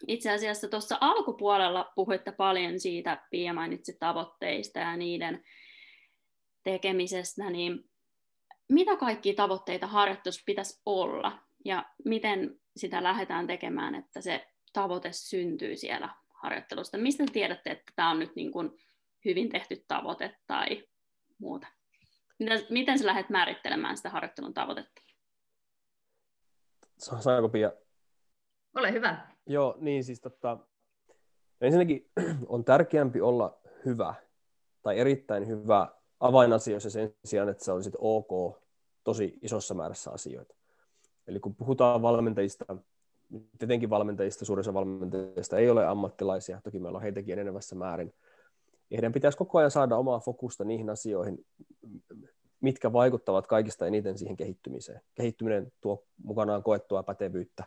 itse 0.06 0.30
asiassa 0.30 0.68
tuossa 0.68 0.98
alkupuolella 1.00 1.92
puhuitte 1.94 2.32
paljon 2.32 2.80
siitä, 2.80 3.26
Pia 3.30 3.52
mainitsi 3.52 3.96
tavoitteista 4.00 4.78
ja 4.78 4.96
niiden 4.96 5.44
tekemisestä, 6.64 7.50
niin 7.50 7.84
mitä 8.68 8.96
kaikkia 8.96 9.34
tavoitteita 9.34 9.86
harjoitus 9.86 10.42
pitäisi 10.46 10.82
olla 10.86 11.38
ja 11.64 11.84
miten 12.04 12.60
sitä 12.76 13.02
lähdetään 13.02 13.46
tekemään, 13.46 13.94
että 13.94 14.20
se 14.20 14.46
tavoite 14.72 15.08
syntyy 15.12 15.76
siellä 15.76 16.14
harjoittelusta? 16.42 16.98
Mistä 16.98 17.24
te 17.24 17.32
tiedätte, 17.32 17.70
että 17.70 17.92
tämä 17.96 18.10
on 18.10 18.18
nyt 18.18 18.36
niin 18.36 18.52
kuin 18.52 18.70
hyvin 19.24 19.48
tehty 19.48 19.84
tavoite 19.88 20.36
tai 20.46 20.84
muuta? 21.38 21.66
Miten 22.70 22.98
sä 22.98 23.06
lähdet 23.06 23.30
määrittelemään 23.30 23.96
sitä 23.96 24.10
harjoittelun 24.10 24.54
tavoitetta? 24.54 25.07
Saanko 26.98 27.48
Pia? 27.48 27.72
Ole 28.74 28.92
hyvä. 28.92 29.26
Joo, 29.46 29.76
niin 29.80 30.04
siis 30.04 30.20
tota, 30.20 30.58
ensinnäkin 31.60 32.10
on 32.46 32.64
tärkeämpi 32.64 33.20
olla 33.20 33.58
hyvä 33.84 34.14
tai 34.82 34.98
erittäin 34.98 35.46
hyvä 35.48 35.88
avainasioissa 36.20 36.90
sen 36.90 37.14
sijaan, 37.24 37.48
että 37.48 37.64
sä 37.64 37.74
olisit 37.74 37.94
ok 37.98 38.58
tosi 39.04 39.38
isossa 39.42 39.74
määrässä 39.74 40.10
asioita. 40.10 40.54
Eli 41.26 41.40
kun 41.40 41.54
puhutaan 41.54 42.02
valmentajista, 42.02 42.64
tietenkin 43.58 43.90
valmentajista, 43.90 44.44
suurissa 44.44 44.74
valmentajista 44.74 45.58
ei 45.58 45.70
ole 45.70 45.86
ammattilaisia, 45.86 46.60
toki 46.64 46.78
meillä 46.78 46.96
on 46.96 47.02
heitäkin 47.02 47.32
enenevässä 47.32 47.76
määrin. 47.76 48.14
Ja 48.90 48.96
heidän 48.96 49.12
pitäisi 49.12 49.38
koko 49.38 49.58
ajan 49.58 49.70
saada 49.70 49.96
omaa 49.96 50.20
fokusta 50.20 50.64
niihin 50.64 50.90
asioihin, 50.90 51.46
mitkä 52.60 52.92
vaikuttavat 52.92 53.46
kaikista 53.46 53.86
eniten 53.86 54.18
siihen 54.18 54.36
kehittymiseen. 54.36 55.00
Kehittyminen 55.14 55.72
tuo 55.80 56.04
mukanaan 56.24 56.62
koettua 56.62 57.02
pätevyyttä, 57.02 57.64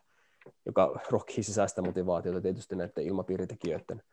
joka 0.65 0.99
rohkii 1.09 1.43
sisäistä 1.43 1.81
motivaatiota 1.81 2.41
tietysti 2.41 2.75
näiden 2.75 3.03
ilmapiiritekijöiden 3.03 4.03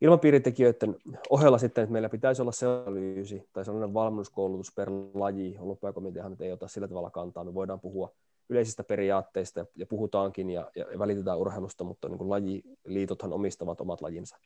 ilmapiiritekijöiden 0.00 0.96
ohella 1.30 1.58
sitten, 1.58 1.82
että 1.82 1.92
meillä 1.92 2.08
pitäisi 2.08 2.42
olla 2.42 2.52
selviyysi 2.52 3.48
tai 3.52 3.64
sellainen 3.64 3.94
valmennuskoulutus 3.94 4.72
per 4.76 4.90
laji. 5.14 5.56
Olympiakomiteahan 5.60 6.30
nyt 6.30 6.40
ei 6.40 6.52
ota 6.52 6.68
sillä 6.68 6.88
tavalla 6.88 7.10
kantaa. 7.10 7.44
Me 7.44 7.54
voidaan 7.54 7.80
puhua 7.80 8.12
yleisistä 8.48 8.84
periaatteista 8.84 9.66
ja 9.76 9.86
puhutaankin 9.86 10.50
ja, 10.50 10.70
ja 10.74 10.98
välitetään 10.98 11.38
urheilusta, 11.38 11.84
mutta 11.84 12.08
niin 12.08 12.18
kuin 12.18 12.30
lajiliitothan 12.30 13.32
omistavat 13.32 13.80
omat 13.80 14.00
lajinsa. 14.00 14.36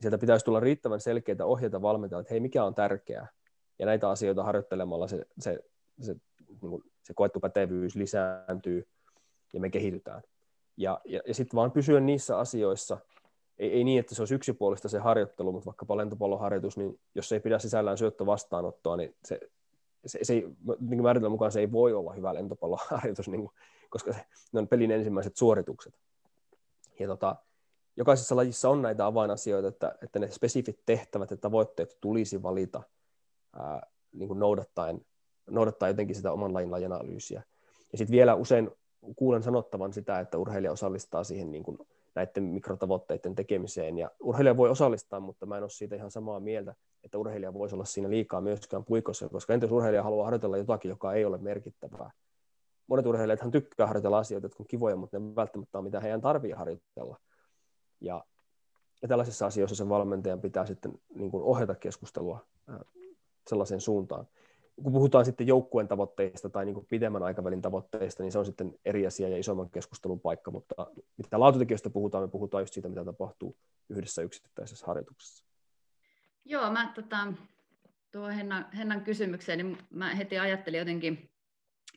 Sieltä 0.00 0.18
pitäisi 0.18 0.44
tulla 0.44 0.60
riittävän 0.60 1.00
selkeitä 1.00 1.46
ohjeita 1.46 1.82
valmentajille, 1.82 2.20
että 2.20 2.34
hei, 2.34 2.40
mikä 2.40 2.64
on 2.64 2.74
tärkeää. 2.74 3.28
Ja 3.78 3.86
näitä 3.86 4.10
asioita 4.10 4.44
harjoittelemalla 4.44 5.08
se, 5.08 5.26
se, 5.38 5.58
se, 6.00 6.16
niin 6.48 6.70
kuin 6.70 6.82
se 7.02 7.14
koettu 7.14 7.40
pätevyys 7.40 7.96
lisääntyy 7.96 8.88
ja 9.52 9.60
me 9.60 9.70
kehitytään. 9.70 10.22
Ja, 10.76 11.00
ja, 11.04 11.20
ja 11.26 11.34
sitten 11.34 11.56
vaan 11.56 11.72
pysyä 11.72 12.00
niissä 12.00 12.38
asioissa– 12.38 12.98
ei, 13.58 13.72
ei 13.72 13.84
niin, 13.84 14.00
että 14.00 14.14
se 14.14 14.22
olisi 14.22 14.34
yksipuolista 14.34 14.88
se 14.88 14.98
harjoittelu, 14.98 15.52
mutta 15.52 15.66
vaikkapa 15.66 15.96
lentopalloharjoitus, 15.96 16.76
niin 16.76 17.00
jos 17.14 17.28
se 17.28 17.36
ei 17.36 17.40
pidä 17.40 17.58
sisällään 17.58 17.98
syöttö 17.98 18.26
vastaanottoa, 18.26 18.96
niin 18.96 19.16
se, 19.24 19.40
se, 20.06 20.18
se 20.22 20.32
ei, 20.32 20.48
niin 20.80 21.02
määritelmän 21.02 21.32
mukaan 21.32 21.52
se 21.52 21.60
ei 21.60 21.72
voi 21.72 21.92
olla 21.92 22.12
hyvä 22.12 22.34
lentopalloharjoitus, 22.34 23.28
niin 23.28 23.40
kuin, 23.40 23.52
koska 23.90 24.12
se, 24.12 24.26
ne 24.52 24.60
on 24.60 24.68
pelin 24.68 24.90
ensimmäiset 24.90 25.36
suoritukset. 25.36 25.94
Ja 26.98 27.06
tota, 27.06 27.36
jokaisessa 27.96 28.36
lajissa 28.36 28.70
on 28.70 28.82
näitä 28.82 29.06
avainasioita, 29.06 29.68
että, 29.68 29.94
että 30.02 30.18
ne 30.18 30.30
spesifit 30.30 30.80
tehtävät 30.86 31.30
ja 31.30 31.36
tavoitteet 31.36 31.98
tulisi 32.00 32.42
valita 32.42 32.82
ää, 33.58 33.86
niin 34.12 34.28
kuin 34.28 34.38
noudattaen, 34.38 35.00
noudattaa 35.50 35.88
jotenkin 35.88 36.16
sitä 36.16 36.32
oman 36.32 36.54
lajin 36.54 36.70
lajanalyysiä. 36.70 37.42
Ja 37.92 37.98
sitten 37.98 38.12
vielä 38.12 38.34
usein 38.34 38.70
kuulen 39.16 39.42
sanottavan 39.42 39.92
sitä, 39.92 40.20
että 40.20 40.38
urheilija 40.38 40.72
osallistaa 40.72 41.24
siihen 41.24 41.50
niin 41.50 41.62
kuin 41.62 41.78
näiden 42.14 42.44
mikrotavoitteiden 42.44 43.34
tekemiseen. 43.34 43.98
Ja 43.98 44.10
urheilija 44.20 44.56
voi 44.56 44.70
osallistaa, 44.70 45.20
mutta 45.20 45.46
mä 45.46 45.56
en 45.56 45.62
ole 45.62 45.70
siitä 45.70 45.96
ihan 45.96 46.10
samaa 46.10 46.40
mieltä, 46.40 46.74
että 47.04 47.18
urheilija 47.18 47.54
voisi 47.54 47.74
olla 47.74 47.84
siinä 47.84 48.10
liikaa 48.10 48.40
myöskään 48.40 48.84
puikossa, 48.84 49.28
koska 49.28 49.54
entä 49.54 49.64
jos 49.64 49.72
urheilija 49.72 50.02
haluaa 50.02 50.24
harjoitella 50.24 50.56
jotakin, 50.56 50.88
joka 50.88 51.12
ei 51.12 51.24
ole 51.24 51.38
merkittävää. 51.38 52.10
Monet 52.86 53.06
urheilijat 53.06 53.40
tykkää 53.52 53.86
harjoitella 53.86 54.18
asioita, 54.18 54.44
jotka 54.44 54.62
on 54.62 54.66
kivoja, 54.66 54.96
mutta 54.96 55.18
ne 55.18 55.34
välttämättä 55.36 55.78
ole 55.78 55.84
mitä 55.84 56.00
heidän 56.00 56.20
tarvitsee 56.20 56.58
harjoitella. 56.58 57.16
Ja, 58.00 58.24
ja 59.02 59.08
tällaisissa 59.08 59.46
asioissa 59.46 59.76
sen 59.76 59.88
valmentajan 59.88 60.40
pitää 60.40 60.66
sitten 60.66 60.92
niin 61.14 61.30
kuin 61.30 61.42
ohjata 61.42 61.74
keskustelua 61.74 62.46
sellaiseen 63.48 63.80
suuntaan 63.80 64.26
kun 64.82 64.92
puhutaan 64.92 65.24
sitten 65.24 65.46
joukkueen 65.46 65.88
tavoitteista 65.88 66.50
tai 66.50 66.64
niin 66.64 66.74
kuin 66.74 66.86
pidemmän 66.86 67.22
aikavälin 67.22 67.62
tavoitteista, 67.62 68.22
niin 68.22 68.32
se 68.32 68.38
on 68.38 68.46
sitten 68.46 68.74
eri 68.84 69.06
asia 69.06 69.28
ja 69.28 69.38
isomman 69.38 69.70
keskustelun 69.70 70.20
paikka, 70.20 70.50
mutta 70.50 70.86
mitä 71.16 71.40
laatutekijöistä 71.40 71.90
puhutaan, 71.90 72.24
me 72.24 72.28
puhutaan 72.28 72.62
just 72.62 72.74
siitä, 72.74 72.88
mitä 72.88 73.04
tapahtuu 73.04 73.56
yhdessä 73.88 74.22
yksittäisessä 74.22 74.86
harjoituksessa. 74.86 75.44
Joo, 76.44 76.70
mä 76.70 76.92
tota, 76.94 77.32
tuo 78.12 78.28
Hennan, 78.28 78.72
Hennan 78.72 79.00
kysymykseen, 79.00 79.58
niin 79.58 79.78
mä 79.90 80.14
heti 80.14 80.38
ajattelin 80.38 80.78
jotenkin 80.78 81.30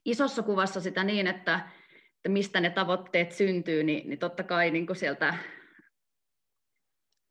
isossa 0.06 0.44
kuvassa 0.44 0.82
sitä 0.82 1.04
niin, 1.04 1.28
että, 1.28 1.70
että 2.16 2.30
mistä 2.30 2.60
ne 2.60 2.70
tavoitteet 2.70 3.32
syntyy, 3.32 3.84
niin, 3.84 4.10
niin 4.10 4.20
totta 4.20 4.44
kai 4.44 4.72
niin 4.72 4.88
kuin 4.88 4.98
sieltä 4.98 5.38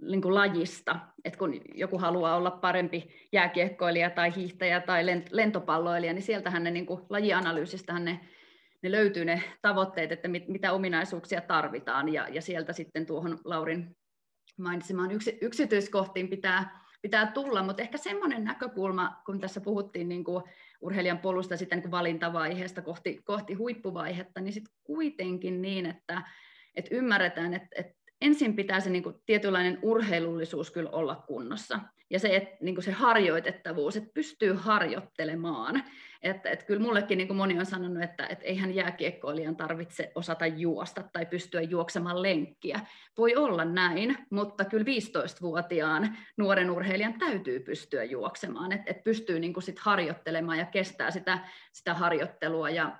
niin 0.02 0.22
kuin 0.22 0.34
lajista, 0.34 0.98
että 1.24 1.38
kun 1.38 1.60
joku 1.74 1.98
haluaa 1.98 2.36
olla 2.36 2.50
parempi 2.50 3.08
jääkiekkoilija 3.32 4.10
tai 4.10 4.36
hiihtäjä 4.36 4.80
tai 4.80 5.04
lentopalloilija, 5.30 6.12
niin 6.12 6.22
sieltähän 6.22 6.64
ne 6.64 6.70
niin 6.70 6.86
kuin 6.86 7.02
lajianalyysistähän 7.10 8.04
ne, 8.04 8.20
ne 8.82 8.90
löytyy 8.90 9.24
ne 9.24 9.42
tavoitteet, 9.62 10.12
että 10.12 10.28
mit, 10.28 10.48
mitä 10.48 10.72
ominaisuuksia 10.72 11.40
tarvitaan, 11.40 12.12
ja, 12.12 12.28
ja 12.28 12.42
sieltä 12.42 12.72
sitten 12.72 13.06
tuohon 13.06 13.38
Laurin 13.44 13.96
mainitsemaan 14.58 15.10
yksi, 15.10 15.38
yksityiskohtiin 15.40 16.28
pitää, 16.28 16.80
pitää 17.02 17.26
tulla, 17.26 17.62
mutta 17.62 17.82
ehkä 17.82 17.98
semmoinen 17.98 18.44
näkökulma, 18.44 19.22
kun 19.26 19.40
tässä 19.40 19.60
puhuttiin 19.60 20.08
niin 20.08 20.24
kuin 20.24 20.44
urheilijan 20.80 21.18
polusta 21.18 21.56
sitten 21.56 21.78
niin 21.78 21.90
valintavaiheesta 21.90 22.82
kohti, 22.82 23.20
kohti 23.24 23.54
huippuvaihetta, 23.54 24.40
niin 24.40 24.52
sitten 24.52 24.74
kuitenkin 24.84 25.62
niin, 25.62 25.86
että, 25.86 26.22
että 26.74 26.94
ymmärretään, 26.94 27.54
että, 27.54 27.68
että 27.74 27.95
ensin 28.20 28.56
pitää 28.56 28.80
se 28.80 28.90
niin 28.90 29.02
kuin, 29.02 29.14
tietynlainen 29.26 29.78
urheilullisuus 29.82 30.70
kyllä 30.70 30.90
olla 30.90 31.24
kunnossa. 31.26 31.80
Ja 32.10 32.18
se, 32.18 32.36
että, 32.36 32.56
niin 32.60 32.74
kuin 32.74 32.84
se 32.84 32.92
harjoitettavuus, 32.92 33.96
että 33.96 34.10
pystyy 34.14 34.52
harjoittelemaan. 34.52 35.82
Että, 36.22 36.50
että 36.50 36.64
kyllä 36.64 36.80
mullekin 36.80 37.18
niin 37.18 37.28
kuin 37.28 37.36
moni 37.36 37.58
on 37.58 37.66
sanonut, 37.66 38.02
että, 38.02 38.26
että 38.26 38.44
eihän 38.44 38.74
jääkiekkoilijan 38.74 39.56
tarvitse 39.56 40.12
osata 40.14 40.46
juosta 40.46 41.04
tai 41.12 41.26
pystyä 41.26 41.60
juoksemaan 41.60 42.22
lenkkiä. 42.22 42.80
Voi 43.18 43.36
olla 43.36 43.64
näin, 43.64 44.18
mutta 44.30 44.64
kyllä 44.64 44.84
15-vuotiaan 44.84 46.16
nuoren 46.36 46.70
urheilijan 46.70 47.18
täytyy 47.18 47.60
pystyä 47.60 48.04
juoksemaan. 48.04 48.72
Että, 48.72 48.90
että 48.90 49.02
pystyy 49.02 49.40
niin 49.40 49.52
kuin 49.52 49.64
sit 49.64 49.78
harjoittelemaan 49.78 50.58
ja 50.58 50.66
kestää 50.66 51.10
sitä, 51.10 51.38
sitä 51.72 51.94
harjoittelua 51.94 52.70
ja, 52.70 52.98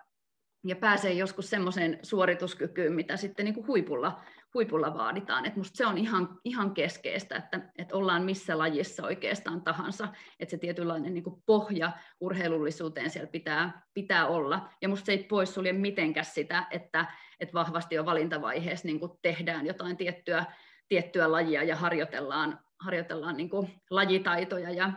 ja 0.65 0.77
pääsee 0.77 1.13
joskus 1.13 1.51
semmoiseen 1.51 1.99
suorituskykyyn, 2.03 2.93
mitä 2.93 3.17
sitten 3.17 3.45
niin 3.45 3.55
kuin 3.55 3.67
huipulla 3.67 4.21
huipulla 4.57 4.95
vaaditaan. 4.95 5.47
Et 5.47 5.57
musta 5.57 5.77
se 5.77 5.87
on 5.87 5.99
ihan, 5.99 6.39
ihan 6.45 6.75
keskeistä, 6.75 7.37
että, 7.37 7.61
että 7.79 7.97
ollaan 7.97 8.23
missä 8.23 8.59
lajissa 8.59 9.07
oikeastaan 9.07 9.63
tahansa, 9.63 10.09
että 10.41 10.51
se 10.51 10.59
tietynlainen 10.59 11.15
niin 11.15 11.25
kuin 11.25 11.43
pohja 11.47 11.93
urheilullisuuteen 12.21 13.11
siellä 13.11 13.31
pitää, 13.31 13.83
pitää 13.95 14.27
olla. 14.27 14.69
Ja 14.83 14.89
musta 14.89 15.07
se 15.07 15.13
ei 15.13 15.25
poissulje 15.25 15.73
mitenkään 15.73 16.27
sitä, 16.27 16.67
että, 16.71 17.07
että 17.41 17.55
vahvasti 17.55 17.95
jo 17.95 18.05
valintavaiheessa 18.05 18.87
niin 18.87 19.01
kuin 19.01 19.13
tehdään 19.23 19.67
jotain 19.67 19.97
tiettyä, 19.97 20.45
tiettyä 20.89 21.33
lajia 21.33 21.63
ja 21.63 21.77
harjoitellaan, 21.77 22.59
harjoitellaan 22.81 23.37
niin 23.37 23.51
kuin 23.51 23.71
lajitaitoja 23.91 24.71
ja 24.71 24.93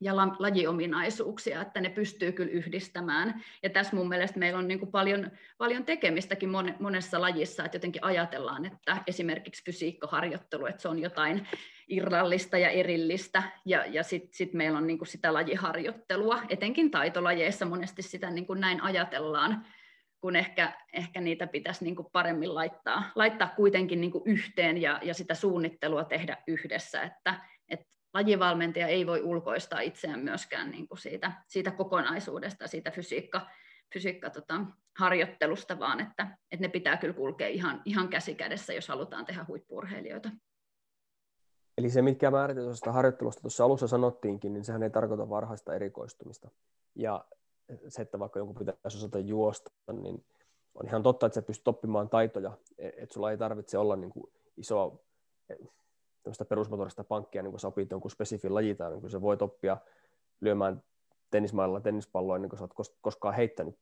ja 0.00 0.16
lajiominaisuuksia, 0.16 1.62
että 1.62 1.80
ne 1.80 1.88
pystyy 1.88 2.32
kyllä 2.32 2.50
yhdistämään. 2.50 3.44
Ja 3.62 3.70
tässä 3.70 3.96
mun 3.96 4.08
mielestä 4.08 4.38
meillä 4.38 4.58
on 4.58 4.68
niin 4.68 4.78
kuin 4.78 4.90
paljon, 4.90 5.30
paljon 5.58 5.84
tekemistäkin 5.84 6.50
monessa 6.80 7.20
lajissa, 7.20 7.64
että 7.64 7.76
jotenkin 7.76 8.04
ajatellaan, 8.04 8.66
että 8.66 9.02
esimerkiksi 9.06 9.64
fysiikkaharjoittelu, 9.64 10.66
että 10.66 10.82
se 10.82 10.88
on 10.88 10.98
jotain 10.98 11.46
irrallista 11.88 12.58
ja 12.58 12.68
erillistä, 12.68 13.42
ja, 13.64 13.86
ja 13.86 14.02
sitten 14.02 14.34
sit 14.34 14.52
meillä 14.52 14.78
on 14.78 14.86
niin 14.86 14.98
kuin 14.98 15.08
sitä 15.08 15.32
lajiharjoittelua, 15.32 16.42
etenkin 16.48 16.90
taitolajeissa 16.90 17.66
monesti 17.66 18.02
sitä 18.02 18.30
niin 18.30 18.46
kuin 18.46 18.60
näin 18.60 18.80
ajatellaan, 18.80 19.66
kun 20.20 20.36
ehkä, 20.36 20.72
ehkä 20.92 21.20
niitä 21.20 21.46
pitäisi 21.46 21.84
niin 21.84 21.96
kuin 21.96 22.08
paremmin 22.12 22.54
laittaa, 22.54 23.02
laittaa 23.14 23.52
kuitenkin 23.56 24.00
niin 24.00 24.10
kuin 24.10 24.24
yhteen 24.26 24.82
ja, 24.82 25.00
ja 25.02 25.14
sitä 25.14 25.34
suunnittelua 25.34 26.04
tehdä 26.04 26.36
yhdessä, 26.46 27.02
että, 27.02 27.34
että 27.68 27.95
lajivalmentaja 28.16 28.86
ei 28.86 29.06
voi 29.06 29.22
ulkoistaa 29.22 29.80
itseään 29.80 30.20
myöskään 30.20 30.70
niin 30.70 30.88
kuin 30.88 30.98
siitä, 30.98 31.32
siitä 31.46 31.70
kokonaisuudesta, 31.70 32.66
siitä 32.66 32.90
fysiikka, 32.90 33.46
fysiikka 33.92 34.30
tota, 34.30 34.60
harjoittelusta, 34.98 35.78
vaan 35.78 36.00
että, 36.00 36.38
että 36.52 36.64
ne 36.64 36.68
pitää 36.68 36.96
kyllä 36.96 37.14
kulkea 37.14 37.48
ihan, 37.48 37.82
ihan 37.84 38.08
käsi 38.08 38.34
kädessä, 38.34 38.72
jos 38.72 38.88
halutaan 38.88 39.24
tehdä 39.24 39.44
huippurheilijoita. 39.48 40.30
Eli 41.78 41.90
se, 41.90 42.02
mitkä 42.02 42.30
määritelty 42.30 42.90
harjoittelusta 42.90 43.40
tuossa 43.40 43.64
alussa 43.64 43.88
sanottiinkin, 43.88 44.52
niin 44.52 44.64
sehän 44.64 44.82
ei 44.82 44.90
tarkoita 44.90 45.28
varhaista 45.28 45.74
erikoistumista. 45.74 46.50
Ja 46.94 47.24
se, 47.88 48.02
että 48.02 48.18
vaikka 48.18 48.38
jonkun 48.38 48.56
pitäisi 48.56 48.98
osata 48.98 49.18
juosta, 49.18 49.70
niin 49.92 50.24
on 50.74 50.86
ihan 50.86 51.02
totta, 51.02 51.26
että 51.26 51.34
sä 51.34 51.42
pystyt 51.42 51.68
oppimaan 51.68 52.08
taitoja, 52.08 52.58
e, 52.78 52.88
että 52.88 53.14
sulla 53.14 53.30
ei 53.30 53.38
tarvitse 53.38 53.78
olla 53.78 53.96
niin 53.96 54.10
kuin 54.10 54.32
isoa 54.56 54.98
e, 56.26 56.44
perusmotorista 56.44 57.04
pankkia, 57.04 57.42
niin 57.42 57.50
kun 57.50 57.60
sä 57.60 57.68
opit 57.68 57.90
jonkun 57.90 58.10
spesifin 58.10 58.54
lajitaan, 58.54 58.92
niin 58.92 59.00
kun 59.00 59.10
sä 59.10 59.20
voit 59.20 59.42
oppia 59.42 59.76
lyömään 60.40 60.82
tennismailla 61.30 61.80
tennispalloa, 61.80 62.38
niin 62.38 62.48
kun 62.50 62.58
sä 62.58 62.64
oot 62.64 62.92
koskaan 63.00 63.34
heittänyt 63.34 63.78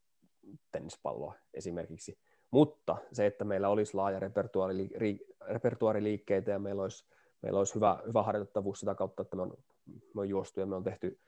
tennispalloa 0.73 1.35
esimerkiksi. 1.55 2.19
Mutta 2.51 2.97
se, 3.13 3.27
että 3.27 3.45
meillä 3.45 3.69
olisi 3.69 3.95
laaja 3.95 4.21
repertuaari, 4.21 4.91
repertuaariliikkeitä 5.49 6.51
ja 6.51 6.59
meillä 6.59 6.83
olisi, 6.83 7.05
meillä 7.43 7.59
olisi 7.59 7.75
hyvä, 7.75 8.03
hyvä 8.07 8.23
harjoittavuus 8.23 8.81
sitä 8.81 8.95
kautta, 8.95 9.23
että 9.23 9.37
me 9.37 9.43
on, 9.43 9.57
me 10.15 10.21
on 10.21 10.29
juostu 10.29 10.61
ja 10.61 10.67
me 10.67 10.77
on 10.77 10.85
tehty, 10.85 11.21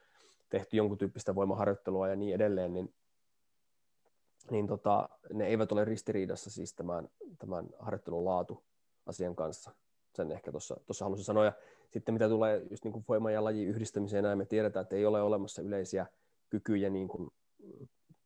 tehty 0.48 0.76
jonkun 0.76 0.98
tyyppistä 0.98 1.34
voimaharjoittelua 1.34 2.08
ja 2.08 2.16
niin 2.16 2.34
edelleen, 2.34 2.72
niin, 2.72 2.94
niin 4.50 4.66
tota, 4.66 5.08
ne 5.32 5.46
eivät 5.46 5.72
ole 5.72 5.84
ristiriidassa 5.84 6.50
siis 6.50 6.74
tämän, 6.74 7.08
tämän 7.38 7.66
harjoittelun 7.78 8.24
laatu 8.24 8.64
asian 9.06 9.36
kanssa. 9.36 9.70
Sen 10.16 10.32
ehkä 10.32 10.52
tuossa 10.52 11.04
halusin 11.04 11.24
sanoa. 11.24 11.44
Ja 11.44 11.52
sitten 11.90 12.14
mitä 12.14 12.28
tulee 12.28 12.62
just 12.70 12.84
niin 12.84 12.92
kuin 12.92 13.04
voima- 13.08 13.30
ja 13.30 13.44
laji 13.44 13.64
yhdistämiseen, 13.64 14.24
näin 14.24 14.38
me 14.38 14.44
tiedetään, 14.44 14.82
että 14.82 14.96
ei 14.96 15.06
ole 15.06 15.22
olemassa 15.22 15.62
yleisiä 15.62 16.06
kykyjä 16.48 16.90
niin 16.90 17.08
kuin 17.08 17.30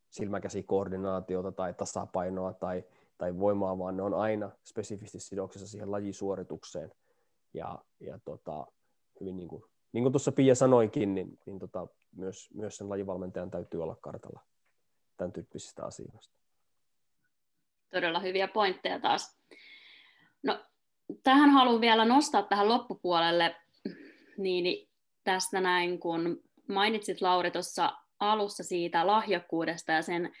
silmäkäsikoordinaatiota 0.09 1.51
tai 1.51 1.73
tasapainoa 1.73 2.53
tai, 2.53 2.83
tai 3.17 3.37
voimaa, 3.39 3.77
vaan 3.77 3.97
ne 3.97 4.03
on 4.03 4.13
aina 4.13 4.51
spesifisti 4.63 5.19
sidoksessa 5.19 5.67
siihen 5.67 5.91
lajisuoritukseen. 5.91 6.91
Ja, 7.53 7.79
ja 7.99 8.19
tota, 8.25 8.67
hyvin 9.19 9.37
niin 9.37 9.47
kuin, 9.47 9.63
niin 9.91 10.03
kuin 10.03 10.13
tuossa 10.13 10.31
Pia 10.31 10.55
sanoikin, 10.55 11.15
niin, 11.15 11.39
niin 11.45 11.59
tota, 11.59 11.87
myös, 12.15 12.49
myös 12.53 12.77
sen 12.77 12.89
lajivalmentajan 12.89 13.51
täytyy 13.51 13.83
olla 13.83 13.95
kartalla 13.95 14.41
tämän 15.17 15.31
tyyppisistä 15.31 15.85
asioista. 15.85 16.35
Todella 17.89 18.19
hyviä 18.19 18.47
pointteja 18.47 18.99
taas. 18.99 19.37
No, 20.43 20.65
tähän 21.23 21.49
haluan 21.49 21.81
vielä 21.81 22.05
nostaa 22.05 22.43
tähän 22.43 22.69
loppupuolelle, 22.69 23.55
niin 24.37 24.89
tästä 25.23 25.61
näin, 25.61 25.99
kun 25.99 26.43
mainitsit 26.69 27.21
Lauri 27.21 27.51
tuossa 27.51 27.91
alussa 28.19 28.63
siitä 28.63 29.07
lahjakkuudesta 29.07 29.91
ja 29.91 30.01
sen 30.01 30.31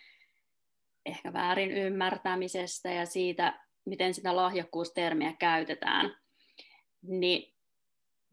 ehkä 1.05 1.33
väärin 1.33 1.71
ymmärtämisestä 1.71 2.91
ja 2.91 3.05
siitä, 3.05 3.59
miten 3.85 4.13
sitä 4.13 4.35
lahjakkuustermiä 4.35 5.33
käytetään, 5.39 6.15
niin 7.01 7.53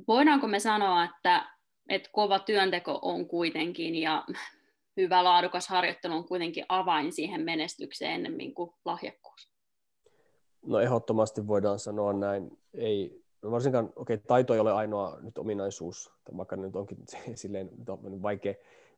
voidaanko 0.09 0.47
me 0.47 0.61
sanoa, 0.61 1.05
että, 1.05 1.51
että 1.89 2.11
kova 2.13 2.39
työnteko 2.39 2.99
on 3.03 3.29
kuitenkin 3.29 3.95
ja 3.95 4.25
hyvä 4.97 5.25
laadukas 5.25 5.69
harjoittelu 5.69 6.15
on 6.15 6.29
kuitenkin 6.29 6.65
avain 6.69 7.13
siihen 7.13 7.41
menestykseen 7.41 8.13
ennemmin 8.13 8.55
kuin 8.55 8.71
lahjakkuus? 8.85 9.58
No 10.69 10.81
ehdottomasti 10.81 11.47
voidaan 11.47 11.79
sanoa 11.79 12.13
näin. 12.13 12.59
Ei, 12.75 13.25
no 13.43 13.51
varsinkaan, 13.51 13.93
okei, 13.97 14.15
okay, 14.15 14.27
taito 14.27 14.55
ei 14.55 14.61
ole 14.61 14.73
ainoa 14.73 15.19
nyt 15.21 15.39
ominaisuus, 15.39 16.13
vaikka 16.37 16.57
nyt 16.57 16.77
onkin 16.77 16.99
silleen 17.35 17.71
on 17.89 18.23
vaikea, 18.23 18.55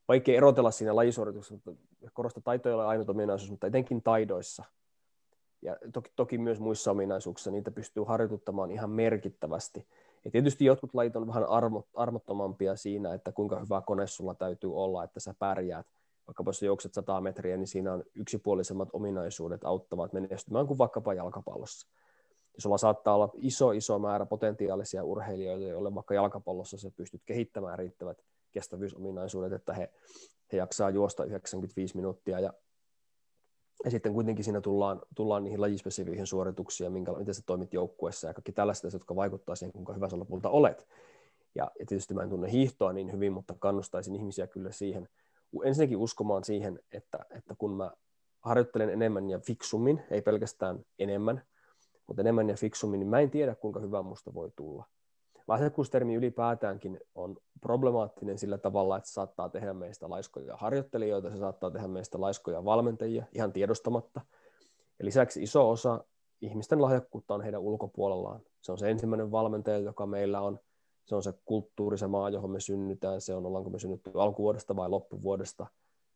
vaikea 0.08 0.36
erotella 0.36 0.70
siinä 0.70 0.96
lajisuorituksessa, 0.96 1.54
mutta 1.54 1.82
korostaa, 2.12 2.42
taito 2.44 2.68
ei 2.68 2.74
ole 2.74 2.86
ainoa 2.86 3.06
ominaisuus, 3.08 3.50
mutta 3.50 3.66
etenkin 3.66 4.02
taidoissa 4.02 4.64
ja 5.62 5.76
toki, 5.92 6.12
toki 6.16 6.38
myös 6.38 6.60
muissa 6.60 6.90
ominaisuuksissa 6.90 7.50
niitä 7.50 7.70
pystyy 7.70 8.04
harjoituttamaan 8.04 8.70
ihan 8.70 8.90
merkittävästi. 8.90 9.86
Ja 10.24 10.30
tietysti 10.30 10.64
jotkut 10.64 10.94
lajit 10.94 11.16
on 11.16 11.26
vähän 11.26 11.48
armo, 11.48 11.86
armottomampia 11.94 12.76
siinä, 12.76 13.14
että 13.14 13.32
kuinka 13.32 13.60
hyvä 13.60 13.82
kone 13.86 14.06
sulla 14.06 14.34
täytyy 14.34 14.74
olla, 14.74 15.04
että 15.04 15.20
sä 15.20 15.34
pärjäät. 15.38 15.86
Vaikka 16.30 16.44
jos 16.46 16.62
juokset 16.62 16.94
100 16.94 17.20
metriä, 17.20 17.56
niin 17.56 17.66
siinä 17.66 17.92
on 17.92 18.04
yksipuolisemmat 18.14 18.88
ominaisuudet 18.92 19.64
auttavat 19.64 20.12
menestymään 20.12 20.66
kuin 20.66 20.78
vaikkapa 20.78 21.14
jalkapallossa. 21.14 21.88
Ja 22.54 22.62
sulla 22.62 22.78
saattaa 22.78 23.14
olla 23.14 23.30
iso, 23.34 23.72
iso 23.72 23.98
määrä 23.98 24.26
potentiaalisia 24.26 25.04
urheilijoita, 25.04 25.64
joille 25.64 25.94
vaikka 25.94 26.14
jalkapallossa 26.14 26.78
sä 26.78 26.90
pystyt 26.96 27.22
kehittämään 27.26 27.78
riittävät 27.78 28.18
kestävyysominaisuudet, 28.52 29.52
että 29.52 29.74
he, 29.74 29.92
he 30.52 30.56
jaksaa 30.56 30.90
juosta 30.90 31.24
95 31.24 31.96
minuuttia 31.96 32.40
ja 32.40 32.52
ja 33.84 33.90
sitten 33.90 34.12
kuitenkin 34.12 34.44
siinä 34.44 34.60
tullaan, 34.60 35.02
tullaan 35.14 35.44
niihin 35.44 35.60
lajispesifeihin 35.60 36.26
suorituksiin, 36.26 36.92
minkä, 36.92 37.12
miten 37.12 37.34
sä 37.34 37.42
toimit 37.46 37.72
joukkueessa 37.72 38.26
ja 38.26 38.34
kaikki 38.34 38.52
tällaiset, 38.52 38.92
jotka 38.92 39.16
vaikuttaa 39.16 39.56
siihen, 39.56 39.72
kuinka 39.72 39.92
hyvä 39.92 40.08
sä 40.08 40.18
lopulta 40.18 40.48
olet. 40.48 40.88
Ja, 41.54 41.70
ja 41.78 41.86
tietysti 41.86 42.14
mä 42.14 42.22
en 42.22 42.28
tunne 42.28 42.50
hiihtoa 42.52 42.92
niin 42.92 43.12
hyvin, 43.12 43.32
mutta 43.32 43.54
kannustaisin 43.58 44.14
ihmisiä 44.14 44.46
kyllä 44.46 44.72
siihen, 44.72 45.08
ensinnäkin 45.64 45.96
uskomaan 45.96 46.44
siihen, 46.44 46.80
että, 46.92 47.18
että 47.30 47.54
kun 47.58 47.76
mä 47.76 47.90
harjoittelen 48.40 48.90
enemmän 48.90 49.30
ja 49.30 49.38
fiksummin, 49.38 50.02
ei 50.10 50.22
pelkästään 50.22 50.84
enemmän, 50.98 51.42
mutta 52.06 52.22
enemmän 52.22 52.48
ja 52.48 52.56
fiksummin, 52.56 53.00
niin 53.00 53.08
mä 53.08 53.20
en 53.20 53.30
tiedä, 53.30 53.54
kuinka 53.54 53.80
hyvä 53.80 54.02
musta 54.02 54.34
voi 54.34 54.50
tulla. 54.56 54.84
Lahjakkuustermi 55.48 56.14
ylipäätäänkin 56.14 57.00
on 57.14 57.36
problemaattinen 57.60 58.38
sillä 58.38 58.58
tavalla, 58.58 58.96
että 58.96 59.08
se 59.08 59.12
saattaa 59.12 59.48
tehdä 59.48 59.74
meistä 59.74 60.10
laiskoja 60.10 60.56
harjoittelijoita, 60.56 61.30
se 61.30 61.36
saattaa 61.36 61.70
tehdä 61.70 61.88
meistä 61.88 62.20
laiskoja 62.20 62.64
valmentajia 62.64 63.24
ihan 63.34 63.52
tiedostamatta. 63.52 64.20
Ja 64.98 65.04
lisäksi 65.04 65.42
iso 65.42 65.70
osa 65.70 66.04
ihmisten 66.40 66.82
lahjakkuutta 66.82 67.34
on 67.34 67.42
heidän 67.42 67.60
ulkopuolellaan. 67.60 68.40
Se 68.60 68.72
on 68.72 68.78
se 68.78 68.90
ensimmäinen 68.90 69.30
valmentaja, 69.30 69.78
joka 69.78 70.06
meillä 70.06 70.40
on. 70.40 70.58
Se 71.06 71.14
on 71.14 71.22
se 71.22 71.32
kulttuuri, 71.44 71.98
se 71.98 72.06
maa, 72.06 72.30
johon 72.30 72.50
me 72.50 72.60
synnytään. 72.60 73.20
Se 73.20 73.34
on, 73.34 73.46
ollaanko 73.46 73.70
me 73.70 73.78
synnytty 73.78 74.10
alkuvuodesta 74.14 74.76
vai 74.76 74.88
loppuvuodesta. 74.88 75.66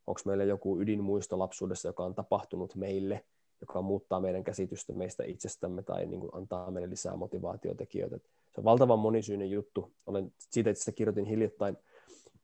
Onko 0.06 0.20
meillä 0.24 0.44
joku 0.44 0.80
ydinmuisto 0.80 1.38
lapsuudessa, 1.38 1.88
joka 1.88 2.04
on 2.04 2.14
tapahtunut 2.14 2.74
meille, 2.74 3.24
joka 3.60 3.82
muuttaa 3.82 4.20
meidän 4.20 4.44
käsitystä 4.44 4.92
meistä 4.92 5.24
itsestämme 5.24 5.82
tai 5.82 6.06
niin 6.06 6.20
kuin 6.20 6.34
antaa 6.34 6.70
meille 6.70 6.90
lisää 6.90 7.16
motivaatiotekijöitä 7.16 8.18
se 8.54 8.60
on 8.60 8.64
valtavan 8.64 8.98
monisyinen 8.98 9.50
juttu. 9.50 9.92
Olen 10.06 10.32
siitä 10.38 10.70
itse 10.70 10.92
kirjoitin 10.92 11.24
hiljattain, 11.24 11.76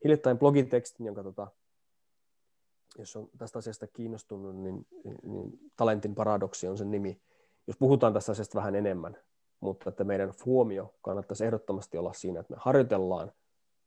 hiljattain 0.04 0.38
blogitekstin, 0.38 1.06
jonka 1.06 1.22
tota, 1.22 1.46
jos 2.98 3.16
on 3.16 3.28
tästä 3.38 3.58
asiasta 3.58 3.86
kiinnostunut, 3.86 4.56
niin, 4.56 4.86
niin 5.22 5.58
talentin 5.76 6.14
paradoksi 6.14 6.68
on 6.68 6.78
sen 6.78 6.90
nimi. 6.90 7.20
Jos 7.66 7.76
puhutaan 7.76 8.12
tästä 8.12 8.32
asiasta 8.32 8.58
vähän 8.58 8.74
enemmän, 8.74 9.16
mutta 9.60 9.88
että 9.88 10.04
meidän 10.04 10.32
huomio 10.44 10.94
kannattaisi 11.02 11.44
ehdottomasti 11.44 11.98
olla 11.98 12.12
siinä, 12.12 12.40
että 12.40 12.52
me 12.54 12.56
harjoitellaan, 12.60 13.32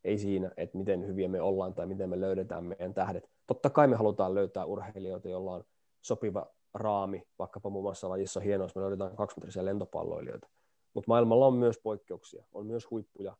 ei 0.03 0.17
siinä, 0.17 0.51
että 0.57 0.78
miten 0.78 1.07
hyviä 1.07 1.28
me 1.28 1.41
ollaan 1.41 1.74
tai 1.74 1.86
miten 1.86 2.09
me 2.09 2.21
löydetään 2.21 2.63
meidän 2.63 2.93
tähdet. 2.93 3.30
Totta 3.47 3.69
kai 3.69 3.88
me 3.88 3.95
halutaan 3.95 4.36
löytää 4.36 4.65
urheilijoita, 4.65 5.30
joilla 5.30 5.53
on 5.53 5.63
sopiva 6.01 6.47
raami, 6.74 7.28
vaikkapa 7.39 7.69
muun 7.69 7.84
muassa 7.84 8.09
lajissa 8.09 8.39
hienoa, 8.39 8.65
jos 8.65 8.76
me 8.76 8.82
löydetään 8.82 9.15
kaksimetrisiä 9.15 9.65
lentopalloilijoita. 9.65 10.47
Mutta 10.93 11.07
maailmalla 11.07 11.47
on 11.47 11.53
myös 11.53 11.80
poikkeuksia, 11.84 12.43
on 12.53 12.65
myös 12.65 12.91
huippuja, 12.91 13.38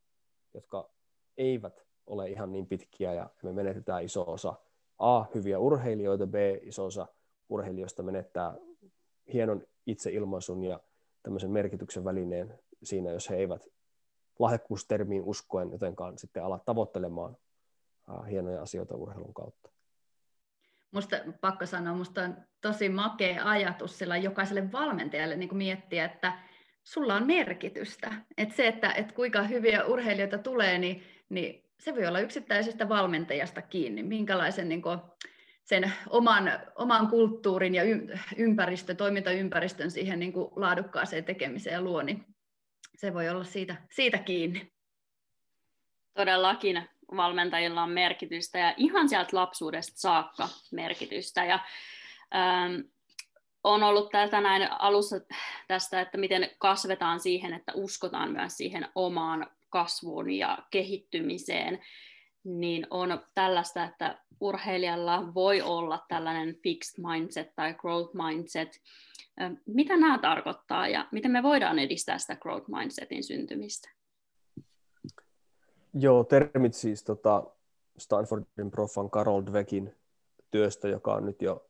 jotka 0.54 0.90
eivät 1.38 1.86
ole 2.08 2.30
ihan 2.30 2.52
niin 2.52 2.68
pitkiä 2.68 3.14
ja 3.14 3.30
me 3.44 3.54
menetetään 3.54 4.04
iso 4.04 4.24
osa 4.28 4.54
A, 5.00 5.26
hyviä 5.36 5.60
urheilijoita, 5.60 6.28
B, 6.28 6.36
iso 6.62 6.86
osa 6.86 7.08
urheilijoista 7.50 8.04
menettää 8.04 8.56
hienon 9.34 9.64
itseilmaisun 9.86 10.64
ja 10.64 10.80
tämmöisen 11.24 11.52
merkityksen 11.52 12.04
välineen 12.04 12.60
siinä, 12.84 13.12
jos 13.12 13.30
he 13.30 13.36
eivät 13.36 13.68
lahjakkuustermiin 14.40 15.24
uskoen 15.24 15.72
jotenkaan 15.72 16.18
sitten 16.18 16.44
ala 16.44 16.60
tavoittelemaan 16.60 17.38
hienoja 18.30 18.62
asioita 18.62 18.96
urheilun 18.96 19.34
kautta. 19.34 19.70
Musta 20.92 21.18
pakko 21.42 21.66
sanoa, 21.66 21.94
musta 21.94 22.22
on 22.22 22.38
tosi 22.62 22.90
makea 22.90 23.50
ajatus 23.50 23.98
sillä 23.98 24.18
jokaiselle 24.18 24.72
valmentajalle 24.72 25.36
niin 25.36 25.58
miettiä, 25.58 26.06
että 26.06 26.40
sulla 26.84 27.16
on 27.16 27.28
merkitystä. 27.28 28.14
Et 28.38 28.52
se, 28.52 28.68
että 28.68 28.92
et 28.92 29.12
kuinka 29.12 29.44
hyviä 29.44 29.86
urheilijoita 29.86 30.38
tulee, 30.38 30.78
niin, 30.78 31.04
niin 31.30 31.64
se 31.80 31.96
voi 31.96 32.08
olla 32.08 32.20
yksittäisestä 32.20 32.90
valmentajasta 32.90 33.62
kiinni, 33.62 34.04
minkälaisen 34.04 34.70
niin 34.70 34.82
kuin, 34.82 35.00
sen 35.64 35.94
oman, 36.10 36.52
oman 36.76 37.08
kulttuurin 37.08 37.76
ja 37.76 37.84
ympäristö, 38.38 38.96
toimintaympäristön 38.96 39.92
siihen 39.92 40.20
niin 40.20 40.34
kuin 40.34 40.50
laadukkaaseen 40.56 41.24
tekemiseen 41.24 41.84
luo, 41.84 42.02
niin 42.02 42.26
se 42.98 43.14
voi 43.14 43.30
olla 43.30 43.44
siitä, 43.44 43.76
siitä 43.90 44.18
kiinni. 44.18 44.74
Todellakin 46.14 46.90
valmentajilla 47.16 47.84
on 47.84 47.90
merkitystä 47.90 48.60
ja 48.60 48.74
ihan 48.78 49.10
sieltä 49.10 49.38
lapsuudesta 49.38 50.00
saakka 50.00 50.50
merkitystä. 50.72 51.46
Ja, 51.46 51.60
ähm, 52.36 52.82
on 53.64 53.84
ollut 53.84 54.10
näin 54.42 54.72
alussa 54.72 55.16
tästä, 55.68 56.02
että 56.02 56.18
miten 56.18 56.50
kasvetaan 56.58 57.20
siihen, 57.20 57.54
että 57.54 57.72
uskotaan 57.76 58.32
myös 58.32 58.58
siihen 58.58 58.88
omaan 58.96 59.48
kasvuun 59.70 60.30
ja 60.30 60.58
kehittymiseen. 60.72 61.80
Niin 62.44 62.88
on 62.90 63.20
tällaista, 63.36 63.84
että 63.84 64.20
urheilijalla 64.40 65.34
voi 65.34 65.62
olla 65.62 66.06
tällainen 66.08 66.56
fixed 66.56 67.04
mindset 67.04 67.56
tai 67.56 67.74
growth 67.74 68.16
mindset. 68.16 68.82
Mitä 69.66 69.98
nämä 69.98 70.20
tarkoittaa 70.20 70.88
ja 70.88 71.08
miten 71.12 71.32
me 71.32 71.44
voidaan 71.44 71.80
edistää 71.80 72.18
sitä 72.18 72.36
growth 72.36 72.70
mindsetin 72.70 73.24
syntymistä? 73.24 73.90
Joo, 75.94 76.24
termit 76.24 76.74
siis 76.74 77.04
tota 77.04 77.44
Stanfordin 77.98 78.72
profan 78.72 79.10
Carol 79.10 79.42
Dweckin 79.46 79.96
työstä, 80.52 80.88
joka 80.88 81.14
on 81.14 81.26
nyt 81.26 81.42
jo 81.42 81.70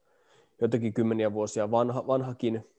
jotenkin 0.62 0.94
kymmeniä 0.94 1.34
vuosia 1.34 1.72
vanha, 1.72 2.08
vanhakin, 2.08 2.70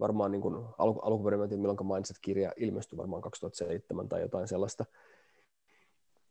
varmaan 0.00 0.30
niin 0.30 0.42
kuin 0.42 0.64
alku, 0.78 1.30
tiedä, 1.48 1.60
milloin 1.60 1.86
Mindset-kirja 1.94 2.52
ilmestyi, 2.56 2.96
varmaan 2.96 3.22
2007 3.22 4.08
tai 4.08 4.20
jotain 4.20 4.48
sellaista, 4.48 4.84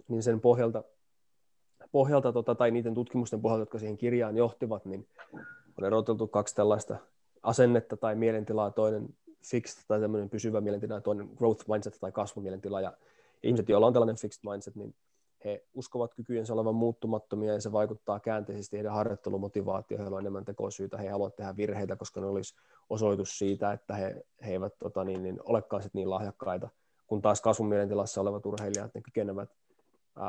niin 0.08 0.24
sen 0.24 0.42
pohjalta, 0.42 0.84
pohjalta 1.92 2.34
tota, 2.34 2.56
tai 2.56 2.72
niiden 2.72 2.94
tutkimusten 2.94 3.42
pohjalta, 3.42 3.62
jotka 3.62 3.80
siihen 3.80 3.98
kirjaan 3.98 4.38
johtivat, 4.38 4.86
niin 4.86 5.08
on 5.78 5.86
eroteltu 5.86 6.28
kaksi 6.28 6.56
tällaista 6.56 6.98
asennetta 7.44 7.98
tai 7.98 8.16
mielentilaa, 8.16 8.72
toinen 8.72 9.16
fixed 9.46 9.84
tai 9.88 10.00
tämmöinen 10.00 10.30
pysyvä 10.30 10.62
mielentila, 10.62 10.94
ja 10.94 11.02
toinen 11.02 11.30
growth 11.38 11.70
mindset 11.70 11.98
tai 12.02 12.12
kasvumielentila, 12.12 12.82
ja 12.82 12.94
ihmiset, 13.44 13.70
joilla 13.70 13.88
on 13.88 13.94
tällainen 13.94 14.16
fixed 14.16 14.50
mindset, 14.50 14.76
niin 14.76 14.96
he 15.46 15.66
uskovat 15.74 16.14
kykyjensä 16.14 16.54
olevan 16.54 16.76
muuttumattomia 16.76 17.54
ja 17.54 17.62
se 17.62 17.72
vaikuttaa 17.72 18.20
käänteisesti 18.20 18.78
heidän 18.78 18.94
harjoittelumotivaatioon, 18.94 20.02
heillä 20.02 20.16
on 20.16 20.22
enemmän 20.22 20.46
tekosyytä, 20.46 20.98
he 20.98 21.10
haluavat 21.10 21.36
tehdä 21.36 21.58
virheitä, 21.58 21.96
koska 21.96 22.22
ne 22.22 22.28
olisi 22.28 22.56
osoitus 22.90 23.38
siitä, 23.38 23.72
että 23.72 23.96
he, 23.96 24.26
he 24.46 24.52
eivät 24.52 24.74
tota, 24.80 25.04
niin, 25.04 25.24
niin, 25.24 25.40
olekaan 25.44 25.84
sit 25.84 25.94
niin 25.94 26.10
lahjakkaita, 26.10 26.70
kun 27.08 27.22
taas 27.22 27.42
kasvumielentilassa 27.42 28.22
olevat 28.22 28.46
urheilijat 28.46 28.94
ne 28.94 29.02
kykenevät 29.02 29.50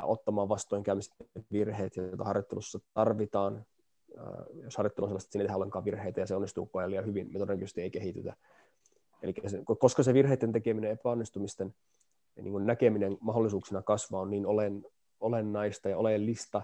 ottamaan 0.03 0.49
vastoinkäymiset 0.49 1.14
virheet, 1.53 1.97
joita 1.97 2.24
harjoittelussa 2.24 2.80
tarvitaan. 2.95 3.66
Jos 4.64 4.76
harjoittelu 4.76 5.05
on 5.05 5.09
sellaista, 5.09 5.26
että 5.26 5.33
siinä 5.33 5.53
ei 5.53 5.57
ollenkaan 5.57 5.85
virheitä 5.85 6.20
ja 6.20 6.26
se 6.26 6.35
onnistuu 6.35 6.70
liian 6.87 7.07
hyvin, 7.07 7.33
me 7.33 7.39
todennäköisesti 7.39 7.83
ei 7.83 7.91
kehitytä. 7.91 8.37
Eli 9.22 9.35
se, 9.47 9.62
koska 9.78 10.03
se 10.03 10.14
virheiden 10.14 10.53
tekeminen 10.53 10.91
epäonnistumisten 10.91 11.74
niin 12.37 12.53
kuin 12.53 12.66
näkeminen 12.66 13.18
mahdollisuuksina 13.20 13.83
kasvaa 13.83 14.20
on 14.20 14.30
niin 14.30 14.47
olen, 14.47 14.85
olennaista 15.20 15.89
ja 15.89 15.99
oleellista, 15.99 16.62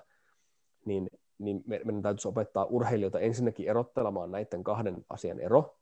niin, 0.84 1.08
niin 1.38 1.64
meidän 1.66 2.02
täytyisi 2.02 2.28
opettaa 2.28 2.64
urheilijoita 2.64 3.20
ensinnäkin 3.20 3.68
erottelemaan 3.68 4.30
näiden 4.30 4.64
kahden 4.64 5.04
asian 5.08 5.40
ero, 5.40 5.76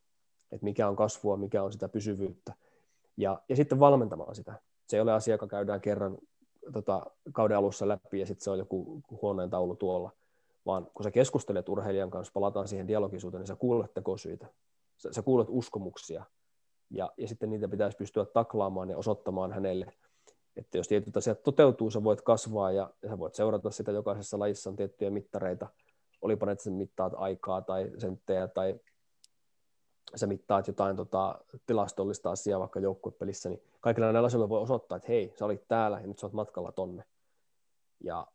että 0.53 0.64
mikä 0.64 0.89
on 0.89 0.97
kasvua, 0.97 1.37
mikä 1.37 1.62
on 1.62 1.72
sitä 1.72 1.89
pysyvyyttä, 1.89 2.55
ja, 3.16 3.43
ja 3.49 3.57
sitten 3.57 3.80
valmentamaan 3.80 4.34
sitä. 4.34 4.55
Se 4.89 4.97
ei 4.97 5.01
ole 5.01 5.12
asia, 5.12 5.34
joka 5.34 5.47
käydään 5.47 5.80
kerran 5.80 6.18
tota, 6.73 7.07
kauden 7.33 7.57
alussa 7.57 7.89
läpi 7.89 8.21
ja 8.21 8.27
sitten 8.27 8.45
se 8.45 8.51
on 8.51 8.59
joku 8.59 9.03
huoneen 9.23 9.51
taulu 9.51 9.77
tuolla, 9.77 10.12
vaan 10.67 10.87
kun 10.95 11.05
sä 11.05 11.11
keskustelet 11.11 11.69
urheilijan 11.69 12.11
kanssa, 12.11 12.33
palataan 12.33 12.69
siihen 12.69 12.89
dialogisuuteen, 12.89 13.41
niin 13.41 13.47
sä 13.47 13.57
kuulet 13.57 13.95
tekosyitä, 13.95 14.47
sä, 14.97 15.12
sä 15.12 15.23
kuulet 15.23 15.49
uskomuksia, 15.51 16.25
ja, 16.91 17.12
ja 17.17 17.29
sitten 17.29 17.51
niitä 17.51 17.69
pitäisi 17.69 17.97
pystyä 17.97 18.25
taklaamaan 18.25 18.91
ja 18.91 18.97
osoittamaan 18.97 19.53
hänelle, 19.53 19.93
että 20.57 20.79
jos 20.79 20.89
tietyt 20.89 21.17
asiat 21.17 21.43
toteutuu, 21.43 21.91
sä 21.91 22.05
voit 22.05 22.21
kasvaa 22.23 22.73
ja, 22.73 22.91
ja 23.03 23.09
sä 23.09 23.19
voit 23.19 23.35
seurata 23.35 23.71
sitä, 23.71 23.93
jokaisessa 23.93 24.39
lajissa 24.39 24.71
on 24.71 24.77
tiettyjä 24.77 25.11
mittareita, 25.11 25.67
olipa 26.23 26.47
ne, 26.47 26.53
että 26.53 26.64
sä 26.64 26.71
mittaat 26.71 27.12
aikaa 27.17 27.62
tai 27.62 27.91
senttejä 27.99 28.49
tai 28.49 28.81
sä 30.17 30.27
mittaat 30.27 30.67
jotain 30.67 30.97
tota, 30.97 31.39
tilastollista 31.67 32.31
asiaa 32.31 32.61
vaikka 32.61 32.81
joukkuepelissä, 32.81 33.49
niin 33.49 33.62
kaikilla 33.81 34.12
näillä 34.12 34.27
asioilla 34.27 34.49
voi 34.49 34.61
osoittaa, 34.61 34.97
että 34.97 35.09
hei, 35.09 35.35
sä 35.39 35.45
olit 35.45 35.69
täällä 35.69 36.01
ja 36.01 36.07
nyt 36.07 36.19
sä 36.19 36.27
oot 36.27 36.33
matkalla 36.33 36.73
tonne. 36.73 37.05
Ja, 38.05 38.27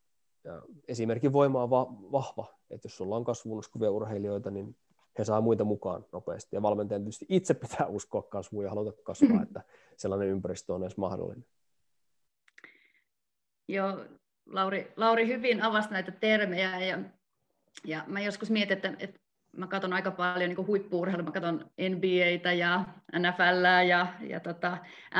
ja 0.44 0.62
esimerkin 0.88 1.34
voima 1.34 1.64
on 1.64 1.70
va- 1.70 1.94
vahva, 2.12 2.48
että 2.70 2.86
jos 2.86 2.98
sulla 2.98 3.16
on 3.16 3.24
kasvuun 3.24 3.60
uskovia 3.60 3.92
urheilijoita, 3.92 4.52
niin 4.52 4.76
he 5.18 5.24
saa 5.24 5.42
muita 5.42 5.64
mukaan 5.64 6.06
nopeasti. 6.12 6.56
Ja 6.56 6.62
valmentajan 6.62 7.02
tietysti 7.02 7.26
itse 7.30 7.54
pitää 7.54 7.88
uskoa 7.88 8.22
kasvuun 8.22 8.64
ja 8.64 8.70
haluta 8.70 9.02
kasvaa, 9.04 9.44
että 9.44 9.62
sellainen 9.98 10.28
ympäristö 10.28 10.74
on 10.74 10.84
edes 10.84 10.98
mahdollinen. 10.98 11.46
Joo, 13.68 14.06
Lauri, 14.46 14.94
Lauri 14.98 15.28
hyvin 15.28 15.64
avasi 15.64 15.90
näitä 15.92 16.12
termejä 16.12 16.80
ja, 16.80 17.00
ja 17.84 18.04
mä 18.08 18.22
joskus 18.22 18.50
mietin, 18.50 18.78
että, 18.78 18.94
että 19.00 19.20
mä 19.58 19.68
katson 19.68 19.94
aika 19.94 20.12
paljon 20.12 20.50
niin 20.50 20.68
huippuurheilua, 20.68 21.26
mä 21.26 21.32
katson 21.32 21.72
NBAtä 21.90 22.54
ja 22.54 22.86
NFL 23.20 23.86
ja, 23.88 24.08
ja 24.28 24.40
tota 24.40 24.78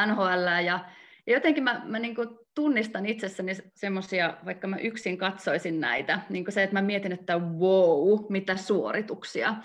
NHL 0.08 0.64
ja, 0.66 0.80
ja 1.28 1.34
jotenkin 1.34 1.64
mä, 1.64 1.82
mä 1.86 2.00
niin 2.00 2.16
tunnistan 2.56 3.06
itsessäni 3.06 3.52
semmoisia, 3.76 4.38
vaikka 4.46 4.68
mä 4.68 4.78
yksin 4.78 5.18
katsoisin 5.18 5.80
näitä, 5.80 6.20
niin 6.30 6.46
se, 6.50 6.64
että 6.64 6.74
mä 6.74 6.82
mietin, 6.82 7.12
että 7.12 7.38
wow, 7.38 8.20
mitä 8.30 8.56
suorituksia. 8.56 9.56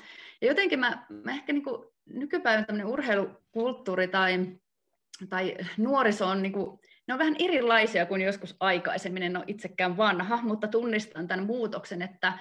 Ja 0.41 0.49
jotenkin 0.49 0.79
mä, 0.79 1.07
mä 1.09 1.31
ehkä 1.31 1.53
niin 1.53 1.65
nykypäivän 2.07 2.67
tämmöinen 2.67 2.87
urheilukulttuuri 2.87 4.09
tai, 4.09 4.47
tai 5.29 5.57
nuoriso 5.77 6.27
on 6.27 6.43
niin 6.43 6.53
kuin, 6.53 6.81
ne 7.09 7.15
on 7.15 7.19
vähän 7.19 7.37
erilaisia 7.39 8.07
kuin 8.07 8.21
joskus 8.21 8.57
aikaisemmin, 8.61 9.23
en 9.23 9.37
ole 9.37 9.45
itsekään 9.47 9.97
vanha, 9.97 10.41
mutta 10.43 10.69
tunnistan 10.69 11.29
tämän 11.29 11.47
muutoksen, 11.47 12.03
että, 12.03 12.33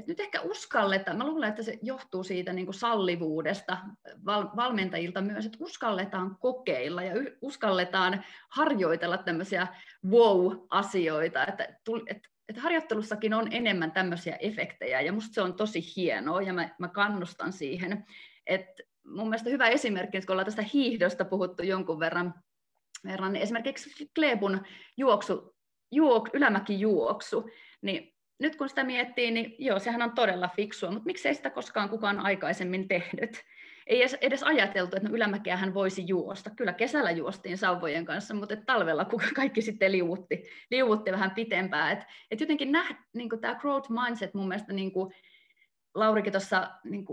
että 0.00 0.10
nyt 0.10 0.20
ehkä 0.20 0.40
uskalletaan, 0.40 1.18
mä 1.18 1.26
luulen, 1.26 1.48
että 1.48 1.62
se 1.62 1.78
johtuu 1.82 2.24
siitä 2.24 2.52
niin 2.52 2.66
kuin 2.66 2.74
sallivuudesta 2.74 3.78
val, 4.26 4.48
valmentajilta 4.56 5.20
myös, 5.20 5.46
että 5.46 5.58
uskalletaan 5.60 6.36
kokeilla 6.40 7.02
ja 7.02 7.14
uskalletaan 7.42 8.24
harjoitella 8.48 9.18
tämmöisiä 9.18 9.66
wow-asioita, 10.10 11.46
että, 11.46 11.64
että, 12.06 12.28
että 12.48 12.60
harjoittelussakin 12.60 13.34
on 13.34 13.48
enemmän 13.52 13.92
tämmöisiä 13.92 14.36
efektejä 14.36 15.00
ja 15.00 15.12
musta 15.12 15.34
se 15.34 15.42
on 15.42 15.54
tosi 15.54 15.80
hienoa 15.96 16.42
ja 16.42 16.52
mä, 16.52 16.68
mä 16.78 16.88
kannustan 16.88 17.52
siihen, 17.52 18.04
että 18.46 18.82
mun 19.04 19.28
mielestä 19.28 19.50
hyvä 19.50 19.68
esimerkki, 19.68 20.20
kun 20.20 20.30
ollaan 20.30 20.46
tästä 20.46 20.64
hiihdosta 20.74 21.24
puhuttu 21.24 21.62
jonkun 21.62 22.00
verran, 22.00 22.34
verran 23.04 23.32
niin 23.32 23.42
esimerkiksi 23.42 24.10
Kleebun 24.14 24.60
juoksu, 24.96 25.56
juok, 25.92 26.28
ylämäkijuoksu, 26.32 27.50
niin 27.82 28.09
nyt 28.40 28.56
kun 28.56 28.68
sitä 28.68 28.84
miettii, 28.84 29.30
niin 29.30 29.54
joo, 29.58 29.78
sehän 29.78 30.02
on 30.02 30.12
todella 30.12 30.48
fiksua, 30.56 30.90
mutta 30.90 31.06
miksei 31.06 31.34
sitä 31.34 31.50
koskaan 31.50 31.88
kukaan 31.88 32.20
aikaisemmin 32.20 32.88
tehnyt? 32.88 33.44
Ei 33.86 34.00
edes, 34.00 34.16
edes 34.20 34.42
ajateltu, 34.42 34.96
että 34.96 35.08
no 35.08 35.14
ylämäkeä 35.14 35.56
hän 35.56 35.74
voisi 35.74 36.04
juosta. 36.06 36.50
Kyllä 36.50 36.72
kesällä 36.72 37.10
juostiin 37.10 37.58
sauvojen 37.58 38.04
kanssa, 38.04 38.34
mutta 38.34 38.54
et 38.54 38.66
talvella 38.66 39.04
kun 39.04 39.22
kaikki 39.36 39.62
sitten 39.62 39.92
liuutti, 39.92 40.44
liuutti 40.70 41.12
vähän 41.12 41.30
pitempään. 41.30 41.92
Et, 41.92 42.04
et 42.30 42.40
jotenkin 42.40 42.72
niin 43.14 43.28
tämä 43.40 43.54
growth 43.54 43.90
mindset 43.90 44.34
mun 44.34 44.48
mielestä 44.48 44.72
niin 44.72 44.92
kuin, 44.92 45.14
Laurikin 45.94 46.32
tuossa 46.32 46.70
niin 46.84 47.04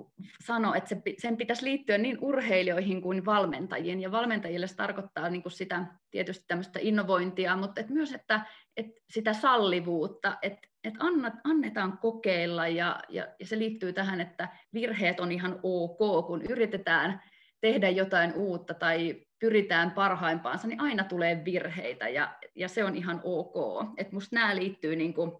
sanoi, 0.46 0.78
että 0.78 0.90
se, 0.90 1.02
sen 1.18 1.38
pitäisi 1.38 1.66
liittyä 1.66 1.98
niin 1.98 2.18
urheilijoihin 2.22 3.02
kuin 3.02 3.26
valmentajiin, 3.26 4.02
ja 4.02 4.12
valmentajille 4.12 4.68
se 4.68 4.76
tarkoittaa 4.76 5.30
niin 5.30 5.42
kuin 5.42 5.52
sitä 5.52 5.86
tietysti 6.12 6.46
tämmöistä 6.48 6.80
innovointia, 6.82 7.58
mutta 7.58 7.82
et 7.82 7.90
myös 7.90 8.14
että, 8.14 8.42
että 8.78 9.02
sitä 9.10 9.34
sallivuutta, 9.34 10.38
että 10.42 10.68
että 10.84 11.06
annetaan 11.44 11.98
kokeilla, 11.98 12.68
ja, 12.68 13.00
ja, 13.10 13.28
ja 13.40 13.46
se 13.46 13.60
liittyy 13.60 13.94
tähän, 13.94 14.22
että 14.22 14.50
virheet 14.74 15.20
on 15.20 15.32
ihan 15.32 15.60
ok, 15.64 16.28
kun 16.28 16.42
yritetään 16.50 17.22
tehdä 17.62 17.90
jotain 17.90 18.34
uutta 18.34 18.74
tai 18.74 19.22
pyritään 19.40 19.92
parhaimpaansa, 19.92 20.68
niin 20.68 20.82
aina 20.82 21.04
tulee 21.04 21.46
virheitä, 21.46 22.10
ja, 22.10 22.36
ja 22.56 22.68
se 22.68 22.84
on 22.84 22.96
ihan 22.96 23.22
ok. 23.24 23.86
Että 23.98 24.14
musta 24.14 24.36
nämä 24.36 24.56
liittyy, 24.56 24.96
niin 24.96 25.14
kuin, 25.14 25.32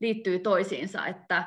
liittyy 0.00 0.38
toisiinsa, 0.38 1.06
että 1.06 1.44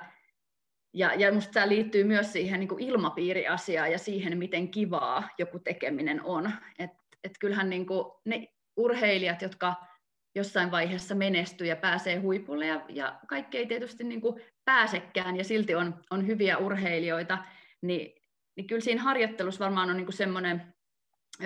ja, 0.94 1.14
ja 1.14 1.32
minusta 1.32 1.52
tämä 1.52 1.70
liittyy 1.70 2.04
myös 2.04 2.34
siihen 2.34 2.60
niin 2.60 2.80
ilmapiiriasiaan 2.80 3.92
ja 3.92 3.98
siihen, 3.98 4.38
miten 4.38 4.70
kivaa 4.70 5.30
joku 5.38 5.60
tekeminen 5.60 6.24
on. 6.24 6.52
Et, 6.80 6.92
et 7.24 7.32
kyllähän 7.40 7.70
niin 7.70 7.86
kuin 7.86 8.06
ne 8.26 8.48
urheilijat, 8.78 9.42
jotka 9.42 9.76
jossain 10.36 10.72
vaiheessa 10.72 11.16
menestyy 11.16 11.68
ja 11.68 11.76
pääsee 11.76 12.16
huipulle, 12.16 12.68
ja, 12.68 12.82
ja 12.90 13.20
kaikki 13.28 13.58
ei 13.58 13.66
tietysti 13.66 14.04
niin 14.04 14.22
kuin 14.22 14.42
pääsekään, 14.66 15.38
ja 15.38 15.44
silti 15.44 15.76
on, 15.76 15.96
on 16.10 16.28
hyviä 16.28 16.58
urheilijoita, 16.58 17.38
niin, 17.82 18.16
niin 18.56 18.68
kyllä 18.68 18.82
siinä 18.82 19.02
harjoittelussa 19.02 19.66
varmaan 19.66 19.90
on 19.90 19.98
niin 19.98 20.06
kuin 20.06 20.16
semmoinen 20.16 20.74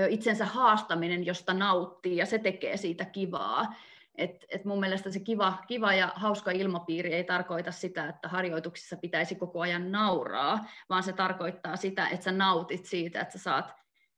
itsensä 0.09 0.45
haastaminen, 0.45 1.25
josta 1.25 1.53
nauttii, 1.53 2.17
ja 2.17 2.25
se 2.25 2.39
tekee 2.39 2.77
siitä 2.77 3.05
kivaa. 3.05 3.75
Et, 4.17 4.45
et 4.49 4.65
mun 4.65 4.79
mielestä 4.79 5.11
se 5.11 5.19
kiva, 5.19 5.63
kiva 5.67 5.93
ja 5.93 6.11
hauska 6.15 6.51
ilmapiiri 6.51 7.13
ei 7.13 7.23
tarkoita 7.23 7.71
sitä, 7.71 8.09
että 8.09 8.27
harjoituksissa 8.27 8.97
pitäisi 8.97 9.35
koko 9.35 9.61
ajan 9.61 9.91
nauraa, 9.91 10.65
vaan 10.89 11.03
se 11.03 11.13
tarkoittaa 11.13 11.75
sitä, 11.75 12.07
että 12.07 12.23
sä 12.23 12.31
nautit 12.31 12.85
siitä, 12.85 13.21
että 13.21 13.37
sä 13.37 13.43
saat, 13.43 13.73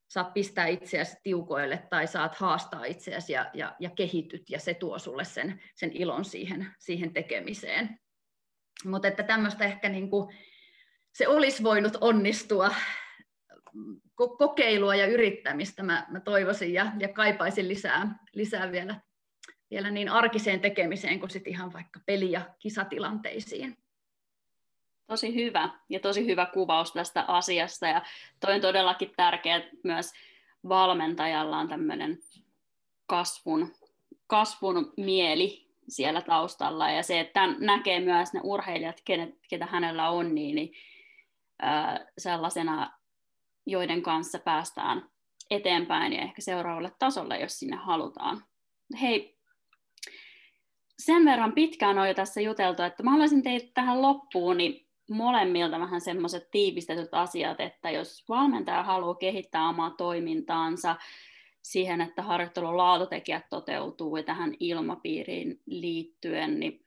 saat 0.08 0.34
pistää 0.34 0.68
itseäsi 0.68 1.18
tiukoille 1.24 1.88
tai 1.90 2.08
saat 2.08 2.36
haastaa 2.36 2.86
itseäsi 2.86 3.34
ja, 3.34 3.50
ja, 3.54 3.76
ja 3.80 3.90
kehityt, 3.90 4.50
ja 4.50 4.60
se 4.60 4.74
tuo 4.74 5.00
sulle 5.00 5.24
sen, 5.24 5.62
sen 5.76 5.92
ilon 5.94 6.26
siihen, 6.26 6.74
siihen 6.80 7.14
tekemiseen. 7.14 8.00
Mutta 8.86 9.08
että 9.08 9.24
tämmöistä 9.24 9.66
ehkä 9.66 9.90
niin 9.90 10.10
kuin, 10.10 10.36
se 11.14 11.28
olisi 11.28 11.64
voinut 11.64 11.98
onnistua 12.02 12.72
kokeilua 14.38 14.96
ja 14.96 15.08
yrittämistä 15.08 15.84
mä, 15.84 16.06
mä 16.10 16.20
toivoisin 16.20 16.74
ja, 16.74 16.92
ja 17.00 17.08
kaipaisin 17.08 17.68
lisää, 17.68 18.16
lisää 18.34 18.72
vielä 18.72 19.02
vielä 19.72 19.92
niin 19.92 20.10
arkiseen 20.10 20.60
tekemiseen 20.60 21.20
kuin 21.20 21.30
sit 21.30 21.48
ihan 21.48 21.74
vaikka 21.74 22.00
peli- 22.06 22.32
ja 22.32 22.42
kisatilanteisiin. 22.60 23.78
Tosi 25.08 25.36
hyvä 25.36 25.70
ja 25.90 26.00
tosi 26.00 26.26
hyvä 26.26 26.46
kuvaus 26.46 26.92
tästä 26.92 27.26
asiasta 27.28 27.88
ja 27.88 28.02
toi 28.40 28.56
on 28.56 28.62
todellakin 28.62 29.12
tärkeää 29.18 29.62
myös 29.84 30.12
valmentajalla 30.70 31.58
on 31.58 31.70
tämmöinen 31.70 32.18
kasvun, 33.06 33.74
kasvun 34.28 34.94
mieli 34.98 35.70
siellä 35.88 36.22
taustalla 36.22 36.90
ja 36.90 37.04
se, 37.04 37.20
että 37.20 37.48
näkee 37.48 38.00
myös 38.00 38.34
ne 38.34 38.40
urheilijat, 38.44 39.02
kenet, 39.06 39.36
ketä 39.50 39.66
hänellä 39.66 40.10
on, 40.10 40.36
niin, 40.36 40.56
niin 40.56 40.74
äh, 41.64 42.00
sellaisena, 42.18 42.92
joiden 43.66 44.02
kanssa 44.02 44.40
päästään 44.40 45.10
eteenpäin 45.50 46.14
ja 46.14 46.22
ehkä 46.22 46.42
seuraavalle 46.42 46.92
tasolle, 47.00 47.38
jos 47.38 47.60
sinne 47.60 47.78
halutaan. 47.78 48.44
Hei, 49.02 49.39
sen 51.00 51.26
verran 51.26 51.54
pitkään 51.54 51.98
on 51.98 52.08
jo 52.08 52.14
tässä 52.14 52.42
juteltu, 52.42 52.84
että 52.84 53.04
mä 53.04 53.12
haluaisin 53.12 53.44
teitä 53.44 53.72
tähän 53.74 54.02
loppuun 54.02 54.58
niin 54.58 54.88
molemmilta 55.10 55.80
vähän 55.80 56.02
semmoiset 56.02 56.52
tiivistetyt 56.52 57.14
asiat, 57.14 57.60
että 57.60 57.92
jos 57.92 58.24
valmentaja 58.30 58.84
haluaa 58.84 59.16
kehittää 59.16 59.70
omaa 59.70 59.90
toimintaansa 59.90 60.96
siihen, 61.62 62.02
että 62.02 62.22
harjoittelun 62.22 62.78
laatutekijät 62.78 63.50
toteutuu 63.50 64.18
ja 64.18 64.24
tähän 64.24 64.54
ilmapiiriin 64.60 65.62
liittyen, 65.66 66.60
niin 66.60 66.86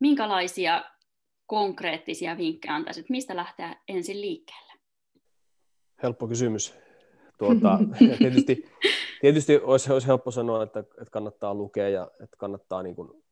minkälaisia 0.00 0.84
konkreettisia 1.46 2.36
vinkkejä 2.36 2.74
antaisit, 2.74 3.10
mistä 3.10 3.36
lähteä 3.36 3.76
ensin 3.88 4.20
liikkeelle? 4.20 4.72
Helppo 6.02 6.28
kysymys. 6.28 6.74
Tuota, 7.38 7.78
tietysti, 8.18 8.64
tietysti 9.20 9.56
olisi, 9.56 9.92
olisi 9.92 10.06
helppo 10.06 10.30
sanoa, 10.30 10.62
että, 10.62 10.80
että 10.80 11.10
kannattaa 11.10 11.54
lukea 11.54 11.88
ja 11.88 12.10
että 12.20 12.36
kannattaa 12.36 12.82
niin 12.82 12.96
kuin 12.96 13.23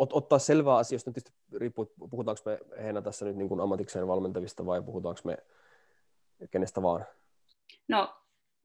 ot, 0.00 0.12
ottaa 0.12 0.38
selvää 0.38 0.76
asioista. 0.76 1.12
Tietysti 1.12 1.32
riippuu, 1.52 1.92
puhutaanko 2.10 2.42
me 2.44 2.58
heidän 2.82 3.02
tässä 3.02 3.24
nyt 3.24 3.36
niin 3.36 3.48
kuin 3.48 3.60
ammatikseen 3.60 4.08
valmentavista 4.08 4.66
vai 4.66 4.82
puhutaanko 4.82 5.20
me 5.24 5.38
kenestä 6.50 6.82
vaan? 6.82 7.04
No, 7.88 8.14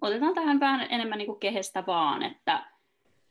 otetaan 0.01 0.33
tähän 0.35 0.59
vähän 0.59 0.87
enemmän 0.91 1.17
niin 1.17 1.27
kuin 1.27 1.39
kehestä 1.39 1.83
vaan. 1.87 2.23
Että... 2.23 2.65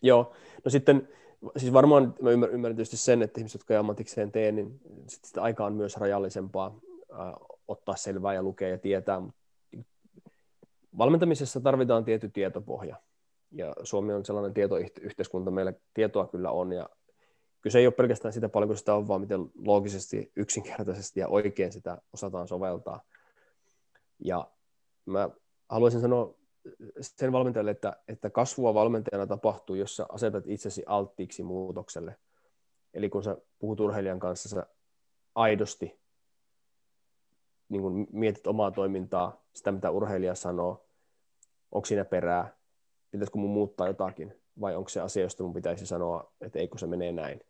Joo, 0.02 0.32
no 0.64 0.70
sitten 0.70 1.08
siis 1.56 1.72
varmaan 1.72 2.14
mä 2.20 2.30
ymmärrän, 2.30 2.54
ymmärrän 2.54 2.76
tietysti 2.76 2.96
sen, 2.96 3.22
että 3.22 3.40
ihmiset, 3.40 3.58
jotka 3.58 3.74
ei 3.74 3.78
ammatikseen 3.78 4.32
tee, 4.32 4.52
niin 4.52 4.80
sitten 5.08 5.28
sitä 5.28 5.42
aika 5.42 5.64
on 5.64 5.74
myös 5.74 5.96
rajallisempaa 5.96 6.66
äh, 7.12 7.32
ottaa 7.68 7.96
selvää 7.96 8.34
ja 8.34 8.42
lukea 8.42 8.68
ja 8.68 8.78
tietää, 8.78 9.22
valmentamisessa 10.98 11.60
tarvitaan 11.60 12.04
tietty 12.04 12.28
tietopohja. 12.28 12.96
Ja 13.50 13.74
Suomi 13.82 14.12
on 14.12 14.24
sellainen 14.24 14.54
tietoyhteiskunta, 14.54 15.50
meillä 15.50 15.72
tietoa 15.94 16.26
kyllä 16.26 16.50
on, 16.50 16.72
ja 16.72 16.88
kyse 17.64 17.78
ei 17.78 17.86
ole 17.86 17.94
pelkästään 17.94 18.32
sitä 18.32 18.48
paljon 18.48 18.76
sitä 18.76 18.94
on, 18.94 19.08
vaan 19.08 19.20
miten 19.20 19.40
loogisesti, 19.58 20.32
yksinkertaisesti 20.36 21.20
ja 21.20 21.28
oikein 21.28 21.72
sitä 21.72 21.98
osataan 22.12 22.48
soveltaa. 22.48 23.00
Ja 24.18 24.50
mä 25.06 25.30
haluaisin 25.68 26.00
sanoa 26.00 26.34
sen 27.00 27.32
valmentajalle, 27.32 27.70
että, 27.70 27.96
että 28.08 28.30
kasvua 28.30 28.74
valmentajana 28.74 29.26
tapahtuu, 29.26 29.76
jos 29.76 29.96
sä 29.96 30.06
asetat 30.08 30.44
itsesi 30.46 30.82
alttiiksi 30.86 31.42
muutokselle. 31.42 32.16
Eli 32.94 33.08
kun 33.08 33.24
sä 33.24 33.36
puhut 33.58 33.80
urheilijan 33.80 34.18
kanssa, 34.20 34.48
sä 34.48 34.66
aidosti 35.34 36.04
niin 37.68 37.82
kun 37.82 38.06
mietit 38.12 38.46
omaa 38.46 38.70
toimintaa, 38.70 39.44
sitä 39.54 39.72
mitä 39.72 39.90
urheilija 39.90 40.34
sanoo, 40.34 40.86
onko 41.72 41.86
siinä 41.86 42.04
perää, 42.04 42.56
pitäisikö 43.10 43.38
mun 43.38 43.50
muuttaa 43.50 43.86
jotakin, 43.86 44.40
vai 44.60 44.76
onko 44.76 44.88
se 44.88 45.00
asia, 45.00 45.22
josta 45.22 45.42
mun 45.42 45.54
pitäisi 45.54 45.86
sanoa, 45.86 46.32
että 46.40 46.58
eikö 46.58 46.78
se 46.78 46.86
menee 46.86 47.12
näin. 47.12 47.40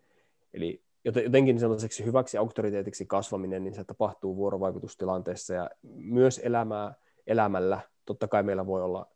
Eli 0.54 0.84
jotenkin 1.04 1.60
sellaiseksi 1.60 2.04
hyväksi 2.04 2.38
auktoriteetiksi 2.38 3.06
kasvaminen, 3.06 3.64
niin 3.64 3.74
se 3.74 3.84
tapahtuu 3.84 4.36
vuorovaikutustilanteessa 4.36 5.54
ja 5.54 5.70
myös 5.96 6.40
elämää, 6.44 6.94
elämällä. 7.26 7.80
Totta 8.04 8.28
kai 8.28 8.42
meillä 8.42 8.66
voi 8.66 8.82
olla, 8.82 9.06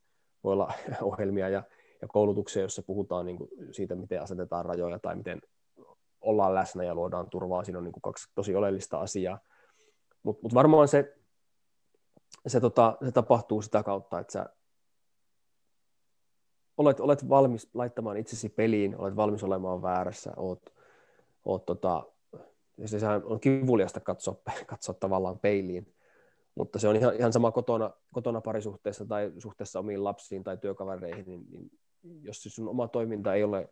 voi 0.45 0.53
olla 0.53 0.73
ohjelmia 1.03 1.49
ja, 1.49 1.63
ja 2.03 2.09
koulutuksia, 2.09 2.63
joissa 2.63 2.83
puhutaan 2.83 3.27
niin 3.27 3.37
kuin 3.39 3.51
siitä, 3.71 3.95
miten 3.95 4.23
asetetaan 4.23 4.65
rajoja 4.65 4.99
tai 4.99 5.17
miten 5.17 5.43
ollaan 6.21 6.55
läsnä 6.55 6.85
ja 6.85 6.95
luodaan 6.95 7.31
turvaa. 7.31 7.65
Siinä 7.65 7.79
on 7.79 7.85
niin 7.85 7.93
kuin 7.93 8.03
kaksi 8.03 8.31
tosi 8.35 8.55
oleellista 8.55 9.01
asiaa. 9.01 9.39
Mutta 10.23 10.43
mut 10.43 10.55
varmaan 10.55 10.89
se, 10.89 11.17
se, 12.47 12.61
tota, 12.61 12.97
se 13.05 13.13
tapahtuu 13.13 13.63
sitä 13.63 13.83
kautta, 13.83 14.19
että 14.19 14.33
sä 14.33 14.47
olet, 16.77 17.01
olet 17.01 17.29
valmis 17.29 17.71
laittamaan 17.75 18.17
itsesi 18.17 18.49
peliin, 18.49 18.99
olet 18.99 19.17
valmis 19.17 19.45
olemaan 19.45 19.83
väärässä, 19.83 20.33
oot, 20.37 20.78
oot 21.49 21.67
tota, 21.67 22.03
se 22.87 22.99
on 23.25 23.41
kivuliasta 23.41 24.01
katsoa, 24.01 24.37
katsoa 24.67 24.95
tavallaan 24.95 25.39
peiliin, 25.39 25.95
mutta 26.55 26.79
se 26.79 26.89
on 26.89 26.97
ihan, 26.97 27.17
ihan 27.17 27.33
sama 27.33 27.51
kotona, 27.51 27.91
kotona 28.13 28.41
parisuhteessa 28.41 29.07
tai 29.07 29.33
suhteessa 29.39 29.79
omiin 29.79 30.05
lapsiin 30.05 30.45
tai 30.45 30.57
työkavereihin, 30.57 31.25
niin, 31.27 31.47
niin 31.51 31.71
jos 32.23 32.43
sun 32.43 32.69
oma 32.69 32.89
toiminta 32.89 33.35
ei 33.35 33.45
ole, 33.45 33.69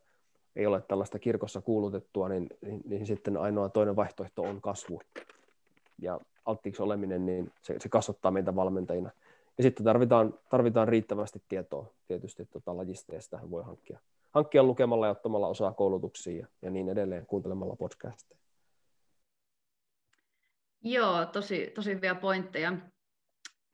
ei 0.56 0.66
ole 0.66 0.80
tällaista 0.80 1.18
kirkossa 1.18 1.60
kuulutettua, 1.60 2.28
niin, 2.28 2.48
niin, 2.60 2.82
niin 2.84 3.06
sitten 3.06 3.36
ainoa 3.36 3.68
toinen 3.68 3.96
vaihtoehto 3.96 4.42
on 4.42 4.60
kasvu. 4.60 5.00
Ja 5.98 6.20
alttiiksi 6.44 6.82
oleminen, 6.82 7.26
niin 7.26 7.52
se, 7.62 7.76
se 7.80 7.88
kasvattaa 7.88 8.30
meitä 8.30 8.56
valmentajina. 8.56 9.10
Ja 9.58 9.62
sitten 9.62 9.84
tarvitaan, 9.84 10.34
tarvitaan 10.48 10.88
riittävästi 10.88 11.42
tietoa 11.48 11.90
tietysti 12.08 12.46
tota 12.46 12.72
sitä 13.18 13.40
voi 13.50 13.64
hankkia, 13.64 14.00
hankkia 14.36 14.62
lukemalla 14.62 15.06
ja 15.06 15.10
ottamalla 15.10 15.48
osaa 15.48 15.72
koulutuksiin 15.72 16.38
ja, 16.38 16.46
ja 16.62 16.70
niin 16.70 16.88
edelleen, 16.88 17.26
kuuntelemalla 17.26 17.76
podcasteja. 17.76 18.40
Joo, 20.82 21.26
tosi, 21.26 21.72
tosi 21.74 21.94
hyviä 21.94 22.14
pointteja. 22.14 22.72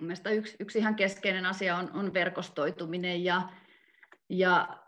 Mielestäni 0.01 0.37
yksi, 0.37 0.57
yksi 0.61 0.79
ihan 0.79 0.95
keskeinen 0.95 1.47
asia 1.47 1.77
on, 1.77 1.91
on 1.95 2.15
verkostoituminen 2.15 3.25
ja, 3.25 3.43
ja 4.29 4.79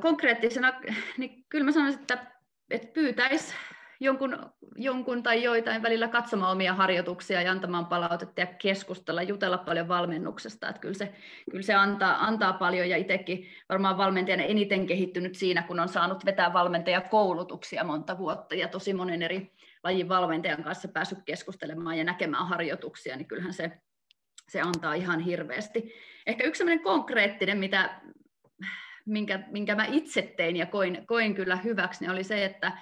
konkreettisena, 0.00 0.80
niin 1.18 1.44
kyllä 1.48 1.64
mä 1.64 1.72
sanoisin, 1.72 2.00
että, 2.00 2.32
että 2.70 2.88
pyytäisi 2.92 3.54
jonkun, 4.00 4.38
jonkun 4.76 5.22
tai 5.22 5.42
joitain 5.42 5.82
välillä 5.82 6.08
katsomaan 6.08 6.52
omia 6.52 6.74
harjoituksia 6.74 7.42
ja 7.42 7.52
antamaan 7.52 7.86
palautetta 7.86 8.40
ja 8.40 8.46
keskustella, 8.46 9.22
jutella 9.22 9.58
paljon 9.58 9.88
valmennuksesta. 9.88 10.68
Että 10.68 10.80
kyllä 10.80 10.94
se, 10.94 11.14
kyllä 11.50 11.62
se 11.62 11.74
antaa, 11.74 12.26
antaa 12.26 12.52
paljon 12.52 12.88
ja 12.88 12.96
itsekin 12.96 13.46
varmaan 13.68 13.98
valmentajana 13.98 14.42
eniten 14.42 14.86
kehittynyt 14.86 15.34
siinä, 15.34 15.62
kun 15.62 15.80
on 15.80 15.88
saanut 15.88 16.24
vetää 16.24 16.52
valmentajakoulutuksia 16.52 17.84
monta 17.84 18.18
vuotta 18.18 18.54
ja 18.54 18.68
tosi 18.68 18.94
monen 18.94 19.22
eri 19.22 19.52
lajin 19.84 20.08
valmentajan 20.08 20.62
kanssa 20.62 20.88
päässyt 20.88 21.18
keskustelemaan 21.24 21.98
ja 21.98 22.04
näkemään 22.04 22.48
harjoituksia, 22.48 23.16
niin 23.16 23.28
kyllähän 23.28 23.52
se, 23.52 23.72
se 24.48 24.60
antaa 24.60 24.94
ihan 24.94 25.20
hirveästi. 25.20 25.92
Ehkä 26.26 26.44
yksi 26.44 26.64
konkreettinen, 26.78 27.58
mitä, 27.58 28.00
minkä, 29.06 29.40
minkä 29.50 29.74
mä 29.74 29.84
itse 29.84 30.22
tein 30.36 30.56
ja 30.56 30.66
koin, 30.66 31.06
koin 31.06 31.34
kyllä 31.34 31.56
hyväksi, 31.56 32.00
niin 32.00 32.10
oli 32.10 32.24
se, 32.24 32.44
että 32.44 32.72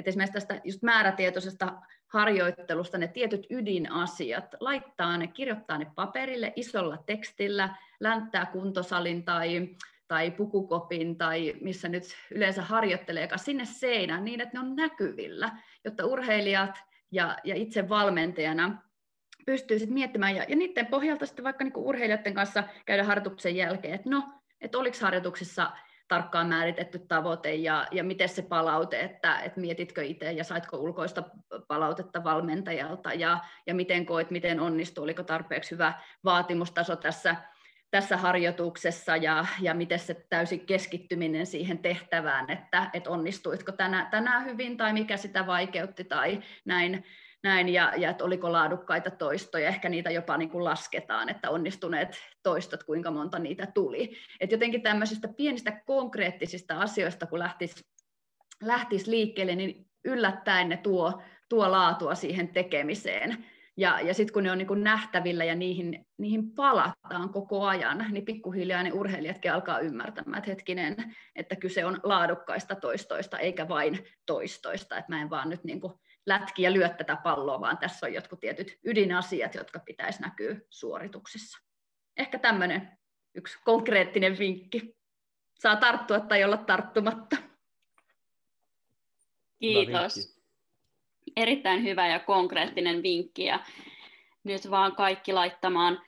että 0.00 0.08
esimerkiksi 0.08 0.32
tästä 0.32 0.60
just 0.64 0.82
määrätietoisesta 0.82 1.72
harjoittelusta 2.06 2.98
ne 2.98 3.08
tietyt 3.08 3.46
ydinasiat, 3.50 4.54
laittaa 4.60 5.18
ne, 5.18 5.26
kirjoittaa 5.26 5.78
ne 5.78 5.86
paperille 5.94 6.52
isolla 6.56 6.96
tekstillä, 7.06 7.76
länttää 8.00 8.46
kuntosalin 8.46 9.24
tai, 9.24 9.68
tai 10.08 10.30
pukukopin 10.30 11.18
tai 11.18 11.54
missä 11.60 11.88
nyt 11.88 12.02
yleensä 12.30 12.62
harjoittelee, 12.62 13.28
sinne 13.36 13.64
seinään 13.64 14.24
niin, 14.24 14.40
että 14.40 14.58
ne 14.58 14.60
on 14.60 14.76
näkyvillä, 14.76 15.50
jotta 15.84 16.06
urheilijat 16.06 16.78
ja, 17.10 17.36
ja 17.44 17.54
itse 17.54 17.88
valmentajana 17.88 18.82
pystyy 19.46 19.78
sitten 19.78 19.94
miettimään. 19.94 20.36
Ja, 20.36 20.44
ja 20.48 20.56
niiden 20.56 20.86
pohjalta 20.86 21.26
sitten 21.26 21.44
vaikka 21.44 21.64
niinku 21.64 21.88
urheilijoiden 21.88 22.34
kanssa 22.34 22.64
käydä 22.86 23.04
harjoituksen 23.04 23.56
jälkeen, 23.56 23.94
että 23.94 24.10
no, 24.10 24.32
että 24.60 24.78
oliko 24.78 24.96
harjoituksessa 25.00 25.70
tarkkaan 26.10 26.46
määritetty 26.46 26.98
tavoite 26.98 27.54
ja, 27.54 27.86
ja 27.90 28.04
miten 28.04 28.28
se 28.28 28.42
palaute, 28.42 29.00
että, 29.00 29.40
että 29.40 29.60
mietitkö 29.60 30.04
itse 30.04 30.32
ja 30.32 30.44
saitko 30.44 30.76
ulkoista 30.76 31.22
palautetta 31.68 32.24
valmentajalta 32.24 33.12
ja, 33.12 33.38
ja 33.66 33.74
miten 33.74 34.06
koit, 34.06 34.30
miten 34.30 34.60
onnistui, 34.60 35.04
oliko 35.04 35.22
tarpeeksi 35.22 35.70
hyvä 35.70 35.92
vaatimustaso 36.24 36.96
tässä, 36.96 37.36
tässä 37.90 38.16
harjoituksessa 38.16 39.16
ja, 39.16 39.46
ja 39.60 39.74
miten 39.74 39.98
se 39.98 40.26
täysi 40.28 40.58
keskittyminen 40.58 41.46
siihen 41.46 41.78
tehtävään, 41.78 42.50
että, 42.50 42.90
että 42.92 43.10
onnistuitko 43.10 43.72
tänä, 43.72 44.08
tänään 44.10 44.44
hyvin 44.44 44.76
tai 44.76 44.92
mikä 44.92 45.16
sitä 45.16 45.46
vaikeutti 45.46 46.04
tai 46.04 46.40
näin 46.64 47.04
näin, 47.42 47.68
ja, 47.68 47.92
ja 47.96 48.10
että 48.10 48.24
oliko 48.24 48.52
laadukkaita 48.52 49.10
toistoja, 49.10 49.68
ehkä 49.68 49.88
niitä 49.88 50.10
jopa 50.10 50.36
niin 50.36 50.50
kuin 50.50 50.64
lasketaan, 50.64 51.28
että 51.28 51.50
onnistuneet 51.50 52.16
toistot, 52.42 52.82
kuinka 52.82 53.10
monta 53.10 53.38
niitä 53.38 53.66
tuli. 53.74 54.16
Et 54.40 54.52
jotenkin 54.52 54.82
tämmöisistä 54.82 55.28
pienistä 55.28 55.82
konkreettisista 55.86 56.80
asioista, 56.80 57.26
kun 57.26 57.38
lähtisi 57.38 57.84
lähtis 58.62 59.06
liikkeelle, 59.06 59.54
niin 59.54 59.86
yllättäen 60.04 60.68
ne 60.68 60.76
tuo, 60.76 61.22
tuo 61.48 61.70
laatua 61.70 62.14
siihen 62.14 62.48
tekemiseen. 62.48 63.46
Ja, 63.76 64.00
ja 64.00 64.14
sitten 64.14 64.32
kun 64.32 64.42
ne 64.42 64.52
on 64.52 64.58
niin 64.58 64.84
nähtävillä 64.84 65.44
ja 65.44 65.54
niihin, 65.54 66.06
niihin 66.18 66.54
palataan 66.54 67.28
koko 67.32 67.64
ajan, 67.64 68.06
niin 68.10 68.24
pikkuhiljaa 68.24 68.82
ne 68.82 68.92
urheilijatkin 68.92 69.52
alkaa 69.52 69.78
ymmärtämään, 69.80 70.38
että 70.38 70.50
hetkinen, 70.50 71.16
että 71.36 71.56
kyse 71.56 71.84
on 71.84 72.00
laadukkaista 72.02 72.74
toistoista 72.74 73.38
eikä 73.38 73.68
vain 73.68 73.98
toistoista. 74.26 74.96
Että 74.96 75.12
mä 75.12 75.22
en 75.22 75.30
vaan 75.30 75.48
nyt 75.48 75.64
niin 75.64 75.80
lätki 76.26 76.62
ja 76.62 76.72
lyö 76.72 76.88
tätä 76.88 77.16
palloa, 77.16 77.60
vaan 77.60 77.78
tässä 77.78 78.06
on 78.06 78.12
jotkut 78.12 78.40
tietyt 78.40 78.78
ydinasiat, 78.84 79.54
jotka 79.54 79.78
pitäisi 79.78 80.22
näkyä 80.22 80.56
suorituksissa. 80.70 81.58
Ehkä 82.16 82.38
tämmöinen 82.38 82.98
yksi 83.34 83.58
konkreettinen 83.64 84.38
vinkki. 84.38 84.96
Saa 85.54 85.76
tarttua 85.76 86.20
tai 86.20 86.44
olla 86.44 86.56
tarttumatta. 86.56 87.36
Kiitos 89.58 90.40
erittäin 91.36 91.82
hyvä 91.82 92.08
ja 92.08 92.18
konkreettinen 92.18 93.02
vinkki 93.02 93.44
ja 93.44 93.60
nyt 94.44 94.70
vaan 94.70 94.96
kaikki 94.96 95.32
laittamaan 95.32 96.02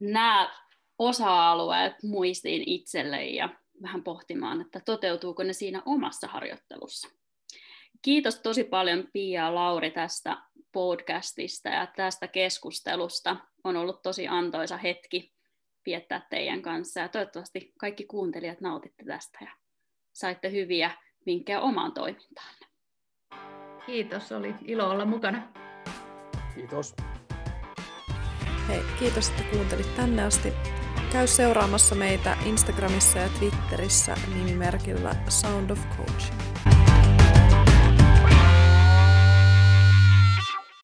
nämä 0.00 0.64
osa-alueet 0.98 2.02
muistiin 2.02 2.62
itselle 2.66 3.24
ja 3.24 3.48
vähän 3.82 4.04
pohtimaan, 4.04 4.60
että 4.60 4.80
toteutuuko 4.80 5.42
ne 5.42 5.52
siinä 5.52 5.82
omassa 5.86 6.28
harjoittelussa. 6.28 7.08
Kiitos 8.04 8.40
tosi 8.40 8.64
paljon 8.64 9.08
Pia 9.12 9.42
ja 9.42 9.54
Lauri 9.54 9.90
tästä 9.90 10.36
podcastista 10.72 11.68
ja 11.68 11.86
tästä 11.96 12.28
keskustelusta. 12.28 13.36
On 13.64 13.76
ollut 13.76 14.02
tosi 14.02 14.28
antoisa 14.28 14.76
hetki 14.76 15.32
viettää 15.86 16.26
teidän 16.30 16.62
kanssa 16.62 17.00
ja 17.00 17.08
toivottavasti 17.08 17.72
kaikki 17.78 18.04
kuuntelijat 18.04 18.60
nautitte 18.60 19.04
tästä 19.04 19.38
ja 19.40 19.50
saitte 20.12 20.50
hyviä 20.50 20.90
vinkkejä 21.26 21.60
omaan 21.60 21.92
toimintaan. 21.92 22.54
Kiitos, 23.86 24.32
oli 24.32 24.54
ilo 24.64 24.90
olla 24.90 25.04
mukana. 25.04 25.48
Kiitos. 26.54 26.94
Hei, 28.68 28.80
kiitos, 28.98 29.28
että 29.28 29.42
kuuntelit 29.52 29.96
tänne 29.96 30.22
asti. 30.22 30.52
Käy 31.12 31.26
seuraamassa 31.26 31.94
meitä 31.94 32.36
Instagramissa 32.46 33.18
ja 33.18 33.28
Twitterissä 33.38 34.16
nimimerkillä 34.34 35.14
Sound 35.28 35.70
of 35.70 35.78
Coaching. 35.96 36.63